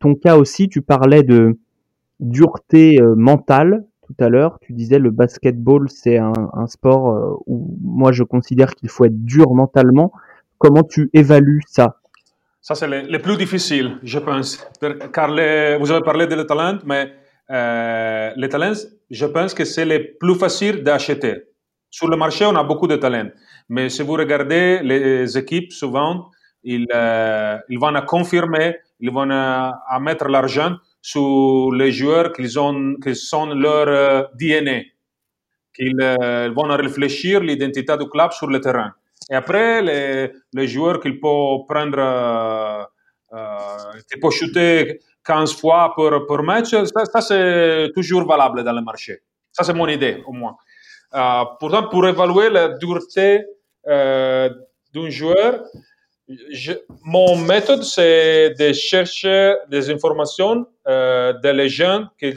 ton 0.00 0.14
cas 0.14 0.36
aussi 0.36 0.68
Tu 0.68 0.82
parlais 0.82 1.22
de 1.22 1.58
dureté 2.20 3.00
mentale 3.16 3.84
tout 4.06 4.24
à 4.24 4.28
l'heure. 4.28 4.58
Tu 4.60 4.72
disais 4.72 4.98
le 4.98 5.10
basketball, 5.10 5.88
c'est 5.88 6.18
un, 6.18 6.66
sport 6.66 7.10
euh, 7.10 7.34
où 7.46 7.76
moi 7.82 8.12
je 8.12 8.22
considère 8.22 8.74
qu'il 8.74 8.88
faut 8.88 9.04
être 9.04 9.24
dur 9.24 9.54
mentalement. 9.54 10.12
Comment 10.58 10.82
tu 10.82 11.10
évalues 11.12 11.62
ça? 11.66 12.00
Ça, 12.60 12.74
c'est 12.74 12.86
le, 12.86 13.18
plus 13.18 13.36
difficile, 13.36 13.98
je 14.02 14.18
pense. 14.18 14.66
Car 15.12 15.28
vous 15.28 15.90
avez 15.90 16.02
parlé 16.02 16.26
de 16.26 16.34
le 16.34 16.46
talent, 16.46 16.78
mais 16.86 17.12
euh, 17.50 18.30
les 18.36 18.48
talents, 18.48 18.80
je 19.10 19.26
pense 19.26 19.52
que 19.52 19.64
c'est 19.66 19.84
le 19.84 20.16
plus 20.18 20.34
facile 20.34 20.82
d'acheter. 20.82 21.42
Sur 21.90 22.08
le 22.08 22.16
marché, 22.16 22.46
on 22.46 22.56
a 22.56 22.64
beaucoup 22.64 22.86
de 22.86 22.96
talents. 22.96 23.28
Mais 23.68 23.90
si 23.90 24.02
vous 24.02 24.14
regardez 24.14 24.80
les 24.82 25.36
équipes, 25.36 25.72
souvent, 25.72 26.30
ils, 26.62 26.86
euh, 26.94 27.58
ils 27.68 27.78
vont 27.78 27.92
confirmer, 28.06 28.76
ils 29.04 29.10
vont 29.10 29.30
à, 29.30 29.82
à 29.86 30.00
mettre 30.00 30.28
l'argent 30.28 30.76
sur 31.02 31.70
les 31.72 31.92
joueurs 31.92 32.32
qu'ils 32.32 32.58
ont, 32.58 32.94
qui 33.02 33.14
sont 33.14 33.50
leur 33.64 33.88
euh, 33.88 34.22
DNA, 34.40 34.80
qu'ils 35.74 36.00
euh, 36.00 36.50
vont 36.56 36.74
réfléchir 36.84 37.40
l'identité 37.40 37.94
du 37.98 38.08
club 38.08 38.32
sur 38.32 38.48
le 38.48 38.58
terrain. 38.60 38.92
Et 39.30 39.34
après, 39.34 39.82
les, 39.82 40.32
les 40.54 40.66
joueurs 40.66 41.00
qu'ils 41.00 41.20
peuvent 41.20 41.66
prendre, 41.68 41.98
euh, 41.98 42.82
euh 43.34 44.00
qu'ils 44.08 44.20
peuvent 44.20 44.32
shooter 44.32 45.00
15 45.22 45.54
fois 45.60 45.92
pour, 45.94 46.26
pour 46.26 46.42
match, 46.42 46.70
ça, 46.70 47.20
c'est 47.20 47.90
toujours 47.94 48.26
valable 48.26 48.64
dans 48.64 48.72
le 48.72 48.80
marché. 48.80 49.20
Ça, 49.52 49.64
c'est 49.64 49.74
mon 49.74 49.88
idée, 49.88 50.22
au 50.26 50.32
moins. 50.32 50.56
Euh, 51.14 51.44
pourtant, 51.60 51.88
pour 51.88 52.06
évaluer 52.06 52.48
la 52.48 52.68
dureté 52.68 53.44
euh, 53.86 54.48
d'un 54.94 55.10
joueur, 55.10 55.62
mon 57.04 57.36
méthode, 57.36 57.82
c'est 57.82 58.54
de 58.58 58.72
chercher 58.72 59.54
des 59.68 59.90
informations 59.90 60.66
euh, 60.88 61.32
de 61.34 61.48
les 61.50 61.68
gens 61.68 62.06
que, 62.18 62.30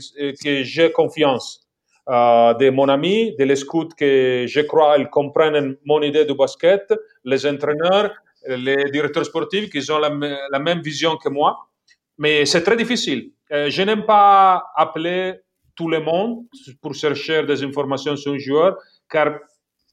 que 0.44 0.64
j'ai 0.64 0.92
confiance. 0.92 1.68
Euh, 2.10 2.54
de 2.54 2.70
mon 2.70 2.88
ami, 2.88 3.36
de 3.38 3.44
les 3.44 3.56
que 3.98 4.46
je 4.48 4.62
crois 4.62 4.98
ils 4.98 5.10
comprennent 5.10 5.76
mon 5.84 6.02
idée 6.02 6.24
du 6.24 6.36
basket, 6.36 6.94
les 7.26 7.46
entraîneurs, 7.46 8.14
les 8.48 8.90
directeurs 8.92 9.26
sportifs 9.26 9.70
qui 9.70 9.92
ont 9.92 10.00
la, 10.00 10.10
la 10.50 10.60
même 10.60 10.82
vision 10.82 11.18
que 11.18 11.28
moi. 11.28 11.68
Mais 12.18 12.46
c'est 12.46 12.64
très 12.64 12.78
difficile. 12.78 13.32
Euh, 13.52 13.70
je 13.70 13.82
n'aime 13.82 14.06
pas 14.06 14.72
appeler 14.76 15.36
tout 15.76 15.88
le 15.88 16.00
monde 16.00 16.46
pour 16.82 16.94
chercher 16.94 17.44
des 17.44 17.64
informations 17.64 18.16
sur 18.16 18.34
un 18.34 18.38
joueur, 18.38 18.78
car 19.10 19.40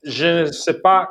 je 0.03 0.42
ne 0.42 0.53
sais 0.53 0.80
pas 0.80 1.11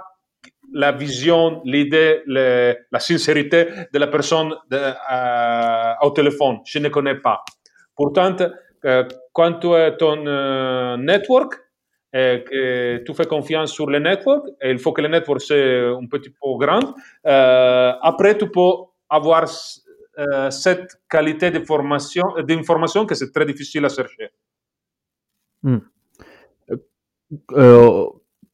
la 0.73 0.91
vision, 0.91 1.61
l'idée, 1.63 2.23
la 2.25 2.99
sincérité 2.99 3.67
de 3.91 3.99
la 3.99 4.07
personne 4.07 4.53
euh, 4.73 5.93
au 6.01 6.09
téléphone. 6.11 6.59
Je 6.65 6.79
ne 6.79 6.89
connais 6.89 7.15
pas. 7.15 7.43
Pourtant, 7.95 8.35
euh, 8.85 9.03
quand 9.31 9.53
tu 9.59 9.67
es 9.73 9.95
ton 9.97 10.25
euh, 10.25 10.97
network, 10.97 11.53
et 12.15 12.43
que 12.47 12.97
tu 13.03 13.13
fais 13.15 13.25
confiance 13.25 13.71
sur 13.71 13.89
le 13.89 13.97
network, 13.97 14.47
et 14.61 14.69
il 14.69 14.77
faut 14.77 14.91
que 14.91 15.01
le 15.01 15.07
network 15.07 15.41
soit 15.41 15.97
un 15.99 16.05
petit 16.05 16.29
peu 16.29 16.57
grand, 16.59 16.93
après 17.23 18.37
tu 18.37 18.51
peux 18.51 18.73
avoir 19.09 19.47
cette 20.51 20.91
qualité 21.09 21.49
d'information 21.49 23.05
que 23.07 23.15
c'est 23.15 23.31
très 23.31 23.45
difficile 23.47 23.85
à 23.85 23.89
chercher. 23.89 24.29
Hmm. 25.63 25.79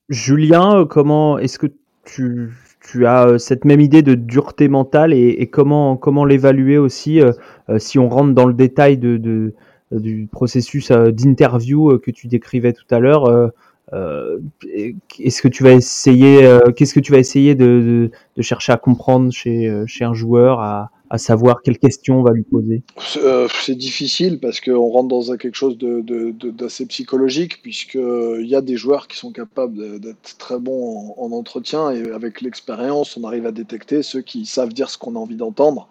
Julien, 0.08 0.86
comment 0.86 1.38
est-ce 1.38 1.60
que 1.60 1.68
tu, 2.06 2.52
tu 2.82 3.06
as 3.06 3.28
euh, 3.28 3.38
cette 3.38 3.66
même 3.66 3.82
idée 3.82 4.02
de 4.02 4.16
dureté 4.16 4.68
mentale 4.68 5.14
et, 5.14 5.48
comment, 5.48 5.98
comment 5.98 6.26
l'évaluer 6.26 6.78
aussi 6.78 7.22
euh, 7.22 7.32
euh, 7.70 7.80
si 7.80 8.00
on 8.00 8.10
rentre 8.10 8.34
dans 8.34 8.46
le 8.46 8.54
détail 8.54 8.98
de, 8.98 9.18
de 9.18 9.54
du 9.92 10.28
processus 10.32 10.92
d'interview 10.92 11.98
que 11.98 12.12
tu 12.12 12.28
décrivais 12.28 12.74
tout 12.74 12.86
à 12.92 13.00
l'heure. 13.00 13.52
Est-ce 13.92 15.42
que 15.42 15.48
tu 15.48 15.64
vas 15.64 15.72
essayer, 15.72 16.60
qu'est-ce 16.76 16.94
que 16.94 17.00
tu 17.00 17.12
vas 17.12 17.20
essayer 17.20 17.56
de, 17.56 17.66
de, 17.66 18.12
de, 18.36 18.42
chercher 18.42 18.72
à 18.72 18.78
comprendre 18.78 19.32
chez, 19.32 19.84
chez 19.88 20.06
un 20.06 20.14
joueur, 20.14 20.60
à, 20.60 20.92
à 21.10 21.18
savoir 21.18 21.62
quelles 21.64 21.80
questions 21.80 22.20
on 22.20 22.24
va 22.24 22.32
lui 22.32 22.44
poser? 22.44 22.84
Euh, 23.18 23.48
C'est 23.62 23.76
difficile 23.76 24.40
parce 24.40 24.62
qu'on 24.62 24.90
rentre 24.90 25.08
dans 25.08 25.38
quelque 25.38 25.56
chose 25.56 25.78
d'assez 25.78 26.86
psychologique, 26.86 27.62
puisqu'il 27.62 28.00
euh, 28.00 28.44
y 28.44 28.56
a 28.56 28.62
des 28.62 28.78
joueurs 28.78 29.08
qui 29.08 29.18
sont 29.18 29.32
capables 29.32 30.00
d'être 30.00 30.38
très 30.38 30.60
bons 30.60 31.16
en, 31.18 31.32
entretien, 31.32 31.92
et 31.92 32.12
avec 32.12 32.42
l'expérience, 32.42 33.18
on 33.18 33.24
arrive 33.24 33.46
à 33.48 33.52
détecter 33.52 34.04
ceux 34.04 34.22
qui 34.22 34.46
savent 34.46 34.74
dire 34.74 34.90
ce 34.90 34.98
qu'on 34.98 35.16
a 35.16 35.20
envie 35.20 35.36
d'entendre, 35.36 35.88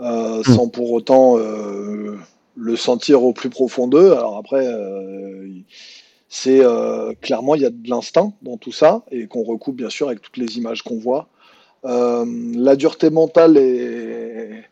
euh, 0.00 0.40
mmh. 0.40 0.44
sans 0.44 0.68
pour 0.68 0.92
autant 0.92 1.36
euh, 1.38 2.16
le 2.56 2.76
sentir 2.76 3.22
au 3.24 3.32
plus 3.32 3.50
profond 3.50 3.86
d'eux. 3.86 4.12
Alors 4.12 4.38
après, 4.38 4.66
euh, 4.66 5.46
c'est 6.28 6.62
clairement, 7.20 7.54
il 7.54 7.62
y 7.62 7.66
a 7.66 7.70
de 7.70 7.88
l'instinct 7.88 8.32
dans 8.42 8.56
tout 8.56 8.72
ça, 8.72 9.02
et 9.10 9.26
qu'on 9.26 9.42
recoupe 9.42 9.76
bien 9.76 9.90
sûr 9.90 10.08
avec 10.08 10.20
toutes 10.20 10.36
les 10.36 10.58
images 10.58 10.82
qu'on 10.82 10.98
voit. 10.98 11.28
Euh, 11.84 12.24
la 12.54 12.76
dureté 12.76 13.10
mentale 13.10 13.56
est, 13.56 14.64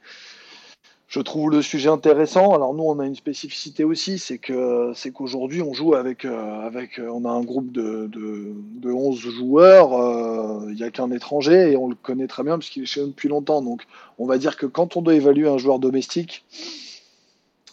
je 1.08 1.20
trouve 1.20 1.50
le 1.50 1.62
sujet 1.62 1.88
intéressant. 1.88 2.54
Alors 2.54 2.74
nous, 2.74 2.82
on 2.84 2.98
a 2.98 3.06
une 3.06 3.14
spécificité 3.14 3.84
aussi, 3.84 4.18
c'est 4.18 4.38
que 4.38 4.92
c'est 4.94 5.12
qu'aujourd'hui, 5.12 5.62
on 5.62 5.72
joue 5.72 5.94
avec 5.94 6.24
euh, 6.24 6.66
avec, 6.66 7.00
on 7.00 7.24
a 7.24 7.30
un 7.30 7.42
groupe 7.42 7.70
de 7.70 8.08
de, 8.08 8.52
de 8.80 8.90
11 8.90 9.18
joueurs. 9.18 9.92
Euh, 9.94 10.66
il 10.68 10.74
n'y 10.74 10.82
a 10.82 10.90
qu'un 10.90 11.10
étranger 11.10 11.72
et 11.72 11.76
on 11.76 11.88
le 11.88 11.94
connaît 11.94 12.26
très 12.26 12.42
bien 12.42 12.58
parce 12.58 12.70
qu'il 12.70 12.82
est 12.82 12.86
chez 12.86 13.00
nous 13.00 13.08
depuis 13.08 13.28
longtemps. 13.28 13.62
Donc, 13.62 13.82
on 14.18 14.26
va 14.26 14.38
dire 14.38 14.56
que 14.56 14.66
quand 14.66 14.96
on 14.96 15.02
doit 15.02 15.14
évaluer 15.14 15.48
un 15.48 15.58
joueur 15.58 15.78
domestique, 15.78 16.44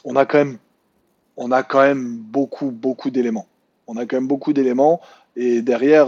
on 0.05 0.15
a 0.15 0.25
quand 0.25 0.37
même 0.39 0.57
on 1.37 1.51
a 1.51 1.63
quand 1.63 1.81
même 1.81 2.17
beaucoup 2.17 2.69
beaucoup 2.71 3.09
d'éléments. 3.09 3.47
On 3.87 3.97
a 3.97 4.05
quand 4.05 4.17
même 4.17 4.27
beaucoup 4.27 4.53
d'éléments 4.53 5.01
et 5.35 5.61
derrière 5.61 6.07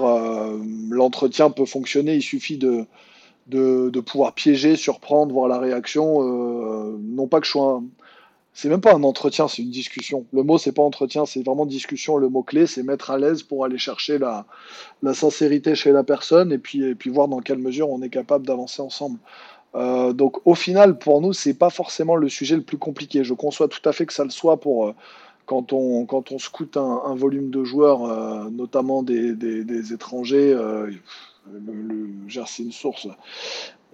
l'entretien 0.90 1.50
peut 1.50 1.66
fonctionner. 1.66 2.16
Il 2.16 2.22
suffit 2.22 2.58
de 2.58 2.86
de, 3.48 3.90
de, 3.90 4.00
pouvoir 4.00 4.34
piéger, 4.34 4.76
surprendre, 4.76 5.34
voir 5.34 5.48
la 5.48 5.60
réaction. 5.60 6.22
Euh, 6.22 6.98
non 7.00 7.28
pas 7.28 7.40
que 7.40 7.46
je 7.46 7.52
sois 7.52 7.74
un... 7.74 7.84
C'est 8.54 8.70
même 8.70 8.80
pas 8.80 8.94
un 8.94 9.04
entretien, 9.04 9.50
c'est 9.50 9.62
une 9.62 9.70
discussion. 9.70 10.26
Le 10.32 10.42
mot, 10.42 10.58
c'est 10.58 10.72
pas 10.72 10.82
entretien, 10.82 11.26
c'est 11.26 11.44
vraiment 11.44 11.66
discussion. 11.66 12.16
Le 12.16 12.30
mot-clé, 12.30 12.68
c'est 12.68 12.84
mettre 12.84 13.12
à 13.12 13.18
l'aise 13.18 13.44
pour 13.44 13.66
aller 13.66 13.78
chercher 13.78 14.18
la, 14.18 14.46
la, 15.04 15.14
sincérité 15.14 15.76
chez 15.76 15.92
la 15.92 16.06
personne 16.06 16.54
et 16.54 16.58
puis, 16.58 16.82
et 16.82 16.96
puis 16.96 17.10
voir 17.10 17.28
dans 17.28 17.42
quelle 17.42 17.58
mesure 17.58 17.90
on 17.90 18.02
est 18.02 18.10
capable 18.10 18.48
d'avancer 18.48 18.82
ensemble. 18.82 19.20
Euh, 19.76 20.14
donc 20.14 20.38
au 20.46 20.56
final, 20.56 20.98
pour 20.98 21.20
nous, 21.20 21.34
c'est 21.34 21.54
pas 21.54 21.70
forcément 21.70 22.16
le 22.16 22.30
sujet 22.30 22.56
le 22.56 22.62
plus 22.62 22.78
compliqué. 22.78 23.26
Je 23.26 23.34
conçois 23.34 23.68
tout 23.68 23.88
à 23.90 23.92
fait 23.92 24.06
que 24.06 24.14
ça 24.14 24.24
le 24.24 24.30
soit 24.30 24.62
pour 24.62 24.88
euh, 24.88 24.96
quand 25.46 25.74
on 25.74 26.06
quand 26.06 26.32
on 26.32 26.40
scoute 26.40 26.78
un, 26.78 27.02
un 27.06 27.16
volume 27.16 27.50
de 27.50 27.64
joueurs, 27.64 28.06
euh, 28.06 28.50
notamment 28.50 29.04
des, 29.04 29.34
des, 29.34 29.94
étrangers. 29.94 30.54
Euh, 30.54 30.90
le, 31.52 32.10
c'est 32.48 32.64
une 32.64 32.72
source. 32.72 33.08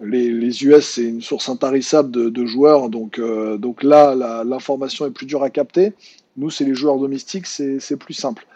Les, 0.00 0.30
les 0.30 0.64
US, 0.64 0.86
c'est 0.86 1.04
une 1.04 1.20
source 1.20 1.48
intarissable 1.48 2.10
de, 2.10 2.28
de 2.30 2.46
joueurs, 2.46 2.88
donc, 2.88 3.18
euh, 3.18 3.58
donc 3.58 3.82
là, 3.82 4.14
l'information 4.44 5.06
est 5.06 5.10
plus 5.10 5.26
dure 5.26 5.42
à 5.42 5.50
capter. 5.50 5.92
Nous, 6.36 6.50
c'est 6.50 6.64
les 6.64 6.74
joueurs 6.74 6.98
domestiques, 6.98 7.46
c'est 7.46 7.96
plus 7.96 8.14
simple. 8.14 8.46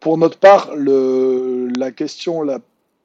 Pour 0.00 0.16
notre 0.18 0.38
part, 0.38 0.74
le, 0.74 1.68
la 1.76 1.90
question 1.92 2.42
la 2.42 2.60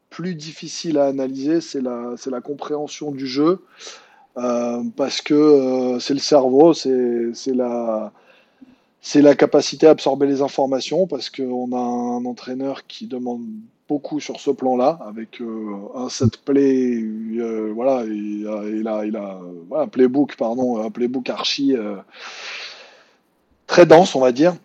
plus 0.10 0.34
difficile 0.34 0.98
à 0.98 1.08
analyser, 1.08 1.62
c'est 1.62 1.82
la, 1.82 2.16
la 2.26 2.42
compréhension 2.42 3.12
du 3.12 3.28
jeu, 3.28 3.60
parce 4.36 5.22
que 5.22 5.98
c'est 6.00 6.14
le 6.14 6.20
cerveau, 6.20 6.74
c'est 6.74 7.54
la, 7.54 8.14
c'est 9.02 9.22
la 9.24 9.36
capacité 9.36 9.88
à 9.88 9.92
absorber 9.92 10.28
les 10.28 10.44
informations, 10.44 11.08
parce 11.08 11.30
qu'on 11.32 11.72
a 11.74 11.80
un 11.80 12.24
entraîneur 12.26 12.86
qui 12.86 13.08
demande 13.08 13.44
beaucoup 13.90 14.20
sur 14.20 14.40
ce 14.40 14.52
plan-là, 14.52 15.00
avec 15.06 15.42
euh, 15.42 15.76
un 15.96 16.08
set 16.08 16.38
play, 16.38 17.02
euh, 17.02 17.72
voilà, 17.76 18.06
il 18.06 18.48
a, 18.48 18.64
il 18.70 18.88
a, 18.88 19.06
il 19.06 19.18
a 19.18 19.42
voilà, 19.68 19.84
un 19.84 19.88
playbook, 19.88 20.38
pardon, 20.38 20.82
un 20.82 20.90
playbook 20.92 21.30
archi 21.30 21.76
euh, 21.76 21.96
très 23.68 23.86
dense, 23.86 24.16
on 24.16 24.22
va 24.22 24.32
dire. 24.32 24.56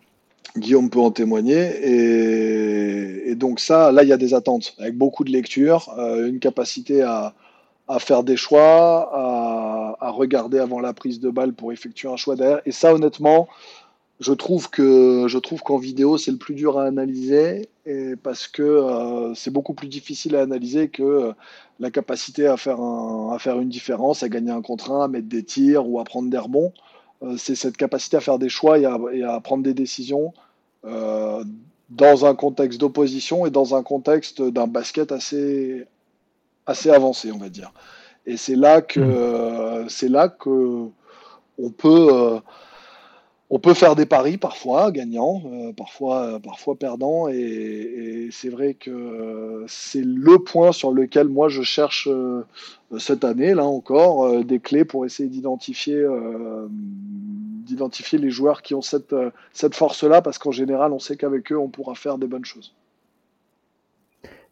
Guillaume 0.57 0.91
peut 0.91 1.01
en 1.01 1.11
témoigner. 1.11 1.61
Et, 1.83 3.31
et 3.31 3.35
donc 3.35 3.59
ça, 3.59 3.91
là, 3.91 4.05
il 4.05 4.09
y 4.09 4.13
a 4.13 4.17
des 4.17 4.33
attentes, 4.33 4.77
avec 4.79 4.97
beaucoup 4.97 5.25
de 5.25 5.33
lecture, 5.33 5.93
une 5.99 6.39
capacité 6.39 7.03
à, 7.03 7.35
à, 7.89 7.99
faire 7.99 8.23
des 8.23 8.37
choix, 8.37 9.11
à, 9.13 9.97
à, 10.01 10.11
regarder 10.11 10.59
avant 10.59 10.81
la 10.81 10.93
prise 10.93 11.21
de 11.21 11.31
balle 11.31 11.53
pour 11.53 11.73
effectuer 11.73 12.09
un 12.09 12.17
choix 12.17 12.37
derrière. 12.37 12.61
Et 12.65 12.73
ça, 12.73 12.95
honnêtement, 12.95 13.49
je 14.21 14.33
trouve 14.33 14.71
que 14.71 15.27
je 15.29 15.39
trouve 15.39 15.63
qu'en 15.63 15.77
vidéo 15.77 16.17
c'est 16.17 16.31
le 16.31 16.39
plus 16.39 16.55
dur 16.55 16.79
à 16.79 16.85
analyser 16.85 17.69
et 17.85 18.17
parce 18.17 18.49
que 18.49 18.63
euh, 18.63 19.35
c'est 19.35 19.51
beaucoup 19.51 19.75
plus 19.75 19.89
difficile 19.89 20.37
à 20.37 20.43
analyser 20.43 20.89
que 20.89 21.03
euh, 21.03 21.33
la 21.81 21.91
capacité 21.91 22.47
à 22.47 22.57
faire 22.57 22.81
un, 22.81 23.35
à 23.35 23.39
faire 23.39 23.61
une 23.61 23.69
différence, 23.69 24.23
à 24.23 24.29
gagner 24.29 24.51
un 24.51 24.63
contre 24.63 24.91
un, 24.91 25.05
à 25.05 25.09
mettre 25.09 25.29
des 25.29 25.43
tirs 25.43 25.87
ou 25.89 26.01
à 26.01 26.05
prendre 26.05 26.31
des 26.31 26.39
rebonds. 26.39 26.73
Euh, 27.23 27.37
c'est 27.37 27.55
cette 27.55 27.77
capacité 27.77 28.17
à 28.17 28.21
faire 28.21 28.39
des 28.39 28.49
choix 28.49 28.79
et 28.79 28.87
à, 28.87 28.99
et 29.13 29.23
à 29.23 29.39
prendre 29.41 29.63
des 29.63 29.75
décisions 29.75 30.33
dans 31.91 32.27
un 32.27 32.35
contexte 32.37 32.81
d'opposition 32.81 33.45
et 33.45 33.51
dans 33.51 33.75
un 33.75 33.83
contexte 33.83 34.41
d'un 34.41 34.69
basket 34.69 35.11
assez 35.11 35.85
assez 36.65 36.91
avancé, 36.91 37.33
on 37.33 37.39
va 37.39 37.49
dire. 37.49 37.73
Et 38.25 38.37
c'est 38.37 38.55
là 38.55 38.83
que 38.83 39.01
mmh. 39.01 39.89
c'est 39.89 40.09
là 40.09 40.29
que 40.29 40.87
on 41.59 41.71
peut 41.71 42.41
on 43.49 43.61
peut 43.61 43.75
faire 43.75 43.95
des 43.95 44.07
paris 44.07 44.39
parfois 44.39 44.91
gagnants, 44.91 45.43
euh, 45.47 45.73
parfois, 45.73 46.23
euh, 46.23 46.39
parfois 46.41 46.75
perdants, 46.75 47.29
et, 47.29 48.29
c'est 48.33 48.49
vrai 48.49 48.75
que 48.75 49.65
c'est 49.69 50.05
le 50.05 50.39
point 50.41 50.73
sur 50.73 50.91
lequel 50.91 51.29
moi 51.29 51.49
je 51.49 51.63
cherche 51.63 52.09
euh, 52.11 52.45
cette 52.99 53.23
année, 53.23 53.55
là 53.55 53.65
encore, 53.65 54.45
des 54.45 54.59
clés 54.59 54.85
pour 54.85 55.07
essayer 55.07 55.29
d'identifier, 55.29 56.05
d'identifier 56.71 58.19
les 58.19 58.31
joueurs 58.31 58.63
qui 58.63 58.75
ont 58.75 58.83
cette, 58.83 59.15
force-là, 59.75 60.23
parce 60.23 60.39
qu'en 60.39 60.51
général, 60.51 60.93
on 60.93 60.99
sait 60.99 61.17
qu'avec 61.17 61.53
eux, 61.53 61.59
on 61.59 61.69
pourra 61.69 61.95
faire 61.95 62.19
des 62.19 62.27
bonnes 62.27 62.45
choses. 62.45 62.75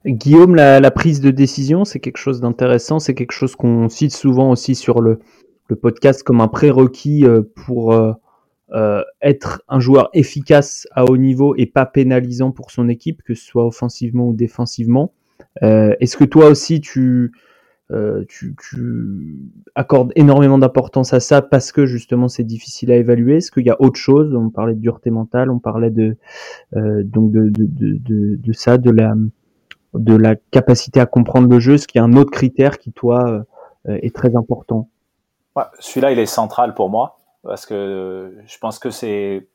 Guillaume, 0.07 0.55
la, 0.55 0.91
prise 0.91 1.21
de 1.21 1.31
décision, 1.31 1.85
c'est 1.85 2.01
quelque 2.01 2.19
chose 2.19 2.41
d'intéressant, 2.41 3.01
c'est 3.01 3.15
quelque 3.15 3.33
chose 3.33 3.57
qu'on 3.57 3.89
cite 3.89 4.13
souvent 4.13 4.51
aussi 4.51 4.75
sur 4.75 5.01
le 5.01 5.19
podcast 5.81 6.23
comme 6.23 6.41
un 6.41 6.49
prérequis 6.49 7.25
pour 7.67 7.93
euh, 8.75 9.05
être 9.23 9.63
un 9.69 9.79
joueur 9.79 10.11
efficace 10.15 10.89
à 10.91 11.05
haut 11.05 11.17
niveau 11.17 11.55
et 11.57 11.67
pas 11.67 11.87
pénalisant 11.87 12.51
pour 12.51 12.73
son 12.73 12.89
équipe, 12.89 13.23
que 13.23 13.35
ce 13.35 13.45
soit 13.45 13.65
offensivement 13.65 14.27
ou 14.27 14.33
défensivement. 14.33 15.13
Euh, 15.63 15.95
est-ce 16.01 16.17
que 16.17 16.25
toi 16.25 16.47
aussi 16.47 16.81
tu, 16.81 17.31
euh, 17.93 18.25
tu, 18.29 18.57
tu, 18.69 19.39
accordes 19.77 20.11
énormément 20.17 20.59
d'importance 20.59 21.13
à 21.13 21.21
ça 21.21 21.41
parce 21.41 21.71
que 21.71 21.87
justement 21.87 22.27
c'est 22.27 22.43
difficile 22.43 22.91
à 22.91 22.97
évaluer? 22.97 23.37
Est-ce 23.37 23.53
qu'il 23.53 23.65
y 23.65 23.71
a 23.71 23.81
autre 23.81 23.99
chose? 24.01 24.35
On 24.35 24.51
parlait 24.51 24.75
de 24.75 24.81
dureté 24.81 25.11
mentale, 25.11 25.51
on 25.51 25.61
parlait 25.61 25.91
de 25.91 26.17
donc 26.73 27.31
de, 27.31 27.51
de, 27.51 27.69
de, 27.69 28.37
de, 28.37 28.53
ça, 28.53 28.77
de 28.77 28.91
la 28.91 29.15
de 29.95 30.17
la 30.17 30.35
capacité 30.51 30.99
à 30.99 31.07
comprendre 31.07 31.49
le 31.49 31.61
jeu. 31.61 31.77
Qu'il 31.77 32.01
y 32.01 32.03
a 32.03 32.05
un 32.05 32.15
autre 32.15 32.33
critère 32.33 32.79
qui 32.79 32.91
toi 32.91 33.45
est 33.87 34.13
très 34.13 34.35
important? 34.35 34.89
Ouais, 35.55 35.63
Celui-là, 35.79 36.11
il 36.11 36.19
est 36.19 36.27
central 36.27 36.75
pour 36.75 36.91
moi 36.91 37.21
parce 37.45 37.67
que 37.67 38.37
je 38.47 38.59
pense 38.59 38.79
que 38.79 38.91
c'est 38.91 39.47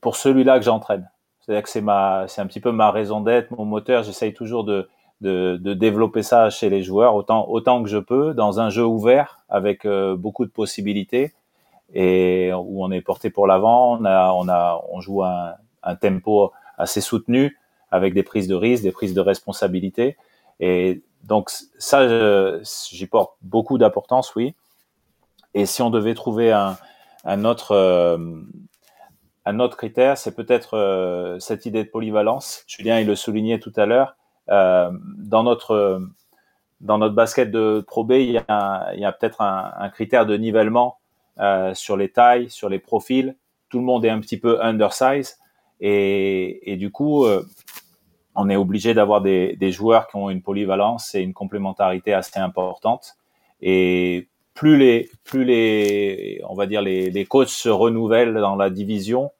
pour 0.00 0.16
celui-là 0.16 0.58
que 0.58 0.64
j'entraîne. 0.64 1.10
C'est-à-dire 1.40 1.62
que 1.62 1.68
c'est 1.68 1.80
ma, 1.80 2.26
c'est 2.28 2.40
un 2.40 2.46
petit 2.46 2.60
peu 2.60 2.70
ma 2.70 2.90
raison 2.90 3.20
d'être, 3.20 3.50
mon 3.50 3.64
moteur. 3.64 4.04
J'essaye 4.04 4.32
toujours 4.32 4.64
de, 4.64 4.88
de, 5.20 5.56
de, 5.60 5.74
développer 5.74 6.22
ça 6.22 6.50
chez 6.50 6.70
les 6.70 6.82
joueurs 6.82 7.14
autant, 7.14 7.48
autant 7.48 7.82
que 7.82 7.88
je 7.88 7.98
peux 7.98 8.32
dans 8.32 8.60
un 8.60 8.70
jeu 8.70 8.84
ouvert 8.84 9.40
avec 9.48 9.84
euh, 9.84 10.14
beaucoup 10.16 10.44
de 10.44 10.50
possibilités 10.50 11.32
et 11.94 12.52
où 12.52 12.84
on 12.84 12.90
est 12.92 13.00
porté 13.00 13.30
pour 13.30 13.46
l'avant. 13.46 13.98
On 13.98 14.04
a, 14.04 14.32
on 14.32 14.48
a, 14.48 14.80
on 14.90 15.00
joue 15.00 15.24
un, 15.24 15.54
un 15.82 15.96
tempo 15.96 16.52
assez 16.78 17.00
soutenu 17.00 17.58
avec 17.90 18.14
des 18.14 18.22
prises 18.22 18.48
de 18.48 18.54
risque, 18.54 18.84
des 18.84 18.92
prises 18.92 19.14
de 19.14 19.20
responsabilité. 19.20 20.16
Et 20.60 21.02
donc 21.24 21.50
ça, 21.78 22.62
j'y 22.90 23.06
porte 23.06 23.34
beaucoup 23.42 23.78
d'importance, 23.78 24.34
oui. 24.36 24.54
Et 25.54 25.66
si 25.66 25.82
on 25.82 25.90
devait 25.90 26.14
trouver 26.14 26.52
un, 26.52 26.76
un 27.24 27.44
autre 27.44 27.72
euh, 27.72 28.18
un 29.44 29.58
autre 29.58 29.76
critère, 29.76 30.16
c'est 30.18 30.34
peut-être 30.34 30.76
euh, 30.76 31.38
cette 31.40 31.66
idée 31.66 31.84
de 31.84 31.88
polyvalence. 31.88 32.64
Julien, 32.66 33.00
il 33.00 33.06
le 33.06 33.16
soulignait 33.16 33.58
tout 33.58 33.72
à 33.76 33.86
l'heure. 33.86 34.16
Euh, 34.48 34.90
dans 35.18 35.42
notre 35.42 36.00
dans 36.80 36.98
notre 36.98 37.14
basket 37.14 37.50
de 37.50 37.84
Pro 37.86 38.04
B, 38.04 38.12
il 38.12 38.30
y 38.32 38.38
a, 38.38 39.12
peut-être 39.12 39.40
un, 39.40 39.88
critère 39.90 40.26
de 40.26 40.36
nivellement 40.36 40.98
sur 41.74 41.96
les 41.96 42.08
tailles, 42.08 42.50
sur 42.50 42.68
les 42.68 42.80
profils. 42.80 43.36
Tout 43.68 43.78
le 43.78 43.84
monde 43.84 44.04
est 44.04 44.10
un 44.10 44.18
petit 44.18 44.36
peu 44.36 44.60
undersize 44.60 45.38
et, 45.80 46.72
et 46.72 46.76
du 46.76 46.90
coup, 46.90 47.24
on 48.34 48.50
est 48.50 48.56
obligé 48.56 48.94
d'avoir 48.94 49.20
des, 49.20 49.54
des 49.54 49.70
joueurs 49.70 50.08
qui 50.08 50.16
ont 50.16 50.28
une 50.28 50.42
polyvalence 50.42 51.14
et 51.14 51.20
une 51.20 51.34
complémentarité 51.34 52.14
assez 52.14 52.40
importante. 52.40 53.14
Et 53.60 54.28
plus 54.54 54.76
les, 54.76 55.10
plus 55.24 55.44
les, 55.44 56.40
on 56.48 56.54
va 56.54 56.66
dire 56.66 56.82
les, 56.82 57.10
les 57.10 57.24
coachs 57.24 57.48
se 57.48 57.68
renouvellent 57.68 58.34
dans 58.34 58.56
la 58.56 58.70
division, 58.70 59.30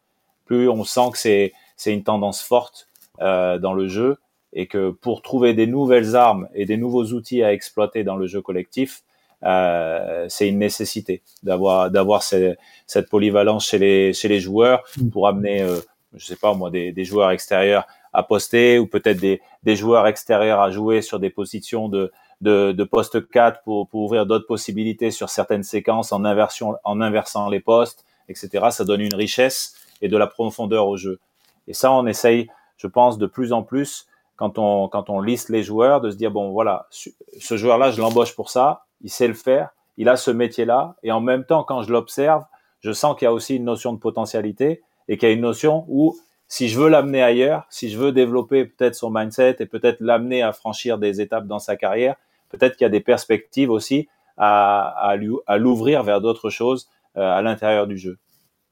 plus 0.47 0.69
on 0.69 0.85
sent 0.85 1.11
que 1.13 1.19
c'est, 1.19 1.53
c'est 1.77 1.93
une 1.93 2.03
tendance 2.03 2.43
forte 2.43 2.89
euh, 3.21 3.59
dans 3.59 3.75
le 3.75 3.89
jeu 3.89 4.19
et 4.53 4.67
que 4.67 4.91
pour 4.91 5.23
trouver 5.23 5.55
des 5.55 5.67
nouvelles 5.67 6.17
armes 6.17 6.49
et 6.55 6.67
des 6.67 6.77
nouveaux 6.77 7.05
outils 7.07 7.43
à 7.43 7.53
exploiter 7.53 8.05
dans 8.05 8.17
le 8.17 8.27
jeu 8.27 8.43
collectif, 8.43 9.03
euh, 9.45 10.27
c'est 10.29 10.49
une 10.49 10.59
nécessité 10.59 11.23
d'avoir 11.43 11.91
d'avoir 11.91 12.23
cette, 12.23 12.59
cette 12.87 13.09
polyvalence 13.09 13.67
chez 13.67 13.79
les 13.79 14.13
chez 14.13 14.29
les 14.29 14.41
joueurs 14.41 14.85
pour 15.11 15.27
amener, 15.27 15.63
euh, 15.63 15.81
je 16.15 16.25
sais 16.25 16.37
pas 16.37 16.55
moi, 16.55 16.71
des, 16.71 16.93
des 16.93 17.05
joueurs 17.05 17.31
extérieurs 17.31 17.87
à 18.13 18.23
poster 18.23 18.79
ou 18.79 18.87
peut-être 18.87 19.21
des, 19.21 19.41
des 19.63 19.75
joueurs 19.75 20.07
extérieurs 20.07 20.61
à 20.61 20.71
jouer 20.71 21.03
sur 21.03 21.19
des 21.19 21.31
positions 21.31 21.89
de 21.89 22.13
de, 22.43 22.73
de 22.73 22.85
poste 22.85 23.29
4 23.31 23.63
pour, 23.63 23.89
pour 23.89 24.03
ouvrir 24.03 24.27
d'autres 24.27 24.47
possibilités 24.47 25.11
sur 25.11 25.31
certaines 25.31 25.63
séquences 25.63 26.13
en, 26.13 26.25
inversion, 26.25 26.77
en 26.85 27.01
inversant 27.01 27.49
les 27.49 27.61
postes, 27.61 28.05
etc. 28.29 28.67
Ça 28.71 28.85
donne 28.85 29.01
une 29.01 29.15
richesse 29.15 29.75
et 30.03 30.09
de 30.09 30.17
la 30.17 30.27
profondeur 30.27 30.89
au 30.89 30.97
jeu. 30.97 31.21
Et 31.69 31.73
ça, 31.73 31.93
on 31.93 32.05
essaye, 32.07 32.51
je 32.77 32.89
pense, 32.89 33.17
de 33.17 33.27
plus 33.27 33.53
en 33.53 33.63
plus 33.63 34.09
quand 34.37 34.59
on, 34.59 34.89
quand 34.89 35.09
on 35.09 35.21
liste 35.21 35.51
les 35.51 35.63
joueurs, 35.63 36.01
de 36.01 36.11
se 36.11 36.17
dire, 36.17 36.33
bon, 36.33 36.51
voilà, 36.51 36.89
ce 36.91 37.57
joueur-là, 37.57 37.93
je 37.93 38.01
l'embauche 38.01 38.35
pour 38.35 38.51
ça, 38.51 38.87
il 39.03 39.11
sait 39.11 39.29
le 39.29 39.35
faire, 39.35 39.71
il 39.97 40.09
a 40.09 40.17
ce 40.17 40.33
métier-là, 40.33 40.97
et 41.05 41.13
en 41.13 41.21
même 41.21 41.45
temps, 41.45 41.63
quand 41.63 41.83
je 41.83 41.93
l'observe, 41.93 42.45
je 42.81 42.91
sens 42.91 43.17
qu'il 43.17 43.27
y 43.27 43.29
a 43.29 43.33
aussi 43.33 43.57
une 43.57 43.65
notion 43.65 43.93
de 43.93 43.99
potentialité 43.99 44.83
et 45.07 45.17
qu'il 45.17 45.29
y 45.29 45.33
a 45.33 45.35
une 45.35 45.43
notion 45.43 45.85
où 45.89 46.19
si 46.49 46.69
je 46.69 46.79
veux 46.79 46.89
l'amener 46.89 47.23
ailleurs, 47.23 47.67
si 47.71 47.89
je 47.89 47.99
veux 47.99 48.11
développer 48.11 48.65
peut-être 48.65 48.97
son 48.97 49.11
mindset 49.11 49.57
et 49.61 49.67
peut-être 49.67 50.01
l'amener 50.01 50.43
à 50.43 50.53
franchir 50.53 50.99
des 50.99 51.21
étapes 51.21 51.47
dans 51.47 51.61
sa 51.61 51.77
carrière, 51.77 52.17
peut-être 52.53 52.77
qu'il 52.77 52.85
y 52.85 52.87
a 52.87 52.91
des 52.91 53.01
perspectives 53.01 53.71
aussi 53.71 54.09
à, 54.37 55.11
à, 55.47 55.59
l'ouvrir 55.59 56.03
vers 56.03 56.21
d'autres 56.21 56.51
choses 56.51 56.89
euh, 57.17 57.21
à 57.21 57.43
l'intérieur 57.43 57.87
du 57.87 57.99
jeu. 57.99 58.19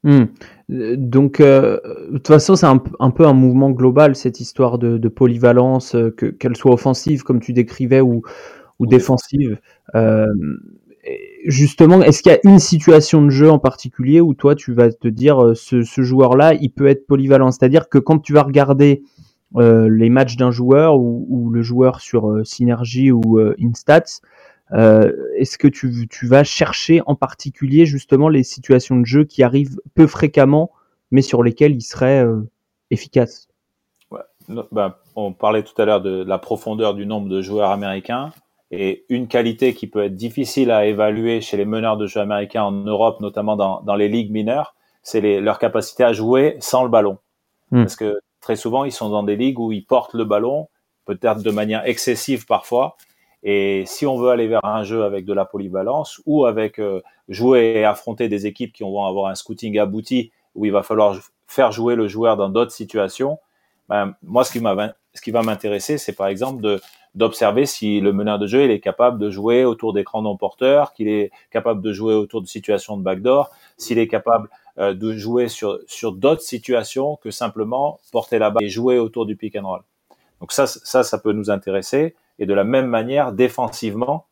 Hmm. 0.03 0.25
Donc, 0.69 1.41
euh, 1.41 1.79
de 2.11 2.17
toute 2.17 2.29
façon, 2.29 2.57
c'est 2.57 2.67
un, 2.67 2.79
peu 2.79 3.27
un 3.27 3.35
mouvement 3.35 3.71
global, 3.71 4.17
cette 4.17 4.41
histoire 4.41 4.79
de, 4.79 5.09
polyvalence, 5.09 5.95
euh, 5.95 6.11
que, 6.11 6.27
qu'elle 6.27 6.57
soit 6.57 6.73
offensive, 6.73 7.23
comme 7.23 7.41
tu 7.41 7.53
décrivais, 7.53 8.01
ou, 8.01 8.23
ou 8.79 8.87
défensive. 8.87 9.59
justement, 11.47 12.03
est-ce 12.03 12.23
qu'il 12.23 12.33
y 12.33 12.35
a 12.35 12.41
une 12.45 12.59
situation 12.59 13.23
de 13.23 13.31
jeu 13.31 13.51
en 13.51 13.59
particulier 13.59 14.21
où 14.21 14.33
toi, 14.33 14.55
tu 14.55 14.73
vas 14.73 14.91
te 14.91 15.09
dire, 15.09 15.53
ce, 15.55 15.83
ce 15.83 16.03
joueur-là, 16.03 16.55
il 16.55 16.71
peut 16.71 16.87
être 16.87 17.07
polyvalent? 17.07 17.51
C'est-à-dire 17.51 17.89
que 17.91 17.99
quand 17.99 18.21
tu 18.21 18.33
vas 18.33 18.43
regarder 18.43 19.03
euh, 19.03 19.05
les 19.59 20.11
matchs 20.11 20.37
d'un 20.37 20.51
joueur 20.51 20.97
ou, 20.99 21.51
le 21.51 21.63
joueur 21.63 22.01
sur 22.01 22.31
euh, 22.31 22.45
Synergy 22.45 23.11
ou 23.11 23.39
euh, 23.39 23.57
Instats, 23.61 24.21
est-ce 24.73 25.59
que 25.59 25.67
tu, 25.67 26.07
tu, 26.09 26.27
vas 26.29 26.45
chercher 26.45 27.03
en 27.07 27.17
particulier 27.17 27.87
justement 27.87 28.29
les 28.29 28.45
situations 28.45 28.97
de 28.97 29.05
jeu 29.05 29.25
qui 29.25 29.43
arrivent 29.43 29.81
peu 29.97 30.07
fréquemment, 30.07 30.71
mais 31.11 31.23
sur 31.23 31.43
lesquelles 31.43 31.75
il 31.75 31.83
serait 31.83 32.25
efficace? 32.93 33.49
Ouais. 34.13 34.21
ben, 34.71 34.95
On 35.17 35.33
parlait 35.33 35.65
tout 35.65 35.81
à 35.83 35.85
l'heure 35.87 36.01
de, 36.01 36.23
la 36.23 36.39
profondeur 36.39 36.95
du 36.95 37.05
nombre 37.05 37.29
de 37.29 37.43
joueurs 37.43 37.71
américains. 37.71 38.31
Et 38.71 39.05
une 39.09 39.27
qualité 39.27 39.75
qui 39.75 39.89
peut 39.89 40.05
être 40.05 40.15
difficile 40.15 40.71
à 40.71 40.87
évaluer 40.87 41.41
chez 41.41 41.57
les 41.57 41.65
meneurs 41.65 41.97
de 41.97 42.07
jeu 42.07 42.21
américains 42.21 42.63
en 42.63 42.71
Europe, 42.71 43.21
notamment 43.21 43.57
dans, 43.57 43.81
dans 43.81 43.97
les 43.97 44.09
ligues 44.09 44.31
mineures, 44.31 44.77
c'est 45.03 45.41
leur 45.41 45.59
capacité 45.59 46.05
à 46.05 46.13
jouer 46.13 46.57
sans 46.61 46.85
le 46.85 46.89
ballon. 46.89 47.19
Hmm. 47.73 47.83
Parce 47.83 47.97
que 47.97 48.21
très 48.41 48.57
souvent, 48.57 48.85
ils 48.85 48.93
sont 48.93 49.09
dans 49.09 49.23
des 49.23 49.37
ligues 49.37 49.59
où 49.59 49.73
ils 49.73 49.85
portent 49.85 50.15
le 50.15 50.25
ballon, 50.25 50.69
peut-être 51.05 51.43
de 51.43 51.51
manière 51.51 51.87
excessive 51.87 52.47
parfois. 52.47 52.97
Et 53.43 53.85
si 53.87 54.07
on 54.07 54.19
veut 54.19 54.31
aller 54.31 54.49
vers 54.49 54.65
un 54.65 54.85
jeu 54.85 55.05
avec 55.05 55.25
de 55.25 55.33
la 55.33 55.45
polyvalence 55.45 56.21
ou 56.27 56.45
avec 56.45 56.79
euh, 56.79 57.01
jouer 57.29 57.75
et 57.77 57.85
affronter 57.85 58.29
des 58.29 58.47
équipes 58.47 58.73
qui 58.73 58.83
vont 58.83 59.05
avoir 59.05 59.31
un 59.31 59.35
scouting 59.35 59.79
abouti 59.79 60.31
où 60.55 60.67
il 60.67 60.73
va 60.73 60.83
falloir 60.83 61.17
faire 61.47 61.73
jouer 61.73 61.95
le 61.95 62.07
joueur 62.07 62.37
dans 62.37 62.49
d'autres 62.49 62.73
situations, 62.73 63.39
ben, 63.89 64.15
moi, 64.23 64.45
ce 64.45 64.53
qui, 64.53 64.61
ce 65.15 65.21
qui 65.21 65.31
va 65.31 65.43
m'intéresser, 65.43 65.99
c'est 65.99 66.13
par 66.13 66.29
exemple 66.29 66.81
d'observer 67.17 67.67
si 67.67 68.01
le 68.01 68.13
meneur 68.13 68.39
de 68.39 68.47
jeu 68.47 68.65
il 68.65 68.71
est 68.71 68.79
capable 68.79 69.19
de 69.19 69.31
jouer 69.31 69.65
autour 69.65 69.93
d'écrans 69.93 70.23
non 70.23 70.37
porteurs, 70.37 70.93
qu'il 70.93 71.09
est 71.09 71.33
capable 71.51 71.83
de 71.83 71.93
jouer 71.93 72.15
autour 72.15 72.41
de 72.41 72.47
situations 72.47 72.97
de 72.97 73.03
backdoor, 73.03 73.51
s'il 73.77 73.99
est 73.99 74.07
capable 74.07 74.49
euh, 74.81 74.95
de 74.95 75.13
jouer 75.13 75.49
sur, 75.49 75.79
sur 75.87 76.13
d'autres 76.13 76.43
situations 76.43 77.17
que 77.17 77.31
simplement 77.31 78.01
porter 78.13 78.39
la 78.39 78.51
balle 78.51 78.65
et 78.65 78.69
jouer 78.69 78.99
autour 78.99 79.27
du 79.27 79.37
pick 79.37 79.57
and 79.57 79.69
roll. 79.69 79.83
Donc 80.41 80.53
ça, 80.53 80.67
ça, 80.67 81.03
ça 81.03 81.19
peut 81.19 81.33
nous 81.33 81.51
intéresser. 81.51 82.15
Et 82.39 82.47
de 82.47 82.55
la 82.55 82.65
même 82.65 82.87
manière, 82.87 83.33
défensivement, 83.33 84.27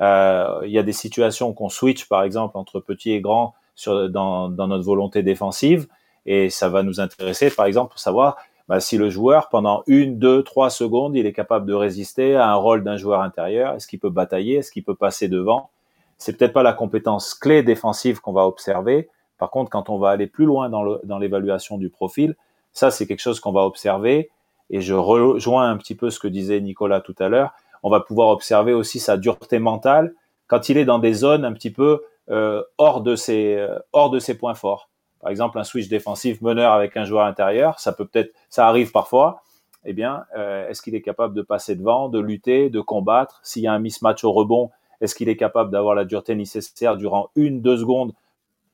euh, 0.00 0.60
il 0.64 0.70
y 0.70 0.78
a 0.78 0.82
des 0.82 0.94
situations 0.94 1.52
qu'on 1.52 1.68
switch, 1.68 2.08
par 2.08 2.22
exemple, 2.22 2.56
entre 2.56 2.80
petit 2.80 3.12
et 3.12 3.20
grand 3.20 3.54
sur, 3.74 4.08
dans, 4.08 4.48
dans 4.48 4.66
notre 4.66 4.84
volonté 4.84 5.22
défensive. 5.22 5.86
Et 6.26 6.50
ça 6.50 6.68
va 6.68 6.82
nous 6.82 7.00
intéresser, 7.00 7.50
par 7.50 7.66
exemple, 7.66 7.90
pour 7.90 8.00
savoir 8.00 8.36
bah, 8.68 8.80
si 8.80 8.96
le 8.96 9.10
joueur, 9.10 9.48
pendant 9.48 9.82
une, 9.86 10.18
deux, 10.18 10.42
trois 10.44 10.70
secondes, 10.70 11.16
il 11.16 11.26
est 11.26 11.32
capable 11.32 11.66
de 11.66 11.74
résister 11.74 12.36
à 12.36 12.48
un 12.50 12.54
rôle 12.54 12.84
d'un 12.84 12.96
joueur 12.96 13.20
intérieur. 13.20 13.74
Est-ce 13.74 13.88
qu'il 13.88 13.98
peut 13.98 14.10
batailler 14.10 14.56
Est-ce 14.56 14.70
qu'il 14.70 14.84
peut 14.84 14.94
passer 14.94 15.28
devant? 15.28 15.70
C'est 16.18 16.36
peut-être 16.36 16.52
pas 16.52 16.62
la 16.62 16.72
compétence 16.72 17.34
clé 17.34 17.62
défensive 17.62 18.20
qu'on 18.20 18.32
va 18.32 18.46
observer. 18.46 19.08
Par 19.40 19.50
contre, 19.50 19.70
quand 19.70 19.88
on 19.88 19.98
va 19.98 20.10
aller 20.10 20.26
plus 20.26 20.44
loin 20.44 20.68
dans 20.68 21.18
l'évaluation 21.18 21.78
du 21.78 21.88
profil, 21.88 22.36
ça, 22.72 22.90
c'est 22.90 23.06
quelque 23.06 23.20
chose 23.20 23.40
qu'on 23.40 23.52
va 23.52 23.62
observer. 23.62 24.30
Et 24.68 24.82
je 24.82 24.94
rejoins 24.94 25.68
un 25.68 25.78
petit 25.78 25.94
peu 25.94 26.10
ce 26.10 26.20
que 26.20 26.28
disait 26.28 26.60
Nicolas 26.60 27.00
tout 27.00 27.14
à 27.18 27.28
l'heure. 27.28 27.52
On 27.82 27.90
va 27.90 28.00
pouvoir 28.00 28.28
observer 28.28 28.74
aussi 28.74 29.00
sa 29.00 29.16
dureté 29.16 29.58
mentale 29.58 30.14
quand 30.46 30.68
il 30.68 30.76
est 30.76 30.84
dans 30.84 30.98
des 30.98 31.14
zones 31.14 31.46
un 31.46 31.54
petit 31.54 31.70
peu 31.70 32.02
euh, 32.30 32.62
hors 32.76 33.00
de 33.00 33.16
ses 33.16 33.56
euh, 33.56 33.78
hors 33.92 34.10
de 34.10 34.18
ses 34.18 34.36
points 34.36 34.54
forts. 34.54 34.90
Par 35.20 35.30
exemple, 35.30 35.58
un 35.58 35.64
switch 35.64 35.88
défensif 35.88 36.42
meneur 36.42 36.72
avec 36.72 36.96
un 36.96 37.04
joueur 37.04 37.24
intérieur, 37.24 37.80
ça 37.80 37.92
peut 37.92 38.06
peut-être, 38.06 38.32
ça 38.50 38.68
arrive 38.68 38.92
parfois. 38.92 39.42
Eh 39.86 39.94
bien, 39.94 40.24
euh, 40.36 40.68
est-ce 40.68 40.82
qu'il 40.82 40.94
est 40.94 41.00
capable 41.00 41.34
de 41.34 41.40
passer 41.40 41.74
devant, 41.74 42.10
de 42.10 42.20
lutter, 42.20 42.68
de 42.68 42.80
combattre? 42.80 43.40
S'il 43.42 43.62
y 43.62 43.66
a 43.66 43.72
un 43.72 43.78
mismatch 43.78 44.22
au 44.24 44.32
rebond, 44.32 44.70
est-ce 45.00 45.14
qu'il 45.14 45.30
est 45.30 45.36
capable 45.36 45.70
d'avoir 45.70 45.94
la 45.94 46.04
dureté 46.04 46.34
nécessaire 46.34 46.98
durant 46.98 47.30
une, 47.34 47.62
deux 47.62 47.78
secondes 47.78 48.12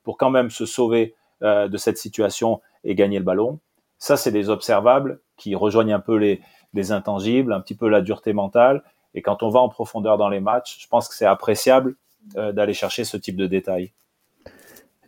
pour 0.06 0.16
quand 0.16 0.30
même 0.30 0.50
se 0.50 0.66
sauver 0.66 1.16
euh, 1.42 1.66
de 1.66 1.76
cette 1.76 1.98
situation 1.98 2.60
et 2.84 2.94
gagner 2.94 3.18
le 3.18 3.24
ballon 3.24 3.58
Ça, 3.98 4.16
c'est 4.16 4.30
des 4.30 4.50
observables 4.50 5.18
qui 5.36 5.56
rejoignent 5.56 5.94
un 5.94 6.00
peu 6.00 6.14
les, 6.14 6.40
les 6.74 6.92
intangibles, 6.92 7.52
un 7.52 7.60
petit 7.60 7.74
peu 7.74 7.88
la 7.88 8.00
dureté 8.02 8.32
mentale. 8.32 8.84
Et 9.14 9.20
quand 9.20 9.42
on 9.42 9.48
va 9.48 9.58
en 9.58 9.68
profondeur 9.68 10.16
dans 10.16 10.28
les 10.28 10.38
matchs, 10.38 10.78
je 10.80 10.86
pense 10.86 11.08
que 11.08 11.14
c'est 11.16 11.26
appréciable 11.26 11.96
euh, 12.36 12.52
d'aller 12.52 12.72
chercher 12.72 13.02
ce 13.02 13.16
type 13.16 13.36
de 13.36 13.48
détails. 13.48 13.92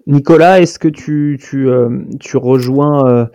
Nicolas, 0.08 0.60
est-ce 0.60 0.80
que 0.80 0.88
tu, 0.88 1.38
euh, 1.54 1.88
rejoins 2.34 3.28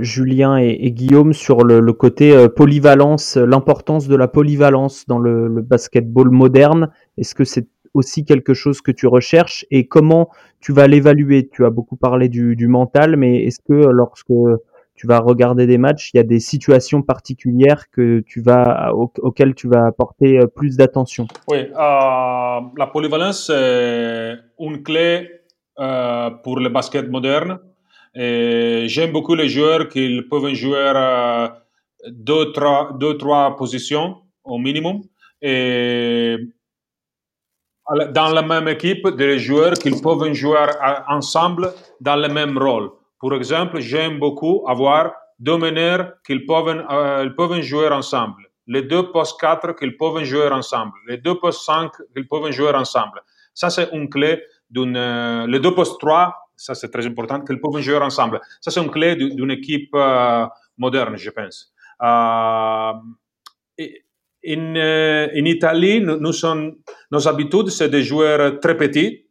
Julien 0.00 0.56
et, 0.56 0.90
Guillaume 0.90 1.34
sur 1.34 1.64
le, 1.64 1.92
côté 1.92 2.48
polyvalence, 2.48 3.36
l'importance 3.36 4.08
de 4.08 4.16
la 4.16 4.26
polyvalence 4.26 5.04
dans 5.06 5.18
le, 5.18 5.60
basketball 5.60 6.30
moderne? 6.30 6.90
Est-ce 7.18 7.34
que 7.34 7.44
c'est 7.44 7.68
aussi 7.92 8.24
quelque 8.24 8.54
chose 8.54 8.80
que 8.80 8.90
tu 8.90 9.06
recherches? 9.06 9.66
Et 9.70 9.86
comment 9.86 10.30
tu 10.60 10.72
vas 10.72 10.86
l'évaluer 10.86 11.48
Tu 11.48 11.64
as 11.64 11.70
beaucoup 11.70 11.96
parlé 11.96 12.28
du, 12.28 12.68
mental, 12.68 13.16
mais 13.16 13.44
est-ce 13.44 13.60
que 13.60 13.88
lorsque 13.90 14.32
tu 14.94 15.06
vas 15.06 15.20
regarder 15.20 15.66
des 15.66 15.78
matchs, 15.78 16.10
il 16.12 16.16
y 16.16 16.20
a 16.20 16.24
des 16.24 16.40
situations 16.40 17.02
particulières 17.02 17.88
que 17.90 18.20
tu 18.20 18.40
vas, 18.40 18.92
auxquelles 18.94 19.54
tu 19.54 19.68
vas 19.68 19.86
apporter 19.86 20.40
plus 20.56 20.76
d'attention? 20.76 21.26
Oui, 21.48 21.68
la 21.76 22.88
polyvalence, 22.92 23.46
c'est 23.46 24.34
une 24.58 24.82
clé 24.82 25.30
euh, 25.78 26.30
pour 26.42 26.58
le 26.58 26.68
basket 26.68 27.08
moderne. 27.08 27.60
J'aime 28.14 29.12
beaucoup 29.12 29.36
les 29.36 29.48
joueurs 29.48 29.88
qui 29.88 30.20
peuvent 30.28 30.52
jouer 30.54 30.92
euh, 30.96 31.48
deux, 32.08 32.52
trois, 32.52 32.96
deux, 32.98 33.16
trois 33.16 33.56
positions 33.56 34.16
au 34.44 34.58
minimum. 34.58 35.02
Dans 38.10 38.32
la 38.32 38.42
même 38.42 38.68
équipe, 38.68 39.08
des 39.08 39.38
joueurs 39.38 39.74
qui 39.74 39.90
peuvent 39.90 40.32
jouer 40.32 40.66
ensemble 41.08 41.72
dans 42.00 42.16
le 42.16 42.28
même 42.28 42.58
rôle. 42.58 42.90
Pour 43.18 43.34
exemple, 43.34 43.80
j'aime 43.80 44.18
beaucoup 44.18 44.64
avoir 44.68 45.12
deux 45.38 45.56
meneurs 45.56 46.12
qui 46.26 46.38
peuvent, 46.40 46.84
euh, 46.90 47.62
jouer 47.62 47.88
ensemble. 47.88 48.42
Les 48.66 48.82
deux 48.82 49.10
postes 49.10 49.40
4 49.40 49.72
qu'ils 49.72 49.96
peuvent 49.96 50.22
jouer 50.24 50.48
ensemble. 50.50 50.92
Les 51.08 51.16
deux 51.16 51.36
postes 51.36 51.64
5 51.64 51.90
qu'ils 52.14 52.28
peuvent 52.28 52.50
jouer 52.50 52.74
ensemble. 52.74 53.22
Ça, 53.54 53.70
c'est 53.70 53.88
une 53.92 54.08
clé 54.08 54.42
d'une, 54.70 54.96
euh, 54.96 55.46
les 55.46 55.58
deux 55.58 55.74
postes 55.74 55.98
3, 55.98 56.34
ça 56.58 56.74
c'est 56.74 56.90
très 56.90 57.06
important, 57.06 57.40
qu'ils 57.40 57.60
peuvent 57.60 57.80
jouer 57.80 57.96
ensemble. 57.96 58.40
Ça 58.60 58.70
c'est 58.70 58.80
une 58.80 58.90
clé 58.90 59.16
d'une 59.16 59.50
équipe 59.50 59.94
euh, 59.94 60.46
moderne, 60.76 61.16
je 61.16 61.30
pense. 61.30 61.72
Euh, 62.02 62.92
in, 64.44 64.76
in 64.76 65.44
Italie, 65.44 66.00
nous, 66.00 66.32
sommes, 66.32 66.76
nos 67.10 67.26
habitudes, 67.26 67.70
c'est 67.70 67.88
de 67.88 68.00
joueurs 68.00 68.60
très 68.60 68.76
petits, 68.76 69.26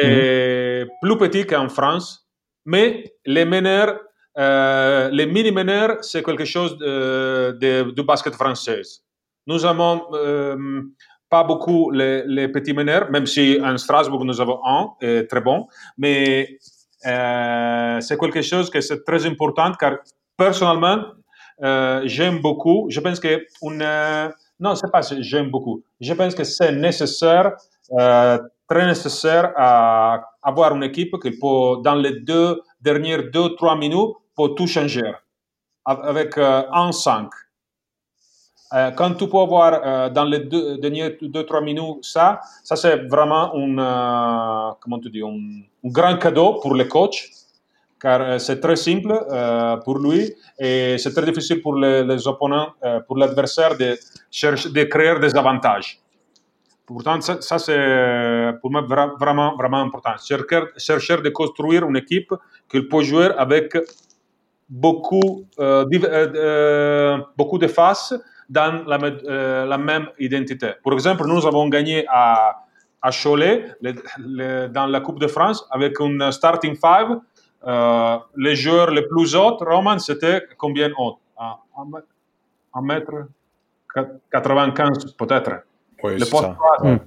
et 0.00 0.84
mhm. 0.84 0.88
plus 1.02 1.18
petits 1.18 1.46
qu'en 1.46 1.68
France, 1.68 2.26
mais 2.64 3.12
les 3.26 3.44
meneurs, 3.44 4.00
les 4.36 5.26
mini-meneurs, 5.26 5.98
c'est 6.02 6.22
quelque 6.22 6.44
chose 6.44 6.76
du 6.78 8.02
basket 8.02 8.34
français. 8.34 8.82
Nous 9.46 9.64
avons 9.64 10.02
pas 11.28 11.44
beaucoup 11.44 11.90
les, 11.90 12.48
petits 12.48 12.72
meneurs, 12.72 13.10
même 13.10 13.26
si 13.26 13.58
en 13.62 13.76
Strasbourg 13.76 14.24
nous 14.24 14.40
avons 14.40 14.60
un 14.64 14.88
très 15.28 15.40
bon, 15.40 15.66
mais 15.98 16.58
euh, 17.06 18.00
c'est 18.00 18.18
quelque 18.18 18.42
chose 18.42 18.70
que 18.70 18.80
c'est 18.80 19.04
très 19.04 19.26
important 19.26 19.72
car 19.72 19.98
personnellement 20.36 21.04
euh, 21.62 22.02
j'aime 22.04 22.40
beaucoup. 22.40 22.86
Je 22.88 23.00
pense 23.00 23.20
que 23.20 23.46
une 23.62 24.32
non 24.60 24.74
c'est 24.74 24.90
pas 24.90 25.02
j'aime 25.20 25.50
beaucoup. 25.50 25.82
Je 26.00 26.12
pense 26.14 26.34
que 26.34 26.44
c'est 26.44 26.72
nécessaire, 26.72 27.52
euh, 27.98 28.38
très 28.68 28.86
nécessaire 28.86 29.52
à 29.56 30.30
avoir 30.42 30.74
une 30.74 30.82
équipe 30.84 31.14
qui 31.20 31.30
peut 31.30 31.82
dans 31.82 31.94
les 31.94 32.20
deux 32.20 32.62
dernières 32.80 33.30
deux 33.30 33.54
trois 33.56 33.76
minutes 33.76 34.16
peut 34.36 34.54
tout 34.56 34.66
changer 34.66 35.12
avec 35.84 36.38
un 36.38 36.92
5 36.92 37.28
euh, 38.74 38.90
quand 38.92 39.14
tu 39.14 39.28
peux 39.28 39.38
avoir 39.38 39.80
euh, 39.84 40.08
dans 40.08 40.24
les 40.24 40.38
deux, 40.40 40.78
derniers 40.78 41.10
2-3 41.10 41.62
minutes 41.62 42.04
ça, 42.04 42.40
ça 42.64 42.74
c'est 42.74 43.06
vraiment 43.06 43.54
un, 43.54 43.78
euh, 43.78 44.72
comment 44.80 44.98
tu 44.98 45.10
dis, 45.10 45.22
un, 45.22 45.38
grand 45.84 46.16
cadeau 46.16 46.54
pour 46.54 46.74
le 46.74 46.84
coach, 46.84 47.28
car 48.02 48.40
c'est 48.40 48.60
très 48.60 48.76
simple 48.76 49.14
pour 49.84 49.98
lui 49.98 50.34
et 50.58 50.98
c'est 50.98 51.12
très 51.14 51.24
difficile 51.24 51.62
pour 51.62 51.76
les, 51.76 52.26
opponents, 52.26 52.72
pour 53.06 53.16
l'adversaire 53.16 53.78
de, 53.78 53.96
chercher, 54.30 54.70
de 54.70 54.82
créer 54.84 55.20
des 55.20 55.34
avantages. 55.36 56.00
Pourtant, 56.84 57.20
ça, 57.20 57.58
c'est 57.58 58.52
pour 58.60 58.72
moi 58.72 58.82
vraiment, 59.18 59.54
vraiment 59.56 59.80
important. 59.80 60.14
Chercher, 60.18 61.22
de 61.22 61.28
construire 61.28 61.88
une 61.88 61.96
équipe 61.96 62.34
qu'il 62.68 62.88
peut 62.88 63.02
jouer 63.02 63.28
avec 63.38 63.76
beaucoup, 64.68 65.46
beaucoup 67.36 67.58
de 67.58 67.68
faces 67.68 68.14
dans 68.52 68.84
la, 68.86 68.98
euh, 69.02 69.78
même 69.78 70.08
identité. 70.18 70.72
Par 70.84 70.92
exemple, 70.92 71.26
nous 71.26 71.46
avons 71.46 71.68
gagné 71.68 72.04
à, 72.08 72.58
Cholet 73.10 73.74
dans 73.80 74.86
la 74.86 75.00
Coupe 75.00 75.18
de 75.18 75.26
France 75.26 75.66
avec 75.70 75.98
une 75.98 76.30
starting 76.30 76.76
five. 76.76 77.18
Euh, 77.66 78.18
les 78.36 78.56
joueurs 78.56 78.90
les 78.90 79.02
plus 79.02 79.34
hauts, 79.36 79.56
Roman, 79.60 79.98
c'était 79.98 80.42
combien 80.56 80.90
haut 80.98 81.18
Un 81.38 82.82
mètre 82.82 83.12
95 84.32 85.14
peut-être. 85.16 85.62
Oui, 86.02 86.14
c'est 86.18 86.24
ça. 86.24 86.56
Hmm. 86.80 86.98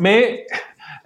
Mais 0.00 0.46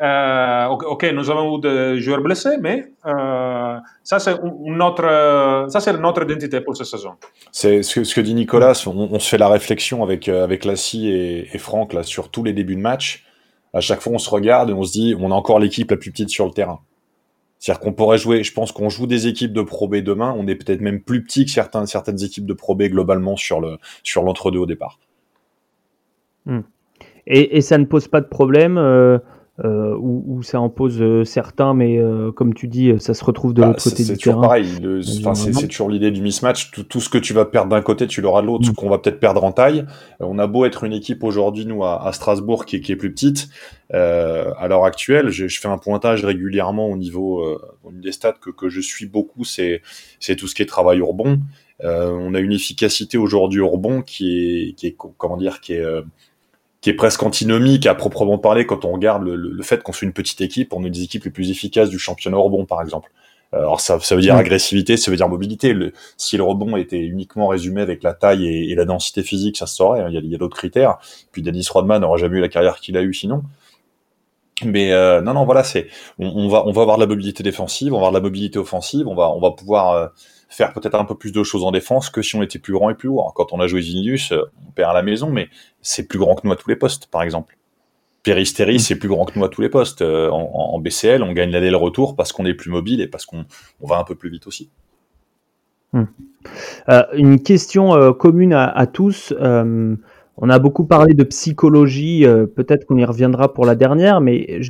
euh, 0.00 0.66
ok, 0.68 1.04
nous 1.12 1.30
avons 1.30 1.58
eu 1.58 1.60
des 1.60 2.00
joueurs 2.00 2.22
blessés, 2.22 2.56
mais 2.58 2.92
euh, 3.04 3.78
ça, 4.02 4.18
c'est 4.18 4.36
notre, 4.64 5.66
ça, 5.68 5.80
c'est 5.80 5.92
notre 5.98 6.22
identité 6.22 6.60
pour 6.62 6.76
cette 6.76 6.86
saison. 6.86 7.12
C'est 7.52 7.82
ce, 7.82 8.04
ce, 8.04 8.14
que 8.14 8.20
dit 8.22 8.34
Nicolas. 8.34 8.82
On, 8.86 9.18
se 9.18 9.28
fait 9.28 9.38
la 9.38 9.48
réflexion 9.48 10.02
avec, 10.02 10.28
avec 10.28 10.64
Lassie 10.64 11.08
et, 11.08 11.54
et, 11.54 11.58
Franck 11.58 11.92
là, 11.92 12.02
sur 12.02 12.30
tous 12.30 12.42
les 12.42 12.54
débuts 12.54 12.76
de 12.76 12.80
match. 12.80 13.26
À 13.74 13.80
chaque 13.80 14.00
fois, 14.00 14.14
on 14.14 14.18
se 14.18 14.30
regarde 14.30 14.70
et 14.70 14.72
on 14.72 14.82
se 14.82 14.92
dit, 14.92 15.14
on 15.18 15.30
a 15.30 15.34
encore 15.34 15.58
l'équipe 15.58 15.90
la 15.90 15.96
plus 15.98 16.10
petite 16.10 16.30
sur 16.30 16.46
le 16.46 16.52
terrain. 16.52 16.80
C'est-à-dire 17.60 17.80
qu'on 17.80 17.92
pourrait 17.92 18.16
jouer, 18.16 18.42
je 18.42 18.54
pense 18.54 18.72
qu'on 18.72 18.88
joue 18.88 19.06
des 19.06 19.26
équipes 19.26 19.52
de 19.52 19.60
Pro 19.60 19.86
demain, 19.86 20.34
on 20.36 20.46
est 20.46 20.54
peut-être 20.54 20.80
même 20.80 21.02
plus 21.02 21.22
petit 21.22 21.44
que 21.44 21.50
certaines 21.50 22.24
équipes 22.24 22.46
de 22.46 22.54
Pro 22.54 22.74
globalement 22.74 23.36
sur 23.36 23.60
le 23.60 23.76
sur 24.02 24.22
l'entre-deux 24.22 24.58
au 24.58 24.66
départ. 24.66 24.98
Hmm. 26.46 26.60
Et, 27.26 27.58
et, 27.58 27.60
ça 27.60 27.76
ne 27.76 27.84
pose 27.84 28.08
pas 28.08 28.22
de 28.22 28.26
problème 28.26 28.78
euh, 28.78 29.18
euh, 29.64 29.94
où, 29.98 30.42
ça 30.42 30.58
en 30.58 30.70
pose 30.70 31.02
euh, 31.02 31.24
certains, 31.24 31.74
mais 31.74 31.98
euh, 31.98 32.32
comme 32.32 32.54
tu 32.54 32.66
dis, 32.66 32.92
ça 32.98 33.12
se 33.12 33.22
retrouve 33.22 33.52
de 33.52 33.60
bah, 33.60 33.68
l'autre 33.68 33.84
côté 33.84 34.04
du 34.04 34.16
terrain. 34.16 34.40
Pareil, 34.40 34.66
c'est 35.02 35.68
toujours 35.68 35.90
l'idée 35.90 36.10
du 36.10 36.22
mismatch. 36.22 36.70
Tout, 36.70 37.00
ce 37.00 37.10
que 37.10 37.18
tu 37.18 37.34
vas 37.34 37.44
perdre 37.44 37.70
d'un 37.70 37.82
côté, 37.82 38.06
tu 38.06 38.22
l'auras 38.22 38.40
de 38.40 38.46
l'autre, 38.46 38.64
ce 38.64 38.70
mm. 38.70 38.74
qu'on 38.74 38.88
va 38.88 38.98
peut-être 38.98 39.20
perdre 39.20 39.44
en 39.44 39.52
taille. 39.52 39.84
on 40.20 40.38
a 40.38 40.46
beau 40.46 40.64
être 40.64 40.84
une 40.84 40.94
équipe 40.94 41.22
aujourd'hui, 41.24 41.66
nous, 41.66 41.84
à, 41.84 42.10
Strasbourg, 42.12 42.64
qui, 42.64 42.80
qui, 42.80 42.92
est 42.92 42.96
plus 42.96 43.12
petite. 43.12 43.48
à 43.92 44.66
l'heure 44.68 44.84
actuelle, 44.84 45.28
je, 45.28 45.46
fais 45.46 45.68
un 45.68 45.78
pointage 45.78 46.24
régulièrement 46.24 46.88
au 46.88 46.96
niveau 46.96 47.44
des 47.92 48.12
stats 48.12 48.36
que, 48.40 48.50
que 48.50 48.70
je 48.70 48.80
suis 48.80 49.06
beaucoup, 49.06 49.44
c'est 49.44 49.82
tout 50.38 50.48
ce 50.48 50.54
qui 50.54 50.62
est 50.62 50.66
travail 50.66 51.02
rebond. 51.02 51.38
on 51.82 52.34
a 52.34 52.38
une 52.38 52.52
efficacité 52.52 53.18
aujourd'hui 53.18 53.62
qui 54.06 54.38
est, 54.38 54.72
qui 54.72 54.86
est 54.86 54.96
comment 54.96 55.36
dire, 55.36 55.60
qui 55.60 55.74
est 55.74 55.84
qui 56.80 56.90
est 56.90 56.94
presque 56.94 57.22
antinomique 57.22 57.86
à 57.86 57.94
proprement 57.94 58.38
parler 58.38 58.66
quand 58.66 58.84
on 58.84 58.92
regarde 58.92 59.22
le, 59.22 59.36
le 59.36 59.62
fait 59.62 59.82
qu'on 59.82 59.92
soit 59.92 60.06
une 60.06 60.12
petite 60.12 60.40
équipe, 60.40 60.72
on 60.72 60.84
est 60.84 60.90
des 60.90 61.02
équipes 61.02 61.24
les 61.24 61.30
plus 61.30 61.50
efficaces 61.50 61.90
du 61.90 61.98
championnat 61.98 62.38
rebond, 62.38 62.64
par 62.64 62.80
exemple. 62.80 63.10
Euh, 63.52 63.58
alors 63.58 63.80
ça, 63.80 63.98
ça 64.00 64.14
veut 64.14 64.20
dire 64.20 64.36
agressivité, 64.36 64.96
ça 64.96 65.10
veut 65.10 65.16
dire 65.16 65.28
mobilité. 65.28 65.72
Le, 65.72 65.92
si 66.16 66.36
le 66.36 66.44
rebond 66.44 66.76
était 66.76 67.00
uniquement 67.00 67.48
résumé 67.48 67.80
avec 67.80 68.02
la 68.02 68.14
taille 68.14 68.46
et, 68.46 68.70
et 68.70 68.74
la 68.74 68.84
densité 68.84 69.22
physique, 69.22 69.56
ça 69.56 69.66
se 69.66 69.76
saurait. 69.76 70.00
Hein. 70.00 70.08
Il 70.10 70.14
y 70.14 70.32
a, 70.32 70.36
a 70.36 70.38
d'autres 70.38 70.56
critères. 70.56 70.98
Puis 71.32 71.42
Dennis 71.42 71.66
Rodman 71.70 72.00
n'aura 72.00 72.16
jamais 72.16 72.38
eu 72.38 72.40
la 72.40 72.48
carrière 72.48 72.76
qu'il 72.76 72.96
a 72.96 73.02
eu 73.02 73.12
sinon. 73.12 73.42
Mais 74.64 74.92
euh, 74.92 75.22
non, 75.22 75.34
non, 75.34 75.44
voilà, 75.44 75.64
c'est 75.64 75.86
on, 76.18 76.48
va 76.48 76.66
on 76.66 76.72
va 76.72 76.82
avoir 76.82 76.98
de 76.98 77.02
la 77.02 77.06
mobilité 77.06 77.42
défensive, 77.42 77.94
on 77.94 77.96
va 77.96 78.08
avoir 78.08 78.12
de 78.12 78.18
la 78.18 78.22
mobilité 78.22 78.58
offensive, 78.58 79.08
on 79.08 79.14
va 79.14 79.30
on 79.30 79.40
va 79.40 79.52
pouvoir 79.52 79.90
euh, 79.92 80.06
faire 80.50 80.72
peut-être 80.72 80.94
un 80.94 81.04
peu 81.04 81.14
plus 81.14 81.32
de 81.32 81.42
choses 81.42 81.64
en 81.64 81.70
défense 81.70 82.10
que 82.10 82.20
si 82.20 82.36
on 82.36 82.42
était 82.42 82.58
plus 82.58 82.74
grand 82.74 82.90
et 82.90 82.94
plus 82.94 83.08
lourd. 83.08 83.32
Quand 83.34 83.52
on 83.52 83.60
a 83.60 83.66
joué 83.66 83.80
Zinius, 83.80 84.32
euh, 84.32 84.42
on 84.68 84.72
perd 84.72 84.90
à 84.90 84.94
la 84.94 85.02
maison, 85.02 85.30
mais 85.30 85.48
c'est 85.80 86.06
plus 86.06 86.18
grand 86.18 86.34
que 86.34 86.46
nous 86.46 86.52
à 86.52 86.56
tous 86.56 86.68
les 86.68 86.76
postes, 86.76 87.06
par 87.06 87.22
exemple. 87.22 87.56
Péristeri, 88.22 88.76
mm. 88.76 88.80
c'est 88.80 88.96
plus 88.96 89.08
grand 89.08 89.24
que 89.24 89.38
nous 89.38 89.44
à 89.44 89.48
tous 89.48 89.62
les 89.62 89.70
postes. 89.70 90.02
En, 90.02 90.78
BCL, 90.78 91.22
on 91.22 91.32
gagne 91.32 91.50
l'aller 91.50 91.70
le 91.70 91.76
retour 91.76 92.16
parce 92.16 92.32
qu'on 92.32 92.44
est 92.44 92.54
plus 92.54 92.70
mobile 92.70 93.00
et 93.00 93.06
parce 93.06 93.24
qu'on 93.24 93.46
on 93.80 93.86
va 93.86 93.98
un 93.98 94.04
peu 94.04 94.14
plus 94.14 94.28
vite 94.28 94.46
aussi. 94.46 94.70
Mm. 95.92 96.04
une 97.14 97.42
question 97.42 98.12
commune 98.12 98.52
à, 98.52 98.68
à 98.68 98.86
tous. 98.86 99.32
On 100.42 100.48
a 100.48 100.58
beaucoup 100.58 100.84
parlé 100.84 101.12
de 101.12 101.22
psychologie, 101.22 102.24
euh, 102.24 102.46
peut-être 102.46 102.86
qu'on 102.86 102.96
y 102.96 103.04
reviendra 103.04 103.52
pour 103.52 103.66
la 103.66 103.74
dernière, 103.74 104.22
mais 104.22 104.62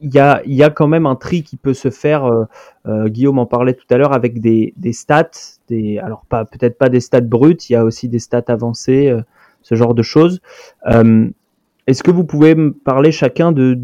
il 0.00 0.14
y 0.14 0.18
a, 0.18 0.42
y 0.46 0.62
a, 0.62 0.70
quand 0.70 0.86
même 0.86 1.06
un 1.06 1.16
tri 1.16 1.42
qui 1.42 1.56
peut 1.56 1.74
se 1.74 1.90
faire. 1.90 2.24
Euh, 2.24 2.44
euh, 2.86 3.08
Guillaume 3.08 3.38
en 3.38 3.46
parlait 3.46 3.74
tout 3.74 3.86
à 3.90 3.96
l'heure 3.96 4.12
avec 4.12 4.40
des, 4.40 4.72
des 4.76 4.92
stats, 4.92 5.30
des, 5.68 5.98
alors 5.98 6.24
peut-être 6.28 6.78
pas 6.78 6.88
des 6.88 7.00
stats 7.00 7.20
brutes, 7.20 7.68
il 7.68 7.74
y 7.74 7.76
a 7.76 7.84
aussi 7.84 8.08
des 8.08 8.18
stats 8.18 8.44
avancées, 8.48 9.14
ce 9.62 9.74
genre 9.74 9.94
de 9.94 10.02
choses. 10.02 10.40
Est-ce 10.86 12.02
que 12.02 12.10
vous 12.10 12.24
pouvez 12.24 12.54
me 12.54 12.72
parler 12.72 13.12
chacun 13.12 13.52
de 13.52 13.78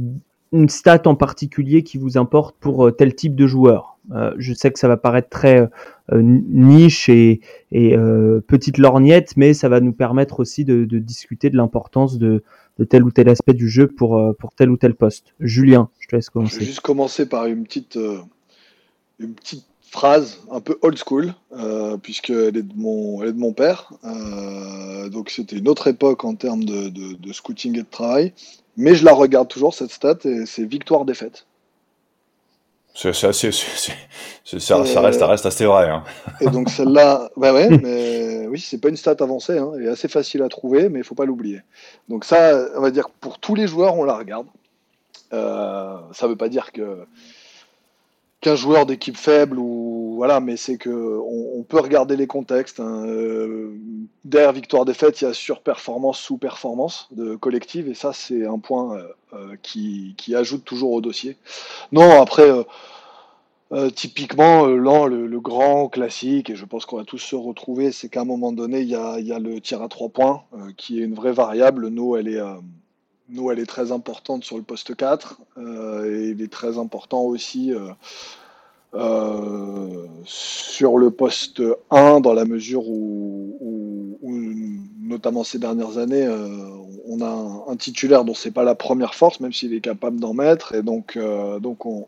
une 0.52 0.68
stat 0.68 1.02
en 1.06 1.16
particulier 1.16 1.82
qui 1.82 1.98
vous 1.98 2.16
importe 2.16 2.56
pour 2.60 2.94
tel 2.94 3.14
type 3.14 3.34
de 3.34 3.46
joueur? 3.46 3.94
Euh, 4.12 4.32
je 4.36 4.52
sais 4.52 4.70
que 4.70 4.78
ça 4.78 4.88
va 4.88 4.96
paraître 4.96 5.30
très 5.30 5.68
euh, 6.12 6.20
niche 6.22 7.08
et, 7.08 7.40
euh, 7.74 8.40
petite 8.46 8.78
lorgnette, 8.78 9.36
mais 9.36 9.54
ça 9.54 9.68
va 9.68 9.80
nous 9.80 9.92
permettre 9.92 10.40
aussi 10.40 10.64
de, 10.64 10.84
discuter 10.84 11.50
de 11.50 11.56
l'importance 11.56 12.18
de, 12.18 12.42
tel 12.88 13.04
ou 13.04 13.10
tel 13.10 13.28
aspect 13.28 13.54
du 13.54 13.68
jeu 13.68 13.86
pour, 13.86 14.20
pour 14.38 14.52
tel 14.54 14.70
ou 14.70 14.76
tel 14.76 14.94
poste. 14.94 15.34
Julien, 15.40 15.88
je 16.00 16.08
te 16.08 16.16
laisse 16.16 16.30
commencer. 16.30 16.54
Je 16.54 16.60
vais 16.60 16.66
juste 16.66 16.80
commencer 16.80 17.26
par 17.26 17.46
une 17.46 17.64
petite, 17.64 17.98
une 19.18 19.34
petite 19.34 19.64
phrase 19.90 20.40
un 20.50 20.60
peu 20.60 20.76
old 20.82 20.98
school, 20.98 21.34
puisqu'elle 22.02 22.56
est, 22.56 22.62
de 22.62 22.74
mon, 22.74 23.22
elle 23.22 23.28
est 23.28 23.32
de 23.32 23.38
mon 23.38 23.52
père. 23.52 23.92
donc 25.12 25.30
c'était 25.30 25.56
une 25.56 25.68
autre 25.68 25.86
époque 25.86 26.24
en 26.24 26.34
termes 26.34 26.64
de, 26.64 26.88
de, 26.88 27.32
scouting 27.32 27.78
et 27.78 27.82
de 27.82 27.88
travail. 27.88 28.32
Mais 28.76 28.94
je 28.94 29.04
la 29.04 29.12
regarde 29.12 29.46
toujours, 29.48 29.72
cette 29.72 29.92
stat, 29.92 30.18
et 30.24 30.46
c'est 30.46 30.64
victoire-défaite. 30.64 31.46
C'est, 32.94 33.12
ça, 33.12 33.28
reste, 33.28 35.18
ça 35.18 35.26
reste 35.26 35.46
assez 35.46 35.64
vrai. 35.64 35.88
Hein. 35.88 36.04
Et 36.40 36.46
donc 36.46 36.70
celle-là, 36.70 37.28
bah 37.36 37.52
ouais, 37.52 37.68
mais 37.68 38.23
oui, 38.54 38.60
c'est 38.60 38.78
pas 38.78 38.88
une 38.88 38.96
stat 38.96 39.16
avancée, 39.18 39.58
hein, 39.58 39.72
elle 39.74 39.86
est 39.86 39.88
assez 39.88 40.06
facile 40.06 40.40
à 40.44 40.48
trouver, 40.48 40.88
mais 40.88 41.00
il 41.00 41.04
faut 41.04 41.16
pas 41.16 41.24
l'oublier. 41.24 41.62
Donc 42.08 42.24
ça, 42.24 42.68
on 42.76 42.80
va 42.80 42.92
dire 42.92 43.10
pour 43.10 43.40
tous 43.40 43.56
les 43.56 43.66
joueurs, 43.66 43.96
on 43.96 44.04
la 44.04 44.16
regarde. 44.16 44.46
Euh, 45.32 45.96
ça 46.12 46.28
veut 46.28 46.36
pas 46.36 46.48
dire 46.48 46.70
que 46.70 47.04
qu'un 48.40 48.54
joueur 48.54 48.86
d'équipe 48.86 49.16
faible 49.16 49.58
ou 49.58 50.14
voilà, 50.14 50.38
mais 50.38 50.56
c'est 50.56 50.76
que 50.76 51.18
on, 51.58 51.64
peut 51.64 51.80
regarder 51.80 52.14
les 52.14 52.28
contextes. 52.28 52.78
Hein. 52.78 53.04
Euh, 53.08 53.74
derrière 54.24 54.52
victoire-défaite, 54.52 55.20
il 55.20 55.24
y 55.24 55.26
a 55.26 55.34
surperformance, 55.34 56.20
sous-performance 56.20 57.08
de 57.10 57.34
collective, 57.34 57.88
et 57.88 57.94
ça 57.94 58.12
c'est 58.12 58.46
un 58.46 58.60
point 58.60 58.96
euh, 59.32 59.56
qui, 59.62 60.14
qui, 60.16 60.36
ajoute 60.36 60.64
toujours 60.64 60.92
au 60.92 61.00
dossier. 61.00 61.36
Non, 61.90 62.22
après 62.22 62.48
euh, 63.72 63.90
typiquement, 63.90 64.66
euh, 64.66 64.76
le, 64.76 65.40
grand 65.40 65.88
classique, 65.88 66.50
et 66.50 66.56
je 66.56 66.64
pense 66.64 66.86
qu'on 66.86 66.98
va 66.98 67.04
tous 67.04 67.18
se 67.18 67.34
retrouver, 67.34 67.92
c'est 67.92 68.08
qu'à 68.08 68.20
un 68.20 68.24
moment 68.24 68.52
donné, 68.52 68.80
il 68.80 68.88
y 68.88 68.94
a, 68.94 69.38
le 69.38 69.60
tir 69.60 69.82
à 69.82 69.88
trois 69.88 70.08
points, 70.08 70.44
euh, 70.54 70.70
qui 70.76 71.00
est 71.00 71.04
une 71.04 71.14
vraie 71.14 71.32
variable. 71.32 71.88
Nous, 71.88 72.16
elle 72.16 72.28
est, 72.28 72.40
nous, 73.30 73.50
elle 73.50 73.58
est 73.58 73.66
très 73.66 73.90
importante 73.90 74.44
sur 74.44 74.56
le 74.58 74.62
poste 74.62 74.94
4, 74.94 75.40
et 76.06 76.30
il 76.30 76.42
est 76.42 76.52
très 76.52 76.78
important 76.78 77.22
aussi 77.22 77.72
sur 80.24 80.98
le 80.98 81.10
poste 81.10 81.62
1, 81.90 82.20
dans 82.20 82.34
la 82.34 82.44
mesure 82.44 82.88
où, 82.88 84.18
notamment 85.00 85.44
ces 85.44 85.58
dernières 85.58 85.98
années, 85.98 86.28
on 87.06 87.20
a 87.20 87.70
un, 87.70 87.76
titulaire 87.76 88.24
dont 88.24 88.34
c'est 88.34 88.50
pas 88.50 88.64
la 88.64 88.74
première 88.74 89.14
force, 89.14 89.40
même 89.40 89.52
s'il 89.52 89.74
est 89.74 89.80
capable 89.80 90.20
d'en 90.20 90.34
mettre, 90.34 90.74
et 90.74 90.82
donc, 90.82 91.16
euh, 91.16 91.58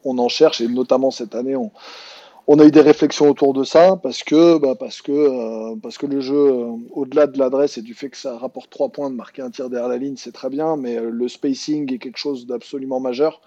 on, 0.04 0.18
en 0.18 0.28
cherche, 0.28 0.60
et 0.60 0.68
notamment 0.68 1.10
cette 1.10 1.34
année, 1.34 1.56
on, 1.56 2.58
a 2.58 2.64
eu 2.64 2.70
des 2.70 2.80
réflexions 2.80 3.28
autour 3.28 3.52
de 3.52 3.64
ça, 3.64 3.98
parce 4.02 4.22
que, 4.22 4.58
bah, 4.58 4.74
parce 4.78 5.02
que, 5.02 5.12
euh, 5.12 6.06
le 6.08 6.20
jeu, 6.20 6.34
euh, 6.34 6.72
au-delà 6.92 7.26
de 7.26 7.38
l'adresse 7.38 7.78
et 7.78 7.82
du 7.82 7.94
fait 7.94 8.08
que 8.08 8.16
ça 8.16 8.38
rapporte 8.38 8.70
3 8.70 8.90
points 8.90 9.10
de 9.10 9.16
marquer 9.16 9.42
un 9.42 9.50
tir 9.50 9.68
derrière 9.68 9.88
la 9.88 9.98
ligne, 9.98 10.16
c'est 10.16 10.32
très 10.32 10.50
bien, 10.50 10.76
mais 10.76 10.98
le 11.00 11.28
spacing 11.28 11.92
est 11.92 11.98
quelque 11.98 12.18
chose 12.18 12.46
d'absolument 12.46 13.00
majeur. 13.00 13.40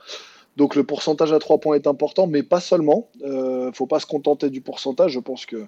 Donc 0.59 0.75
le 0.75 0.83
pourcentage 0.83 1.31
à 1.31 1.39
3 1.39 1.59
points 1.59 1.75
est 1.75 1.87
important, 1.87 2.27
mais 2.27 2.43
pas 2.43 2.59
seulement. 2.59 3.07
ne 3.23 3.71
faut 3.73 3.87
pas 3.87 4.01
se 4.01 4.05
contenter 4.05 4.49
du 4.49 4.59
pourcentage. 4.59 5.13
Je 5.13 5.19
pense 5.19 5.45
que 5.45 5.65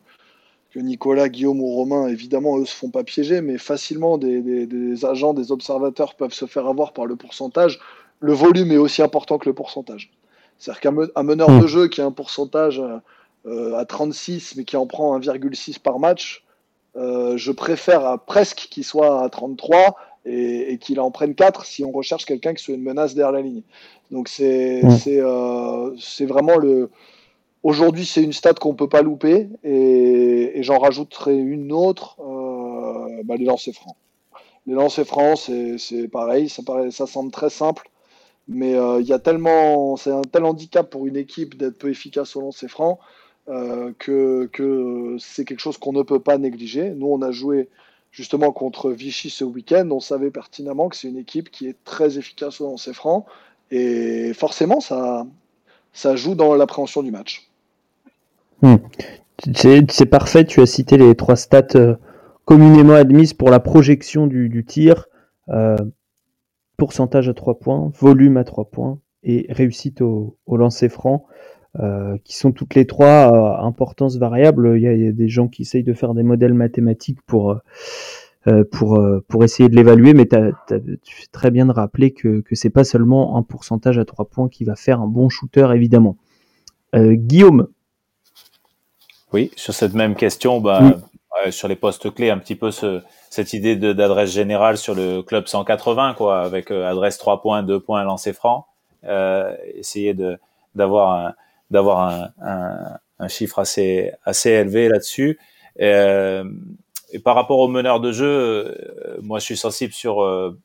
que 0.72 0.80
Nicolas, 0.80 1.30
Guillaume 1.30 1.62
ou 1.62 1.68
Romain, 1.68 2.08
évidemment, 2.08 2.58
eux 2.58 2.66
se 2.66 2.74
font 2.74 2.90
pas 2.90 3.04
piéger, 3.04 3.42
mais 3.42 3.58
facilement 3.58 4.18
des, 4.18 5.06
agents, 5.06 5.34
des 5.34 5.52
observateurs 5.52 6.16
peuvent 6.16 6.34
se 6.34 6.46
faire 6.46 6.68
avoir 6.68 6.94
par 6.94 7.06
le 7.06 7.16
pourcentage. 7.16 7.80
Le 8.20 8.34
volume 8.34 8.72
est 8.72 8.78
aussi 8.78 9.02
important 9.02 9.38
que 9.38 9.50
le 9.50 9.54
pourcentage. 9.54 10.12
C'est-à-dire 10.58 10.82
qu'un 10.82 11.24
meneur 11.24 11.50
de 11.50 11.66
hmm. 11.66 11.68
jeu 11.68 11.88
qui 11.88 12.02
a 12.02 12.06
un 12.06 12.12
pourcentage 12.12 12.82
euh, 13.46 13.76
à 13.76 13.86
36, 13.86 14.56
mais 14.56 14.64
qui 14.64 14.78
en 14.78 14.86
prend 14.86 15.20
1,6 15.20 15.80
par 15.80 16.00
match, 16.00 16.46
euh, 16.96 17.36
je 17.36 17.52
préfère 17.52 18.20
presque 18.26 18.68
qu'il 18.72 18.86
soit 18.86 19.24
à 19.24 19.30
33 19.30 19.96
et, 20.26 20.78
qu'il 20.80 21.00
en 21.00 21.12
prenne 21.12 21.36
4 21.36 21.66
si 21.66 21.84
on 21.84 21.92
recherche 21.92 22.26
quelqu'un 22.26 22.54
qui 22.54 22.64
soit 22.64 22.76
une 22.76 22.84
menace 22.84 23.16
derrière 23.16 23.32
la 23.32 23.42
ligne. 23.42 23.64
Donc 24.12 24.28
c'est 24.28 24.82
hmm. 24.84 24.98
euh, 25.08 25.96
vraiment 26.22 26.58
le, 26.58 26.90
Aujourd'hui, 27.64 28.06
c'est 28.06 28.24
une 28.24 28.34
stat 28.34 28.56
qu'on 28.56 28.74
peut 28.74 28.90
pas 28.90 29.04
louper 29.04 29.48
et, 29.64 30.62
j'en 30.64 30.80
rajouterai 30.80 31.38
une 31.38 31.72
autre, 31.72 32.18
euh, 32.20 33.22
bah, 33.24 33.36
les 33.36 33.46
lancers 33.46 33.74
francs. 33.74 33.96
Les 34.68 34.74
lancers 34.74 35.06
francs, 35.06 35.38
c'est 35.78 36.08
pareil, 36.08 36.50
ça, 36.50 36.64
paraît, 36.64 36.92
ça 36.92 37.08
semble 37.08 37.32
très 37.32 37.50
simple, 37.50 37.90
mais 38.48 38.76
euh, 38.76 39.00
il 39.02 39.08
y 39.08 39.14
a 39.14 39.20
tellement, 39.20 39.96
c'est 39.96 40.12
un 40.12 40.22
tel 40.22 40.46
handicap 40.46 40.90
pour 40.90 41.08
une 41.08 41.18
équipe 41.18 41.56
d'être 41.58 41.78
peu 41.78 41.90
efficace 41.90 42.36
au 42.36 42.42
lancer 42.42 42.68
franc 42.68 43.00
que, 43.48 44.46
que 44.54 45.18
c'est 45.20 45.44
quelque 45.44 45.60
chose 45.60 45.78
qu'on 45.78 45.92
ne 45.92 46.04
peut 46.04 46.22
pas 46.22 46.38
négliger. 46.38 46.92
Nous, 46.92 47.08
on 47.08 47.22
a 47.22 47.32
joué 47.32 47.68
justement 48.12 48.52
contre 48.52 48.92
Vichy 48.92 49.30
ce 49.30 49.44
week-end, 49.44 49.88
on 49.92 50.00
savait 50.00 50.32
pertinemment 50.32 50.90
que 50.90 50.96
c'est 50.96 51.08
une 51.08 51.18
équipe 51.18 51.50
qui 51.50 51.68
est 51.68 51.78
très 51.84 52.18
efficace 52.18 52.62
au 52.62 52.66
lancer 52.66 52.94
franc 52.94 53.26
et 53.72 54.34
forcément, 54.34 54.80
ça, 54.82 55.26
joue 56.16 56.36
dans 56.36 56.56
l'appréhension 56.56 57.04
du 57.04 57.12
match. 57.12 57.50
Hmm. 58.62 58.76
C'est 59.90 60.06
parfait, 60.06 60.46
tu 60.46 60.62
as 60.62 60.66
cité 60.66 60.98
les 60.98 61.16
trois 61.16 61.36
stats 61.36 61.76
euh, 61.76 61.96
communément 62.46 62.94
admises 62.94 63.34
pour 63.34 63.50
la 63.50 63.60
projection 63.60 64.28
du, 64.28 64.66
tir. 64.68 65.08
Euh, 65.50 65.78
pourcentage 66.78 67.30
à 67.30 67.34
3 67.34 67.60
points, 67.60 67.92
volume 67.94 68.38
à 68.38 68.44
3 68.44 68.66
points 68.66 69.00
et 69.24 69.46
réussite 69.50 70.02
au, 70.02 70.36
lancer 70.48 70.90
franc, 70.90 71.26
euh, 71.80 72.18
qui 72.24 72.38
sont 72.38 72.52
toutes 72.52 72.76
les 72.76 72.86
trois 72.86 73.60
à 73.60 73.62
importance 73.64 74.18
variable. 74.18 74.74
Il 74.78 74.82
y, 74.82 75.08
a, 75.08 75.12
des 75.12 75.30
gens 75.30 75.48
qui 75.48 75.62
essayent 75.64 75.84
de 75.84 75.94
faire 75.94 76.14
des 76.14 76.24
modèles 76.24 76.54
mathématiques 76.54 77.22
pour, 77.26 77.58
pour, 78.72 79.02
pour 79.28 79.44
essayer 79.44 79.70
de 79.70 79.76
l'évaluer, 79.76 80.14
mais 80.14 80.26
tu 80.26 81.16
fais 81.16 81.28
très 81.32 81.52
bien 81.52 81.66
de 81.66 81.72
rappeler 81.72 82.12
que, 82.12 82.42
que 82.42 82.56
c'est 82.56 82.70
pas 82.70 82.84
seulement 82.84 83.38
un 83.38 83.44
pourcentage 83.44 83.98
à 84.00 84.06
3 84.06 84.26
points 84.26 84.50
qui 84.50 84.64
va 84.64 84.76
faire 84.76 85.00
un 85.00 85.08
bon 85.08 85.30
shooter, 85.30 85.70
évidemment. 85.74 86.18
Guillaume, 86.94 87.68
oui, 89.34 89.52
sur 89.56 89.74
cette 89.74 89.94
même 89.94 90.16
question, 90.16 90.60
bah, 90.60 90.82
sur 91.50 91.68
les 91.68 91.76
postes 91.76 92.14
clés, 92.14 92.30
un 92.30 92.38
petit 92.38 92.56
peu 92.56 92.72
ce, 92.72 93.02
cette 93.30 93.54
idée 93.54 93.76
d'adresse 93.76 94.32
générale 94.32 94.78
sur 94.78 94.94
le 94.94 95.22
club 95.22 95.48
180, 95.48 96.16
quoi, 96.16 96.42
avec 96.42 96.70
euh, 96.70 96.90
adresse 96.90 97.18
3 97.18 97.42
points, 97.42 97.64
2 97.64 97.80
points, 97.80 98.04
lancer 98.04 98.34
franc. 98.34 98.68
Euh, 99.06 99.56
essayer 99.74 100.14
de 100.14 100.38
d'avoir 100.76 101.28
un, 101.28 101.34
d'avoir 101.72 102.00
un, 102.00 102.30
un, 102.42 102.98
un, 103.20 103.28
chiffre 103.28 103.60
assez 103.60 104.12
assez 104.24 104.50
élevé 104.52 104.88
là-dessus. 104.90 105.40
Euh, 105.80 106.44
et 107.14 107.20
par 107.20 107.36
rapport 107.36 107.60
au 107.60 107.68
meneur 107.68 108.00
de 108.00 108.12
jeu, 108.12 108.28
euh, 108.28 109.18
moi 109.22 109.40
je 109.40 109.46
suis 109.46 109.58
sensible 109.58 109.94
sur 109.94 110.22
euh, 110.22 110.58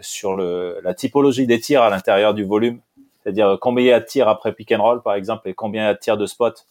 sur 0.00 0.36
le, 0.36 0.78
la 0.84 0.94
typologie 0.94 1.46
des 1.46 1.58
tirs 1.58 1.82
à 1.82 1.90
l'intérieur 1.90 2.34
du 2.34 2.44
volume, 2.44 2.80
c'est-à-dire 3.22 3.58
combien 3.60 3.84
il 3.84 3.88
y 3.88 3.92
a 3.92 4.00
de 4.00 4.04
tirs 4.04 4.28
après 4.28 4.52
pick 4.52 4.70
and 4.72 4.82
roll 4.82 5.02
par 5.02 5.14
exemple 5.14 5.48
et 5.48 5.54
combien 5.54 5.82
il 5.82 5.86
y 5.86 5.88
a 5.88 5.94
de 5.94 5.98
tirs 5.98 6.16
de 6.16 6.26
spot. 6.26 6.66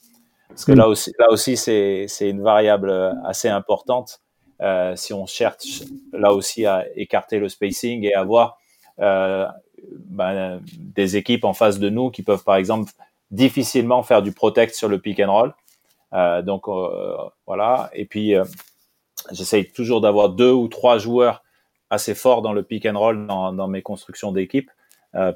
Parce 0.51 0.65
que 0.65 0.73
là 0.73 0.87
aussi, 0.87 1.13
là 1.17 1.31
aussi, 1.31 1.55
c'est 1.55 2.05
c'est 2.07 2.29
une 2.29 2.41
variable 2.41 2.89
euh, 2.89 3.13
assez 3.23 3.47
importante 3.47 4.19
euh, 4.61 4.95
si 4.95 5.13
on 5.13 5.25
cherche 5.25 5.83
là 6.11 6.33
aussi 6.33 6.65
à 6.65 6.85
écarter 6.95 7.39
le 7.39 7.47
spacing 7.47 8.03
et 8.03 8.13
avoir 8.13 8.57
euh, 8.99 9.47
ben, 10.09 10.61
des 10.77 11.15
équipes 11.15 11.45
en 11.45 11.53
face 11.53 11.79
de 11.79 11.89
nous 11.89 12.11
qui 12.11 12.21
peuvent 12.21 12.43
par 12.43 12.57
exemple 12.57 12.91
difficilement 13.31 14.03
faire 14.03 14.21
du 14.21 14.33
protect 14.33 14.75
sur 14.75 14.89
le 14.89 14.99
pick 14.99 15.19
and 15.19 15.31
roll. 15.31 15.53
Euh, 16.13 16.41
donc 16.41 16.67
euh, 16.67 17.15
voilà. 17.47 17.89
Et 17.93 18.05
puis 18.05 18.35
euh, 18.35 18.43
j'essaye 19.31 19.71
toujours 19.71 20.01
d'avoir 20.01 20.29
deux 20.29 20.51
ou 20.51 20.67
trois 20.67 20.97
joueurs 20.97 21.43
assez 21.89 22.13
forts 22.13 22.41
dans 22.41 22.53
le 22.53 22.63
pick 22.63 22.85
and 22.85 22.99
roll 22.99 23.27
dans, 23.27 23.53
dans 23.53 23.67
mes 23.67 23.81
constructions 23.81 24.31
d'équipe. 24.31 24.69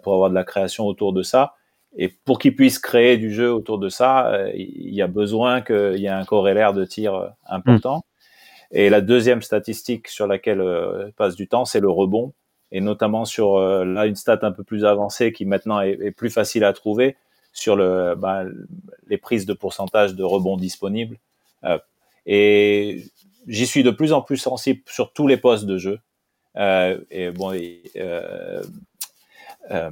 pour 0.03 0.13
avoir 0.13 0.29
de 0.29 0.35
la 0.35 0.45
création 0.45 0.85
autour 0.85 1.11
de 1.11 1.21
ça. 1.21 1.55
Et 1.97 2.07
pour 2.09 2.39
qu'ils 2.39 2.55
puissent 2.55 2.79
créer 2.79 3.17
du 3.17 3.33
jeu 3.33 3.53
autour 3.53 3.77
de 3.77 3.89
ça, 3.89 4.31
il 4.53 4.93
y 4.93 5.01
a 5.01 5.07
besoin 5.07 5.61
qu'il 5.61 5.97
y 5.97 6.05
ait 6.05 6.09
un 6.09 6.23
corrélaire 6.23 6.73
de 6.73 6.85
tir 6.85 7.33
important. 7.45 8.05
Et 8.71 8.89
la 8.89 9.01
deuxième 9.01 9.41
statistique 9.41 10.07
sur 10.07 10.27
laquelle 10.27 10.63
passe 11.17 11.35
du 11.35 11.49
temps, 11.49 11.65
c'est 11.65 11.81
le 11.81 11.89
rebond 11.89 12.33
et 12.71 12.79
notamment 12.79 13.25
sur 13.25 13.59
là 13.59 14.05
une 14.05 14.15
stat 14.15 14.39
un 14.43 14.53
peu 14.53 14.63
plus 14.63 14.85
avancée 14.85 15.33
qui 15.33 15.45
maintenant 15.45 15.81
est, 15.81 16.11
plus 16.11 16.29
facile 16.29 16.63
à 16.63 16.71
trouver 16.71 17.17
sur 17.55 17.75
le, 17.75 18.15
bah, 18.15 18.43
les 19.07 19.17
prises 19.17 19.47
de 19.47 19.53
pourcentage 19.53 20.13
de 20.13 20.23
rebond 20.23 20.57
disponibles. 20.57 21.17
et 22.27 23.03
j'y 23.47 23.65
suis 23.65 23.83
de 23.83 23.91
plus 23.91 24.13
en 24.13 24.21
plus 24.21 24.37
sensible 24.37 24.81
sur 24.87 25.11
tous 25.13 25.27
les 25.27 25.37
postes 25.37 25.65
de 25.65 25.77
jeu. 25.77 25.99
Euh, 26.57 26.99
et 27.11 27.31
bon, 27.31 27.51
euh, 27.53 28.63
euh, 29.71 29.91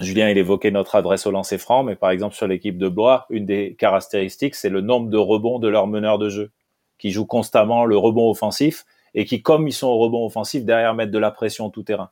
Julien, 0.00 0.30
il 0.30 0.38
évoquait 0.38 0.70
notre 0.70 0.94
adresse 0.96 1.26
au 1.26 1.30
lancer 1.30 1.58
franc, 1.58 1.84
mais 1.84 1.96
par 1.96 2.10
exemple 2.10 2.34
sur 2.34 2.46
l'équipe 2.46 2.78
de 2.78 2.88
Blois, 2.88 3.26
une 3.30 3.46
des 3.46 3.76
caractéristiques, 3.78 4.54
c'est 4.54 4.68
le 4.68 4.80
nombre 4.80 5.10
de 5.10 5.18
rebonds 5.18 5.58
de 5.58 5.68
leurs 5.68 5.86
meneurs 5.86 6.18
de 6.18 6.28
jeu, 6.28 6.50
qui 6.98 7.10
jouent 7.10 7.26
constamment 7.26 7.84
le 7.84 7.96
rebond 7.96 8.30
offensif 8.30 8.84
et 9.14 9.24
qui, 9.24 9.42
comme 9.42 9.68
ils 9.68 9.72
sont 9.72 9.88
au 9.88 9.98
rebond 9.98 10.24
offensif, 10.24 10.64
derrière 10.64 10.94
mettent 10.94 11.10
de 11.10 11.18
la 11.18 11.30
pression 11.30 11.70
tout 11.70 11.82
terrain. 11.82 12.10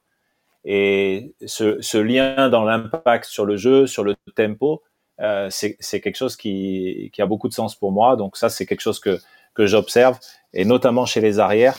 Et 0.70 1.34
ce, 1.46 1.80
ce 1.80 1.96
lien 1.96 2.50
dans 2.50 2.62
l'impact 2.62 3.24
sur 3.24 3.46
le 3.46 3.56
jeu, 3.56 3.86
sur 3.86 4.04
le 4.04 4.16
tempo, 4.36 4.82
euh, 5.18 5.48
c'est 5.50 6.00
quelque 6.02 6.14
chose 6.14 6.36
qui, 6.36 7.10
qui, 7.14 7.22
a 7.22 7.26
beaucoup 7.26 7.48
de 7.48 7.54
sens 7.54 7.74
pour 7.74 7.90
moi. 7.90 8.16
Donc 8.16 8.36
ça, 8.36 8.50
c'est 8.50 8.66
quelque 8.66 8.82
chose 8.82 9.00
que, 9.00 9.18
que 9.54 9.66
j'observe, 9.66 10.18
et 10.52 10.66
notamment 10.66 11.06
chez 11.06 11.22
les 11.22 11.38
arrières, 11.38 11.78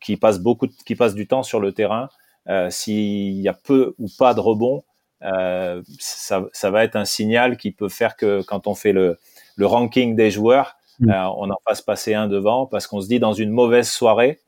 qui 0.00 0.16
passent 0.16 0.38
beaucoup, 0.38 0.68
qui 0.86 0.94
passent 0.94 1.16
du 1.16 1.26
temps 1.26 1.42
sur 1.42 1.58
le 1.58 1.72
terrain. 1.72 2.10
Euh, 2.48 2.70
S'il 2.70 3.40
y 3.40 3.48
a 3.48 3.54
peu 3.54 3.96
ou 3.98 4.06
pas 4.16 4.34
de 4.34 4.40
rebond, 4.40 4.84
euh, 5.24 5.82
ça, 5.98 6.46
ça, 6.52 6.70
va 6.70 6.84
être 6.84 6.94
un 6.94 7.04
signal 7.04 7.56
qui 7.56 7.72
peut 7.72 7.88
faire 7.88 8.16
que 8.16 8.42
quand 8.42 8.68
on 8.68 8.76
fait 8.76 8.92
le, 8.92 9.18
le 9.56 9.66
ranking 9.66 10.14
des 10.14 10.30
joueurs, 10.30 10.76
mm. 11.00 11.10
euh, 11.10 11.28
on 11.38 11.50
en 11.50 11.58
fasse 11.66 11.82
passer 11.82 12.14
un 12.14 12.28
devant, 12.28 12.66
parce 12.66 12.86
qu'on 12.86 13.00
se 13.00 13.08
dit 13.08 13.18
dans 13.18 13.32
une 13.32 13.50
mauvaise 13.50 13.90
soirée, 13.90 14.38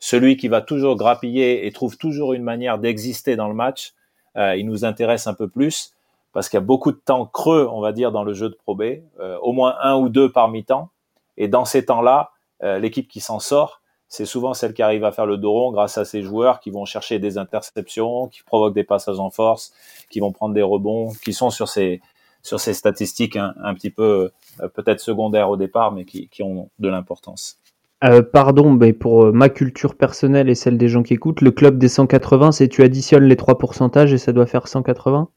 celui 0.00 0.36
qui 0.36 0.48
va 0.48 0.60
toujours 0.60 0.96
grappiller 0.96 1.66
et 1.66 1.72
trouve 1.72 1.96
toujours 1.96 2.32
une 2.32 2.42
manière 2.42 2.78
d'exister 2.78 3.36
dans 3.36 3.48
le 3.48 3.54
match, 3.54 3.94
euh, 4.36 4.56
il 4.56 4.66
nous 4.66 4.84
intéresse 4.84 5.26
un 5.26 5.34
peu 5.34 5.48
plus 5.48 5.94
parce 6.34 6.48
qu'il 6.48 6.56
y 6.56 6.62
a 6.62 6.66
beaucoup 6.66 6.92
de 6.92 7.00
temps 7.02 7.24
creux, 7.24 7.68
on 7.70 7.80
va 7.80 7.92
dire, 7.92 8.12
dans 8.12 8.24
le 8.24 8.34
jeu 8.34 8.50
de 8.50 8.54
Pro 8.54 8.74
B, 8.74 8.82
euh, 9.20 9.38
au 9.40 9.52
moins 9.52 9.76
un 9.80 9.96
ou 9.96 10.08
deux 10.08 10.30
par 10.30 10.48
mi-temps. 10.48 10.90
Et 11.36 11.48
dans 11.48 11.64
ces 11.64 11.86
temps-là, 11.86 12.32
euh, 12.62 12.78
l'équipe 12.78 13.08
qui 13.08 13.20
s'en 13.20 13.38
sort, 13.38 13.80
c'est 14.08 14.26
souvent 14.26 14.52
celle 14.52 14.74
qui 14.74 14.82
arrive 14.82 15.04
à 15.04 15.12
faire 15.12 15.26
le 15.26 15.38
dos 15.38 15.52
rond 15.52 15.72
grâce 15.72 15.96
à 15.96 16.04
ces 16.04 16.22
joueurs 16.22 16.60
qui 16.60 16.70
vont 16.70 16.84
chercher 16.84 17.18
des 17.20 17.38
interceptions, 17.38 18.28
qui 18.28 18.42
provoquent 18.42 18.74
des 18.74 18.84
passages 18.84 19.20
en 19.20 19.30
force, 19.30 19.72
qui 20.10 20.20
vont 20.20 20.32
prendre 20.32 20.54
des 20.54 20.62
rebonds, 20.62 21.12
qui 21.24 21.32
sont 21.32 21.50
sur 21.50 21.68
ces 21.68 22.00
sur 22.42 22.60
ces 22.60 22.74
statistiques 22.74 23.36
un, 23.36 23.72
petit 23.72 23.88
peu 23.88 24.30
euh, 24.60 24.68
peut-être 24.68 25.00
secondaires 25.00 25.48
au 25.48 25.56
départ, 25.56 25.92
mais 25.92 26.04
qui, 26.04 26.28
qui 26.28 26.42
ont 26.42 26.68
de 26.78 26.88
l'importance. 26.88 27.58
Euh, 28.02 28.22
pardon, 28.22 28.72
mais 28.72 28.92
pour 28.92 29.32
ma 29.32 29.48
culture 29.48 29.94
personnelle 29.94 30.50
et 30.50 30.54
celle 30.54 30.76
des 30.76 30.88
gens 30.88 31.02
qui 31.02 31.14
écoutent, 31.14 31.40
le 31.40 31.52
club 31.52 31.78
des 31.78 31.88
180, 31.88 32.52
c'est 32.52 32.68
tu 32.68 32.82
additionnes 32.82 33.24
les 33.24 33.36
trois 33.36 33.56
pourcentages 33.56 34.12
et 34.12 34.18
ça 34.18 34.32
doit 34.32 34.46
faire 34.46 34.68
180 34.68 35.28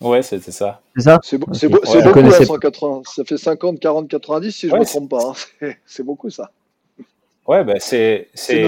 Ouais, 0.00 0.22
c'est 0.22 0.38
ça. 0.50 0.80
C'est 0.94 1.02
ça? 1.02 1.18
C'est 1.22 1.38
beaucoup, 1.38 1.52
ouais. 1.52 2.44
180. 2.44 3.02
Ça 3.06 3.24
fait 3.24 3.38
50, 3.38 3.80
40, 3.80 4.08
90 4.08 4.52
si 4.52 4.68
je 4.68 4.74
ne 4.74 4.80
me 4.80 4.84
trompe 4.84 5.10
pas. 5.10 5.32
Hein. 5.62 5.72
C'est 5.86 6.02
beaucoup 6.02 6.30
ça. 6.30 6.50
Ouais, 7.46 7.62
ben 7.62 7.76
c'est, 7.78 8.28
c'est, 8.34 8.64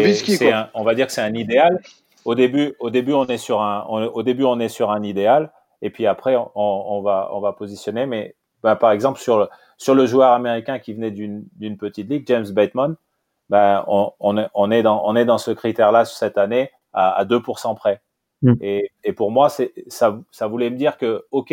on 0.73 0.85
va 0.85 0.95
dire 0.95 1.09
que 1.09 1.13
c'est 1.13 1.21
un 1.21 1.35
idéal. 1.35 1.81
Au 2.25 2.37
début, 2.37 2.75
au 2.79 2.91
début, 2.91 3.13
on 3.13 3.27
est 3.27 3.37
sur 3.37 3.61
un, 3.61 3.83
au 3.85 4.23
début, 4.23 4.45
on 4.45 4.61
est 4.61 4.69
sur 4.69 4.93
un 4.93 5.03
idéal, 5.03 5.51
et 5.83 5.91
puis 5.91 6.07
après, 6.07 6.37
on, 6.37 6.49
on 6.55 7.03
va, 7.03 7.29
on 7.33 7.41
va 7.41 7.53
positionner. 7.53 8.07
Mais 8.07 8.37
ben, 8.63 8.77
par 8.77 8.93
exemple, 8.93 9.19
sur 9.19 9.41
le, 9.41 9.49
sur 9.79 9.97
le 9.97 10.07
joueur 10.07 10.31
américain 10.31 10.79
qui 10.79 10.95
venait 10.95 11.11
d'une 11.11 11.77
petite 11.77 12.09
ligue, 12.09 12.23
James 12.29 12.49
Bateman, 12.51 12.95
ben, 13.51 13.85
on, 13.87 14.13
on, 14.21 14.37
est, 14.37 14.49
on 14.55 14.71
est 14.71 14.83
dans, 14.83 15.03
on 15.05 15.17
est 15.17 15.25
dans 15.25 15.39
ce 15.39 15.51
critère-là 15.51 16.05
cette 16.05 16.39
année 16.39 16.71
à, 16.93 17.11
à 17.11 17.25
2% 17.25 17.75
près. 17.77 18.01
Mm. 18.43 18.55
Et, 18.61 18.91
et, 19.05 19.13
pour 19.13 19.31
moi, 19.31 19.49
c'est, 19.49 19.73
ça, 19.89 20.19
ça 20.31 20.47
voulait 20.47 20.71
me 20.71 20.77
dire 20.77 20.97
que, 20.99 21.25
ok, 21.31 21.53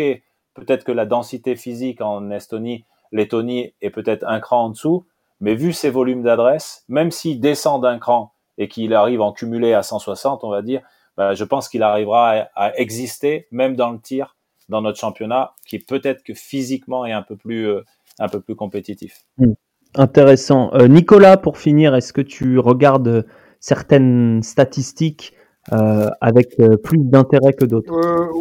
peut-être 0.54 0.84
que 0.84 0.92
la 0.92 1.06
densité 1.06 1.56
physique 1.56 2.00
en 2.00 2.30
Estonie, 2.30 2.84
Lettonie 3.12 3.74
est 3.80 3.90
peut-être 3.90 4.24
un 4.26 4.40
cran 4.40 4.64
en 4.64 4.70
dessous, 4.70 5.06
mais 5.40 5.54
vu 5.54 5.72
ses 5.72 5.90
volumes 5.90 6.22
d'adresse, 6.22 6.84
même 6.88 7.10
s'il 7.10 7.40
descend 7.40 7.82
d'un 7.82 7.98
cran 7.98 8.32
et 8.58 8.68
qu'il 8.68 8.94
arrive 8.94 9.20
en 9.20 9.32
cumulé 9.32 9.74
à 9.74 9.82
160, 9.82 10.44
on 10.44 10.50
va 10.50 10.62
dire, 10.62 10.82
bah, 11.16 11.34
je 11.34 11.44
pense 11.44 11.68
qu'il 11.68 11.82
arrivera 11.82 12.48
à, 12.54 12.76
exister 12.78 13.46
même 13.50 13.76
dans 13.76 13.90
le 13.90 14.00
tir 14.00 14.36
dans 14.68 14.82
notre 14.82 14.98
championnat, 14.98 15.54
qui 15.66 15.78
peut-être 15.78 16.24
que 16.24 16.34
physiquement 16.34 17.06
est 17.06 17.12
un 17.12 17.22
peu 17.22 17.36
plus, 17.36 17.68
euh, 17.68 17.84
un 18.18 18.28
peu 18.28 18.40
plus 18.40 18.56
compétitif. 18.56 19.24
Mm. 19.38 19.52
Intéressant. 19.96 20.70
Euh, 20.74 20.88
Nicolas, 20.88 21.36
pour 21.38 21.56
finir, 21.58 21.94
est-ce 21.94 22.12
que 22.12 22.20
tu 22.20 22.58
regardes 22.58 23.26
certaines 23.60 24.42
statistiques 24.42 25.32
euh, 25.72 26.08
avec 26.20 26.48
euh, 26.60 26.76
plus 26.76 26.98
d'intérêt 26.98 27.54
que 27.54 27.64
d'autres? 27.64 27.90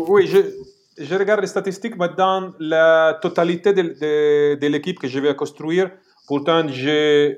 Oui, 0.10 0.28
je, 0.28 1.16
regarde 1.16 1.42
les 1.42 1.48
statistiques, 1.48 1.98
mais 1.98 2.10
dans 2.18 2.52
la 2.60 3.18
totalité 3.22 3.74
de, 3.74 4.68
l'équipe 4.68 5.00
que 5.00 5.08
je 5.08 5.20
vais 5.20 5.34
construire, 5.36 5.92
pourtant, 6.28 6.68
je, 6.68 7.36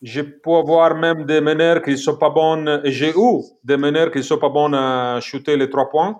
je 0.00 0.22
peux 0.22 0.54
avoir 0.54 0.96
même 0.96 1.26
des 1.26 1.40
meneurs 1.40 1.82
qui 1.82 1.90
ne 1.90 1.96
sont 1.96 2.16
pas 2.16 2.30
bons, 2.30 2.80
et 2.82 2.90
j'ai 2.90 3.10
eu 3.10 3.42
des 3.62 3.76
meneurs 3.76 4.10
qui 4.10 4.18
ne 4.18 4.22
sont 4.22 4.38
pas 4.38 4.48
bons 4.48 4.72
à 4.72 5.20
shooter 5.20 5.56
les 5.56 5.68
trois 5.68 5.90
points, 5.90 6.18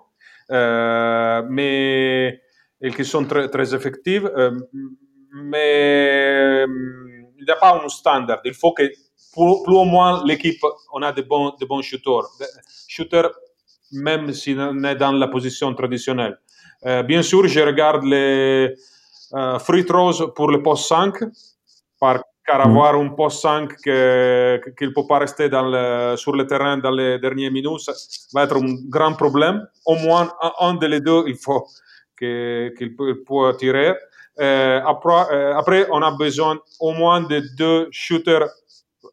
mais 1.49 2.43
qui 2.91 3.05
sont 3.05 3.25
très, 3.25 3.49
très 3.49 3.75
effectifs. 3.75 4.25
Euh, 4.37 4.51
mais 5.33 6.65
il 7.39 7.45
n'y 7.45 7.51
a 7.51 7.57
pas 7.57 7.81
un 7.83 7.89
standard. 7.89 8.41
Il 8.45 8.55
faut 8.55 8.73
que 8.73 8.83
plus, 9.33 9.75
ou 9.75 9.85
moins 9.85 10.23
l'équipe, 10.25 10.61
on 10.93 11.03
a 11.03 11.13
de 11.13 11.23
bons, 11.23 11.55
de 11.61 11.67
bons 11.67 11.83
shooters. 11.83 12.29
Shooters, 12.87 13.31
même 13.93 14.33
si 14.33 14.55
on 14.59 14.85
est 14.85 14.97
dans 14.97 15.13
la 15.13 15.29
position 15.29 15.75
traditionnelle. 15.75 16.39
Euh, 16.85 17.03
bien 17.03 17.23
sûr, 17.23 17.47
je 17.47 17.61
regarde 17.61 18.05
les 18.05 18.75
euh, 19.35 19.59
free 19.59 19.85
throws 19.85 20.29
pour 20.35 20.51
le 20.51 20.63
post 20.63 20.89
5, 20.89 21.15
par, 21.99 22.23
car 22.47 22.59
mm. 22.59 22.71
avoir 22.71 22.95
un 22.97 23.09
post 23.11 23.41
5 23.41 23.77
qui 23.77 23.91
ne 23.91 24.93
peut 24.93 25.07
pas 25.09 25.21
rester 25.21 25.49
dans 25.49 25.69
le, 25.69 26.17
sur 26.17 26.35
le 26.35 26.47
terrain 26.47 26.77
dans 26.77 26.91
les 26.91 27.19
dernières 27.19 27.53
minutes 27.53 27.81
ça 27.81 27.93
va 28.35 28.45
être 28.45 28.57
un 28.57 28.75
grand 28.89 29.15
problème. 29.15 29.67
Au 29.87 29.95
moins, 29.95 30.31
un, 30.43 30.53
un 30.61 30.75
des 30.75 31.01
deux, 31.01 31.25
il 31.27 31.37
faut 31.37 31.67
qu'il 32.19 32.95
peut, 32.97 33.23
peut, 33.27 33.57
tirer. 33.59 33.95
Euh, 34.41 34.81
après, 34.87 35.27
euh, 35.33 35.57
après, 35.57 35.87
on 35.91 36.03
a 36.03 36.11
besoin 36.13 36.59
au 36.81 36.93
moins 36.93 37.21
de 37.21 37.43
deux 37.57 37.89
shooters 37.91 38.49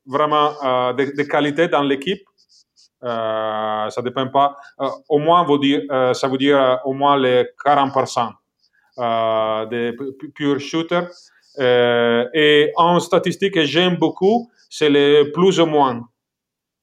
vraiment 0.06 0.52
euh, 0.64 0.94
de, 0.94 1.24
qualité 1.24 1.68
dans 1.68 1.84
l'équipe. 1.84 2.24
Euh, 3.04 3.90
ça 3.90 4.02
dépend 4.02 4.28
pas. 4.28 4.58
Au 5.08 5.20
moins, 5.20 5.44
vous 5.44 5.60
ça 6.14 6.28
veut 6.28 6.38
dire 6.38 6.80
au 6.86 6.94
moins 6.94 7.18
les 7.18 7.46
40% 7.66 8.32
de 8.98 9.92
pure 10.34 10.60
shooter. 10.60 11.02
et 11.58 12.72
en 12.76 13.00
statistique 13.00 13.54
que 13.54 13.66
j'aime 13.66 13.96
beaucoup, 13.96 14.50
c'est 14.70 14.90
les 14.90 15.32
plus 15.32 15.60
ou 15.60 15.66
moins 15.66 16.02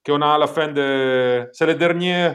qu'on 0.05 0.21
a 0.21 0.35
à 0.35 0.37
la 0.37 0.47
fin 0.47 0.67
de. 0.69 1.47
C'est 1.53 1.67
le 1.67 1.75
dernier 1.75 2.33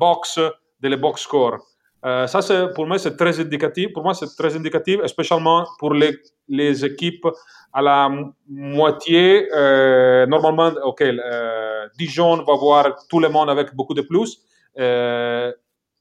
box 0.00 0.38
de 0.80 0.88
les 0.88 0.96
box 0.96 1.22
score. 1.22 1.58
Euh, 2.04 2.26
ça, 2.26 2.68
pour 2.74 2.86
moi, 2.86 2.98
c'est 2.98 3.16
très 3.16 3.38
indicatif. 3.40 3.92
Pour 3.92 4.02
moi, 4.02 4.14
c'est 4.14 4.34
très 4.36 4.54
indicatif, 4.56 5.04
spécialement 5.06 5.66
pour 5.78 5.92
les, 5.92 6.18
les 6.48 6.84
équipes 6.84 7.26
à 7.72 7.82
la 7.82 8.10
moitié. 8.48 9.48
Euh, 9.54 10.26
normalement, 10.26 10.72
OK, 10.84 11.02
euh, 11.02 11.88
Dijon 11.98 12.42
va 12.42 12.54
voir 12.54 12.96
tout 13.08 13.20
le 13.20 13.28
monde 13.28 13.50
avec 13.50 13.74
beaucoup 13.74 13.94
de 13.94 14.02
plus. 14.02 14.40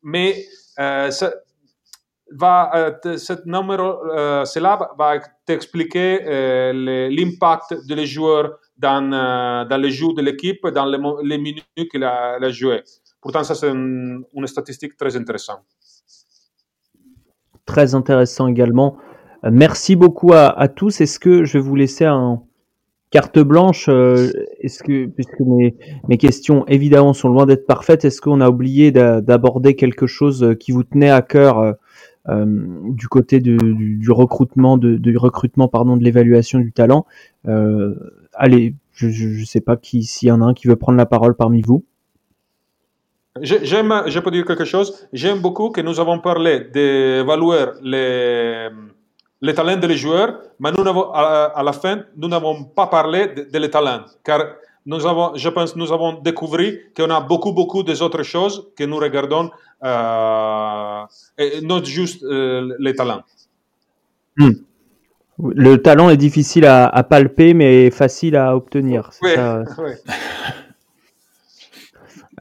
Mais 0.02 0.46
ça, 0.78 1.34
va, 2.32 3.00
numéro, 3.46 4.00
cela 4.46 4.80
va 4.98 5.20
t'expliquer 5.46 6.20
l'impact 6.72 7.86
de 7.88 7.96
les 7.96 8.06
joueurs 8.06 8.58
dans, 8.78 9.68
dans 9.68 9.82
les 9.82 9.92
jeux 9.92 10.14
de 10.16 10.22
l'équipe, 10.22 10.66
dans 10.68 10.86
les, 10.86 11.38
minutes 11.38 11.66
qu'il 11.92 12.06
a, 12.06 12.36
a 12.36 12.50
joué. 12.50 12.84
Pourtant, 13.20 13.44
ça, 13.44 13.54
c'est 13.54 13.68
une 13.70 14.48
statistique 14.48 14.96
très 14.96 15.18
intéressante 15.18 15.66
très 17.70 17.94
intéressant 17.94 18.48
également. 18.48 18.98
Euh, 19.46 19.50
merci 19.54 19.96
beaucoup 19.96 20.34
à, 20.34 20.68
tous. 20.68 21.02
Est-ce 21.02 21.20
que 21.20 21.46
je 21.46 21.54
vais 21.54 21.64
vous 21.64 21.76
laisser 21.76 22.06
un 22.06 22.42
carte 23.12 23.38
blanche 23.38 23.88
euh, 23.90 24.32
Est-ce 24.60 24.82
que 24.82 25.06
puisque 25.06 25.40
mes, 25.40 26.18
questions 26.18 26.66
évidemment 26.68 27.14
sont 27.14 27.30
loin 27.30 27.46
d'être 27.46 27.68
parfaites, 27.68 28.06
est-ce 28.06 28.22
qu'on 28.22 28.42
a 28.42 28.50
oublié 28.50 28.92
d'aborder 28.92 29.76
quelque 29.76 30.08
chose 30.08 30.44
euh, 30.44 30.56
qui 30.56 30.72
vous 30.72 30.84
tenait 30.84 31.12
à 31.12 31.22
cœur 31.22 31.76
du 32.28 33.08
côté 33.08 33.40
du, 33.40 33.58
du, 33.58 34.12
recrutement, 34.12 34.78
de, 34.78 34.98
du 34.98 35.18
recrutement 35.18 35.68
pardon, 35.68 35.98
de 35.98 36.04
l'évaluation 36.04 36.60
du 36.60 36.72
talent? 36.72 37.06
Allez, 38.34 38.76
je 38.94 39.08
ne 39.08 39.46
sais 39.46 39.62
pas 39.62 39.78
qui 39.78 40.04
s'il 40.04 40.28
y 40.28 40.32
en 40.32 40.42
a 40.42 40.46
un 40.46 40.54
qui 40.54 40.68
veut 40.68 40.76
prendre 40.76 40.98
la 40.98 41.08
parole 41.08 41.36
parmi 41.36 41.62
vous. 41.62 41.86
J'aime, 43.42 44.04
je 44.08 44.20
peux 44.20 44.32
dire 44.32 44.46
quelque 44.46 44.66
chose. 44.66 45.08
J'aime 45.14 45.40
beaucoup 45.40 45.70
que 45.70 45.82
nous 45.82 46.00
avons 46.00 46.20
parlé 46.20 46.62
d'évaluer 46.62 47.66
les, 47.82 48.70
les 49.42 49.54
talents 49.54 49.78
des 49.78 49.98
joueurs, 49.98 50.40
mais 50.60 50.72
nous 50.72 50.86
avons, 50.88 51.12
à, 51.14 51.62
la 51.64 51.74
fin, 51.74 52.04
nous 52.18 52.28
n'avons 52.28 52.64
pas 52.64 52.88
parlé 52.88 53.28
de, 53.28 53.60
les 53.60 53.70
talents, 53.70 54.04
car 54.24 54.42
nous 54.86 55.06
avons, 55.06 55.36
je 55.36 55.50
pense, 55.50 55.76
nous 55.76 55.92
avons 55.92 56.14
découvert 56.14 56.74
qu'on 56.96 57.10
a 57.10 57.22
beaucoup, 57.22 57.54
beaucoup 57.54 57.84
d'autres 57.84 58.24
choses 58.24 58.72
que 58.76 58.84
nous 58.84 58.98
regardons, 58.98 59.52
euh, 59.84 61.04
et 61.38 61.62
non 61.62 61.84
juste 61.84 62.24
euh, 62.24 62.76
les 62.80 62.96
talents. 62.96 63.22
Hmm. 64.38 64.52
Le 65.56 65.78
talent 65.78 66.10
est 66.10 66.18
difficile 66.18 66.66
à, 66.66 67.04
palper, 67.04 67.54
mais 67.54 67.92
facile 67.92 68.36
à 68.36 68.56
obtenir. 68.56 69.12
Oui, 69.22 69.32
oui. 69.78 69.92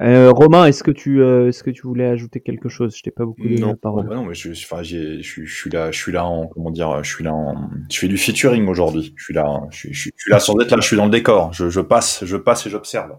Euh, 0.00 0.30
Romain, 0.30 0.66
est-ce 0.66 0.84
que 0.84 0.92
tu 0.92 1.22
euh, 1.22 1.48
est-ce 1.48 1.64
que 1.64 1.70
tu 1.70 1.82
voulais 1.82 2.06
ajouter 2.06 2.40
quelque 2.40 2.68
chose? 2.68 2.96
Je 2.96 3.02
t'ai 3.02 3.10
pas 3.10 3.24
beaucoup 3.24 3.42
donné 3.42 3.60
la 3.60 3.74
parole. 3.74 4.06
non, 4.06 4.24
mais 4.24 4.34
je, 4.34 4.50
enfin, 4.50 4.82
je, 4.82 5.20
je, 5.20 5.44
suis 5.44 5.70
là, 5.70 5.90
je 5.90 5.98
suis 5.98 6.12
là 6.12 6.24
en 6.24 6.46
comment 6.46 6.70
dire, 6.70 7.02
je 7.02 7.12
suis 7.12 7.24
là 7.24 7.34
en, 7.34 7.68
je 7.90 7.98
fais 7.98 8.06
du 8.06 8.16
featuring 8.16 8.68
aujourd'hui. 8.68 9.12
Je 9.16 9.24
suis 9.24 9.34
là, 9.34 9.60
je, 9.70 9.88
je, 9.90 10.10
suis 10.16 10.30
là 10.30 10.38
sans 10.38 10.58
être 10.60 10.70
là, 10.70 10.78
je 10.80 10.86
suis 10.86 10.96
dans 10.96 11.06
le 11.06 11.10
décor. 11.10 11.52
Je, 11.52 11.68
je 11.68 11.80
passe, 11.80 12.24
je 12.24 12.36
passe 12.36 12.66
et 12.66 12.70
j'observe. 12.70 13.10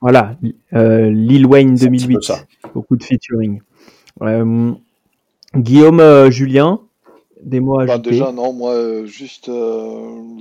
Voilà, 0.00 0.36
euh, 0.74 1.10
Lil 1.10 1.46
Wayne 1.46 1.74
2008, 1.74 2.32
beaucoup 2.74 2.96
de 2.96 3.02
featuring. 3.02 3.60
Euh, 4.22 4.72
Guillaume, 5.56 6.00
euh, 6.00 6.30
Julien, 6.30 6.80
des 7.42 7.58
mots 7.60 7.80
à 7.80 7.86
bah, 7.86 7.98
Déjà, 7.98 8.30
non, 8.32 8.52
moi, 8.52 9.04
juste, 9.06 9.50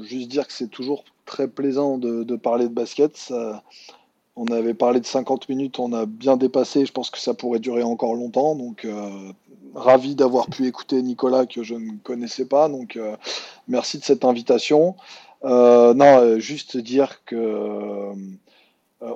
juste 0.03 0.29
dire 0.29 0.47
que 0.47 0.53
c'est 0.53 0.69
toujours 0.69 1.03
très 1.25 1.47
plaisant 1.47 1.97
de, 1.97 2.23
de 2.23 2.35
parler 2.35 2.67
de 2.67 2.73
basket. 2.73 3.17
Ça, 3.17 3.63
on 4.38 4.45
avait 4.47 4.75
parlé 4.75 4.99
de 4.99 5.05
50 5.05 5.49
minutes, 5.49 5.79
on 5.79 5.91
a 5.93 6.05
bien 6.05 6.38
dépassé. 6.38 6.85
Je 6.85 6.91
pense 6.91 7.09
que 7.09 7.17
ça 7.17 7.33
pourrait 7.33 7.59
durer 7.59 7.83
encore 7.83 8.13
longtemps. 8.13 8.55
Donc, 8.55 8.85
euh, 8.85 9.09
ravi 9.73 10.15
d'avoir 10.15 10.47
pu 10.47 10.67
écouter 10.67 11.01
Nicolas 11.01 11.47
que 11.47 11.63
je 11.63 11.73
ne 11.73 11.91
connaissais 12.03 12.45
pas. 12.45 12.69
Donc, 12.69 12.95
euh, 12.97 13.15
merci 13.67 13.97
de 13.97 14.03
cette 14.03 14.23
invitation. 14.23 14.95
Euh, 15.43 15.93
non, 15.95 16.39
juste 16.39 16.77
dire 16.77 17.23
que 17.25 18.13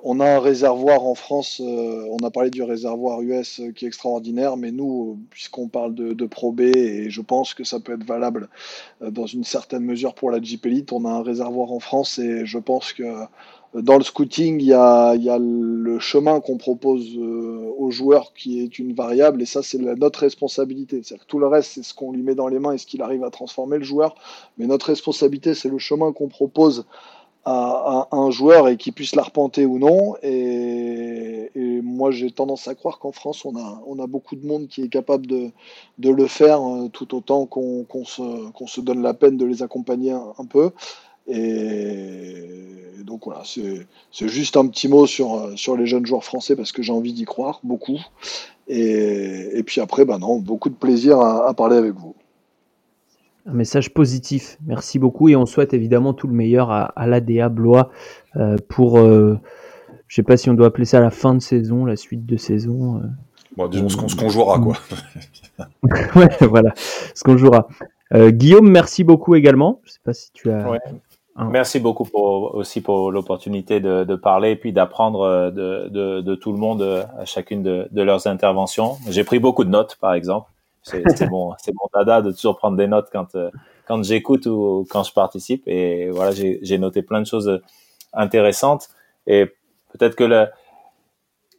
on 0.03 0.19
a 0.19 0.35
un 0.35 0.39
réservoir 0.39 1.03
en 1.05 1.15
France. 1.15 1.59
on 1.59 2.17
a 2.23 2.29
parlé 2.29 2.51
du 2.51 2.61
réservoir 2.61 3.21
US 3.21 3.61
qui 3.75 3.85
est 3.85 3.87
extraordinaire, 3.87 4.55
mais 4.55 4.71
nous, 4.71 5.19
puisqu'on 5.31 5.69
parle 5.69 5.95
de, 5.95 6.13
de, 6.13 6.25
Pro 6.27 6.51
B 6.51 6.61
et 6.61 7.09
je 7.09 7.21
pense 7.21 7.55
que 7.55 7.63
ça 7.63 7.79
peut 7.79 7.93
être 7.93 8.03
valable 8.03 8.47
dans 9.01 9.25
une 9.25 9.43
certaine 9.43 9.83
mesure 9.83 10.13
pour 10.13 10.29
la 10.29 10.39
Jeep 10.39 10.67
on 10.91 11.05
a 11.05 11.09
un 11.09 11.23
réservoir 11.23 11.71
en 11.71 11.79
France 11.79 12.19
et 12.19 12.45
je 12.45 12.59
pense 12.59 12.93
que 12.93 13.25
dans 13.73 13.97
le 13.97 14.03
scouting, 14.03 14.59
il 14.59 14.67
y 14.67 14.73
a, 14.73 15.15
le 15.15 15.99
chemin 15.99 16.41
qu'on 16.41 16.57
propose 16.57 17.15
euh, 17.15 17.71
aux 17.77 17.89
joueurs 17.89 18.33
qui 18.33 18.61
est 18.61 18.79
une 18.79 18.93
variable, 18.93 19.41
et 19.41 19.45
ça, 19.45 19.63
c'est 19.63 19.77
notre 19.77 20.19
responsabilité. 20.19 21.03
cest 21.03 21.21
tout 21.27 21.39
le 21.39 21.47
reste, 21.47 21.71
c'est 21.75 21.83
ce 21.83 21.93
qu'on 21.93 22.11
lui 22.11 22.21
met 22.21 22.35
dans 22.35 22.47
les 22.47 22.59
mains 22.59 22.73
et 22.73 22.77
ce 22.77 22.85
qu'il 22.85 23.01
arrive 23.01 23.23
à 23.23 23.29
transformer 23.29 23.77
le 23.77 23.83
joueur. 23.83 24.15
Mais 24.57 24.67
notre 24.67 24.87
responsabilité, 24.87 25.53
c'est 25.53 25.69
le 25.69 25.77
chemin 25.77 26.11
qu'on 26.11 26.27
propose 26.27 26.85
à, 27.45 28.07
un 28.11 28.29
joueur 28.29 28.67
et 28.67 28.77
qu'il 28.77 28.93
puisse 28.93 29.15
l'arpenter 29.15 29.65
ou 29.65 29.79
non. 29.79 30.15
Et, 30.21 31.49
moi, 31.83 32.11
j'ai 32.11 32.31
tendance 32.31 32.67
à 32.67 32.75
croire 32.75 32.99
qu'en 32.99 33.11
France, 33.11 33.45
on 33.45 33.55
a, 33.55 34.07
beaucoup 34.07 34.35
de 34.35 34.45
monde 34.45 34.67
qui 34.67 34.81
est 34.81 34.89
capable 34.89 35.27
de, 35.27 35.51
le 35.99 36.27
faire 36.27 36.61
euh, 36.61 36.89
tout 36.89 37.15
autant 37.15 37.45
qu'on 37.45 37.85
se 38.05 38.81
donne 38.81 39.01
la 39.01 39.13
peine 39.13 39.37
de 39.37 39.45
les 39.45 39.63
accompagner 39.63 40.11
un 40.11 40.45
peu. 40.45 40.71
Et 41.33 43.03
donc 43.05 43.25
voilà, 43.25 43.43
c'est 43.45 44.27
juste 44.27 44.57
un 44.57 44.67
petit 44.67 44.87
mot 44.87 45.05
sur, 45.05 45.51
sur 45.55 45.77
les 45.77 45.85
jeunes 45.85 46.05
joueurs 46.05 46.23
français 46.23 46.55
parce 46.55 46.71
que 46.71 46.81
j'ai 46.81 46.91
envie 46.93 47.13
d'y 47.13 47.25
croire 47.25 47.61
beaucoup. 47.63 47.99
Et, 48.67 49.49
et, 49.53 49.63
puis 49.63 49.81
après, 49.81 50.05
ben 50.05 50.19
non, 50.19 50.39
beaucoup 50.39 50.69
de 50.69 50.75
plaisir 50.75 51.19
à, 51.19 51.53
parler 51.53 51.77
avec 51.77 51.93
vous. 51.93 52.15
Un 53.45 53.53
message 53.53 53.93
positif. 53.93 54.57
Merci 54.65 54.99
beaucoup 54.99 55.29
et 55.29 55.35
on 55.35 55.45
souhaite 55.45 55.73
évidemment 55.73 56.13
tout 56.13 56.27
le 56.27 56.33
meilleur 56.33 56.69
à, 56.69 56.83
à 56.83 57.07
l'ADA 57.07 57.49
Blois 57.49 57.89
euh, 58.35 58.57
pour, 58.69 58.99
euh, 58.99 59.39
je 60.07 60.15
sais 60.15 60.23
pas 60.23 60.37
si 60.37 60.49
on 60.49 60.53
doit 60.53 60.67
appeler 60.67 60.85
ça 60.85 60.99
la 60.99 61.11
fin 61.11 61.33
de 61.33 61.39
saison, 61.39 61.85
la 61.85 61.95
suite 61.95 62.25
de 62.25 62.37
saison. 62.37 62.97
Euh. 62.97 63.07
Bon, 63.57 63.67
disons 63.67 63.89
ce 63.89 64.15
qu'on 64.15 64.29
jouera, 64.29 64.59
quoi. 64.59 64.77
ouais, 66.15 66.29
voilà, 66.41 66.73
ce 66.75 67.23
qu'on 67.23 67.37
jouera. 67.37 67.67
Guillaume, 68.13 68.69
merci 68.69 69.03
beaucoup 69.03 69.35
également. 69.35 69.79
Je 69.83 69.93
sais 69.93 69.99
pas 70.03 70.13
si 70.13 70.31
tu 70.33 70.51
as. 70.51 70.69
Ouais. 70.69 70.79
Ah. 71.35 71.45
Merci 71.45 71.79
beaucoup 71.79 72.03
pour, 72.03 72.55
aussi 72.55 72.81
pour 72.81 73.11
l'opportunité 73.11 73.79
de, 73.79 74.03
de, 74.03 74.15
parler 74.15 74.51
et 74.51 74.55
puis 74.57 74.73
d'apprendre 74.73 75.21
euh, 75.21 75.49
de, 75.49 75.87
de, 75.89 76.21
de, 76.21 76.35
tout 76.35 76.51
le 76.51 76.57
monde 76.57 76.81
euh, 76.81 77.03
à 77.17 77.23
chacune 77.23 77.63
de, 77.63 77.87
de 77.89 78.01
leurs 78.01 78.27
interventions. 78.27 78.97
J'ai 79.07 79.23
pris 79.23 79.39
beaucoup 79.39 79.63
de 79.63 79.69
notes, 79.69 79.95
par 79.95 80.13
exemple. 80.13 80.51
C'est 80.83 81.03
c'est 81.15 81.27
bon 81.29 81.53
dada 81.93 82.21
de 82.21 82.31
toujours 82.31 82.57
prendre 82.57 82.75
des 82.75 82.87
notes 82.87 83.07
quand 83.13 83.35
euh, 83.35 83.49
quand 83.87 84.03
j'écoute 84.03 84.45
ou 84.45 84.85
quand 84.89 85.03
je 85.03 85.13
participe. 85.13 85.63
Et 85.67 86.09
voilà, 86.09 86.31
j'ai 86.31 86.77
noté 86.77 87.01
plein 87.01 87.21
de 87.21 87.27
choses 87.27 87.61
intéressantes. 88.13 88.89
Et 89.25 89.45
peut-être 89.93 90.15
que 90.15 90.47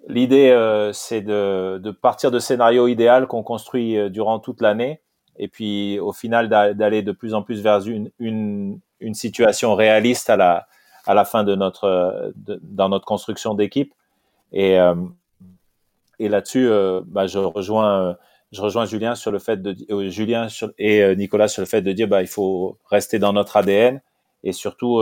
l'idée, 0.09 0.91
c'est 0.93 1.21
de, 1.21 1.79
de 1.79 1.91
partir 1.91 2.31
de 2.31 2.39
scénario 2.39 2.89
idéal 2.89 3.27
qu'on 3.27 3.43
construit 3.43 4.11
durant 4.11 4.39
toute 4.39 4.63
l'année, 4.63 5.01
et 5.37 5.49
puis 5.49 6.01
au 6.01 6.13
final 6.13 6.49
d'aller 6.49 7.03
de 7.03 7.13
plus 7.13 7.35
en 7.35 7.43
plus 7.43 7.61
vers 7.61 7.87
une, 7.87 8.11
une 8.19 8.81
une 9.03 9.15
situation 9.15 9.75
réaliste 9.75 10.31
à 10.31 10.37
la, 10.37 10.67
à 11.07 11.15
la 11.15 11.25
fin 11.25 11.45
de 11.45 11.55
notre, 11.55 12.33
dans 12.63 12.89
notre 12.89 13.05
construction 13.05 13.55
d'équipe. 13.55 13.93
Et, 14.53 14.79
euh, 14.79 14.95
et 16.19 16.29
là-dessus, 16.29 16.69
euh, 16.69 17.01
bah, 17.07 17.27
je 17.27 17.39
rejoins, 17.39 18.17
je 18.53 18.61
rejoins 18.61 18.85
Julien 18.85 19.15
sur 19.15 19.31
le 19.31 19.39
fait 19.39 19.61
de, 19.61 19.75
euh, 19.91 20.11
Julien 20.11 20.47
et 20.79 21.17
Nicolas 21.17 21.49
sur 21.49 21.63
le 21.63 21.67
fait 21.67 21.83
de 21.83 21.93
dire, 21.93 22.09
bah, 22.09 22.23
il 22.23 22.29
faut 22.29 22.79
rester 22.89 23.19
dans 23.19 23.33
notre 23.33 23.57
ADN 23.57 24.01
et 24.45 24.53
surtout 24.53 25.01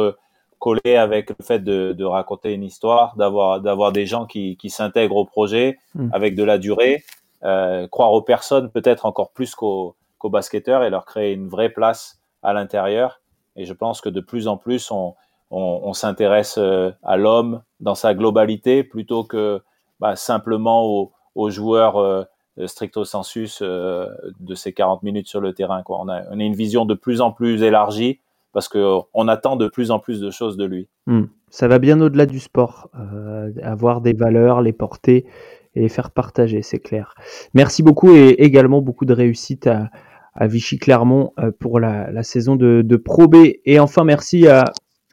coller 0.59 0.97
avec 0.97 1.31
le 1.31 1.37
fait 1.43 1.61
de, 1.61 1.93
de 1.93 2.05
raconter 2.05 2.53
une 2.53 2.63
histoire, 2.63 3.17
d'avoir, 3.17 3.61
d'avoir 3.61 3.93
des 3.93 4.05
gens 4.05 4.27
qui, 4.27 4.57
qui 4.59 4.69
s'intègrent 4.69 5.17
au 5.17 5.25
projet 5.25 5.79
mmh. 5.95 6.09
avec 6.13 6.35
de 6.35 6.45
la 6.45 6.59
durée, 6.59 7.03
croire 7.41 8.13
aux 8.13 8.23
personnes 8.23 8.71
peut-être 8.71 9.07
encore 9.07 9.33
plus 9.33 9.55
qu'aux, 9.55 9.97
qu'aux 10.19 10.29
basketteurs 10.29 10.85
et 10.85 10.91
leur 10.91 11.07
créer 11.07 11.33
une 11.33 11.49
vraie 11.49 11.71
place 11.71 12.21
à 12.43 12.53
l'intérieur 12.53 13.21
et 13.61 13.67
je 13.67 13.75
pense 13.75 14.01
que 14.01 14.09
de 14.09 14.21
plus 14.21 14.49
en 14.49 14.57
plus, 14.57 14.91
on, 14.91 15.93
s'intéresse 15.93 16.57
euh, 16.59 16.91
à 17.03 17.17
l'homme 17.17 17.63
dans 17.81 17.95
sa 17.95 18.15
globalité 18.15 18.85
plutôt 18.85 19.25
que 19.25 19.61
bah, 19.99 20.17
simplement 20.17 21.11
aux, 21.35 21.51
joueurs 21.51 21.99
euh, 21.99 22.25
stricto 22.67 23.05
sensus 23.05 23.59
euh, 23.61 24.07
de 24.39 24.55
ces 24.55 24.73
40 24.73 25.03
minutes 25.03 25.29
sur 25.29 25.41
le 25.41 25.53
terrain. 25.53 25.83
On, 25.89 26.09
a, 26.09 26.23
une 26.35 26.55
vision 26.55 26.87
de 26.87 26.95
plus 26.95 27.21
en 27.21 27.33
plus 27.33 27.63
élargie 27.63 28.21
parce 28.53 28.69
qu'on 28.69 29.29
attend 29.29 29.57
de 29.57 29.69
plus 29.69 29.91
en 29.91 29.99
plus 29.99 30.21
de 30.21 30.31
choses 30.31 30.57
de 30.57 30.65
lui. 30.65 30.89
Hmm. 31.07 31.25
Ça 31.51 31.69
va 31.69 31.79
bien 31.79 32.01
au-delà 32.01 32.25
du 32.25 32.41
sport, 32.41 32.89
euh, 32.99 33.53
avoir 33.63 34.01
des 34.01 34.15
valeurs, 34.15 34.63
les 34.63 34.73
porter 34.73 35.27
et 35.75 35.81
les 35.81 35.89
faire 35.89 36.11
partager, 36.11 36.63
c'est 36.63 36.79
clair. 36.79 37.15
Merci 37.53 37.83
beaucoup 37.83 38.15
et 38.15 38.31
également 38.39 38.81
beaucoup 38.81 39.05
de 39.05 39.13
réussite 39.13 39.67
à, 39.67 39.91
à 40.35 40.47
Vichy 40.47 40.79
Clermont 40.79 41.33
euh, 41.39 41.51
pour 41.59 41.81
la, 41.81 42.11
la 42.11 42.23
saison 42.23 42.57
de, 42.57 42.83
de, 42.85 42.97
Pro 42.97 43.27
B. 43.27 43.37
Et 43.65 43.81
enfin, 43.81 44.05
merci 44.05 44.47
à, 44.47 44.65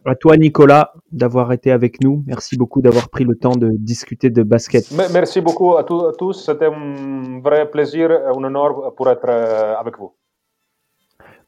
à 0.05 0.15
toi, 0.15 0.37
Nicolas, 0.37 0.93
d'avoir 1.11 1.51
été 1.51 1.71
avec 1.71 2.01
nous. 2.01 2.23
Merci 2.27 2.57
beaucoup 2.57 2.81
d'avoir 2.81 3.09
pris 3.09 3.23
le 3.23 3.35
temps 3.35 3.55
de 3.55 3.71
discuter 3.77 4.29
de 4.29 4.43
basket. 4.43 4.85
Merci 5.11 5.41
beaucoup 5.41 5.75
à, 5.75 5.81
à 5.81 5.83
tous. 5.83 6.33
C'était 6.45 6.65
un 6.65 7.39
vrai 7.41 7.69
plaisir, 7.69 8.11
un 8.11 8.43
honneur 8.43 8.93
pour 8.95 9.09
être 9.09 9.25
euh, 9.27 9.75
avec 9.75 9.97
vous. 9.97 10.13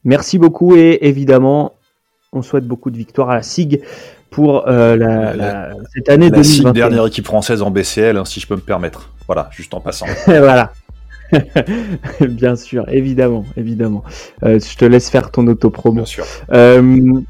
Merci 0.03 0.37
beaucoup 0.37 0.75
et 0.75 0.99
évidemment, 1.01 1.73
on 2.31 2.41
souhaite 2.41 2.65
beaucoup 2.65 2.89
de 2.89 2.97
victoires 2.97 3.29
à 3.29 3.35
la 3.35 3.43
SIG 3.43 3.81
pour 4.29 4.67
euh, 4.67 4.95
la, 4.95 5.35
la, 5.35 5.73
cette 5.93 6.09
année 6.09 6.29
la 6.29 6.37
2021. 6.37 6.43
SIG, 6.43 6.71
dernière 6.71 7.05
équipe 7.05 7.25
française 7.25 7.61
en 7.61 7.71
BCL, 7.71 8.15
hein, 8.15 8.25
si 8.25 8.39
je 8.39 8.47
peux 8.47 8.55
me 8.55 8.61
permettre. 8.61 9.09
Voilà, 9.27 9.49
juste 9.51 9.73
en 9.73 9.81
passant. 9.81 10.05
voilà. 10.25 10.71
Bien 12.21 12.55
sûr, 12.55 12.87
évidemment, 12.89 13.45
évidemment. 13.57 14.03
Euh, 14.43 14.59
je 14.59 14.77
te 14.77 14.85
laisse 14.85 15.09
faire 15.09 15.31
ton 15.31 15.47
auto-promo. 15.47 15.95
Bien 15.95 16.05
sûr. 16.05 16.25
Euh, 16.51 17.21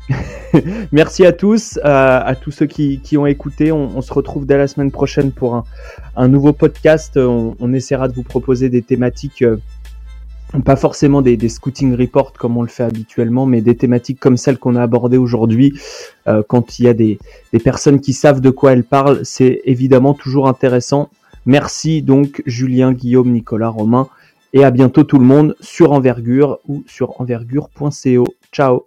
merci 0.92 1.26
à 1.26 1.34
tous, 1.34 1.80
à, 1.84 2.34
tous 2.40 2.52
ceux 2.52 2.66
qui, 2.66 3.00
qui 3.00 3.18
ont 3.18 3.26
écouté. 3.26 3.72
On, 3.72 3.98
on, 3.98 4.02
se 4.02 4.14
retrouve 4.14 4.46
dès 4.46 4.58
la 4.58 4.68
semaine 4.68 4.92
prochaine 4.92 5.32
pour 5.32 5.56
un, 5.56 5.64
un 6.16 6.28
nouveau 6.28 6.54
podcast. 6.54 7.18
On, 7.18 7.56
on, 7.60 7.74
essaiera 7.74 8.08
de 8.08 8.14
vous 8.14 8.24
proposer 8.24 8.70
des 8.70 8.82
thématiques, 8.82 9.42
euh, 9.42 9.58
pas 10.66 10.76
forcément 10.76 11.22
des, 11.22 11.38
des, 11.38 11.50
scouting 11.50 11.96
reports 11.96 12.34
comme 12.34 12.58
on 12.58 12.62
le 12.62 12.70
fait 12.70 12.84
habituellement, 12.84 13.46
mais 13.46 13.62
des 13.62 13.76
thématiques 13.76 14.20
comme 14.20 14.38
celles 14.38 14.58
qu'on 14.58 14.76
a 14.76 14.82
abordées 14.82 15.18
aujourd'hui. 15.18 15.74
Euh, 16.28 16.42
quand 16.48 16.80
il 16.80 16.86
y 16.86 16.88
a 16.88 16.94
des, 16.94 17.20
des 17.54 17.60
personnes 17.60 18.00
qui 18.00 18.14
savent 18.14 18.42
de 18.42 18.50
quoi 18.50 18.72
elles 18.74 18.84
parlent, 18.84 19.20
c'est 19.24 19.62
évidemment 19.66 20.14
toujours 20.14 20.48
intéressant 20.48 21.10
Merci 21.46 22.02
donc 22.02 22.42
Julien, 22.46 22.94
Guillaume, 22.94 23.32
Nicolas, 23.32 23.70
Romain 23.70 24.08
et 24.54 24.64
à 24.64 24.72
bientôt 24.72 25.04
tout 25.04 25.20
le 25.20 25.26
monde 25.26 25.56
sur 25.62 25.92
Envergure 25.92 26.60
ou 26.68 26.84
sur 26.88 27.20
envergure.co. 27.22 28.26
Ciao 28.52 28.86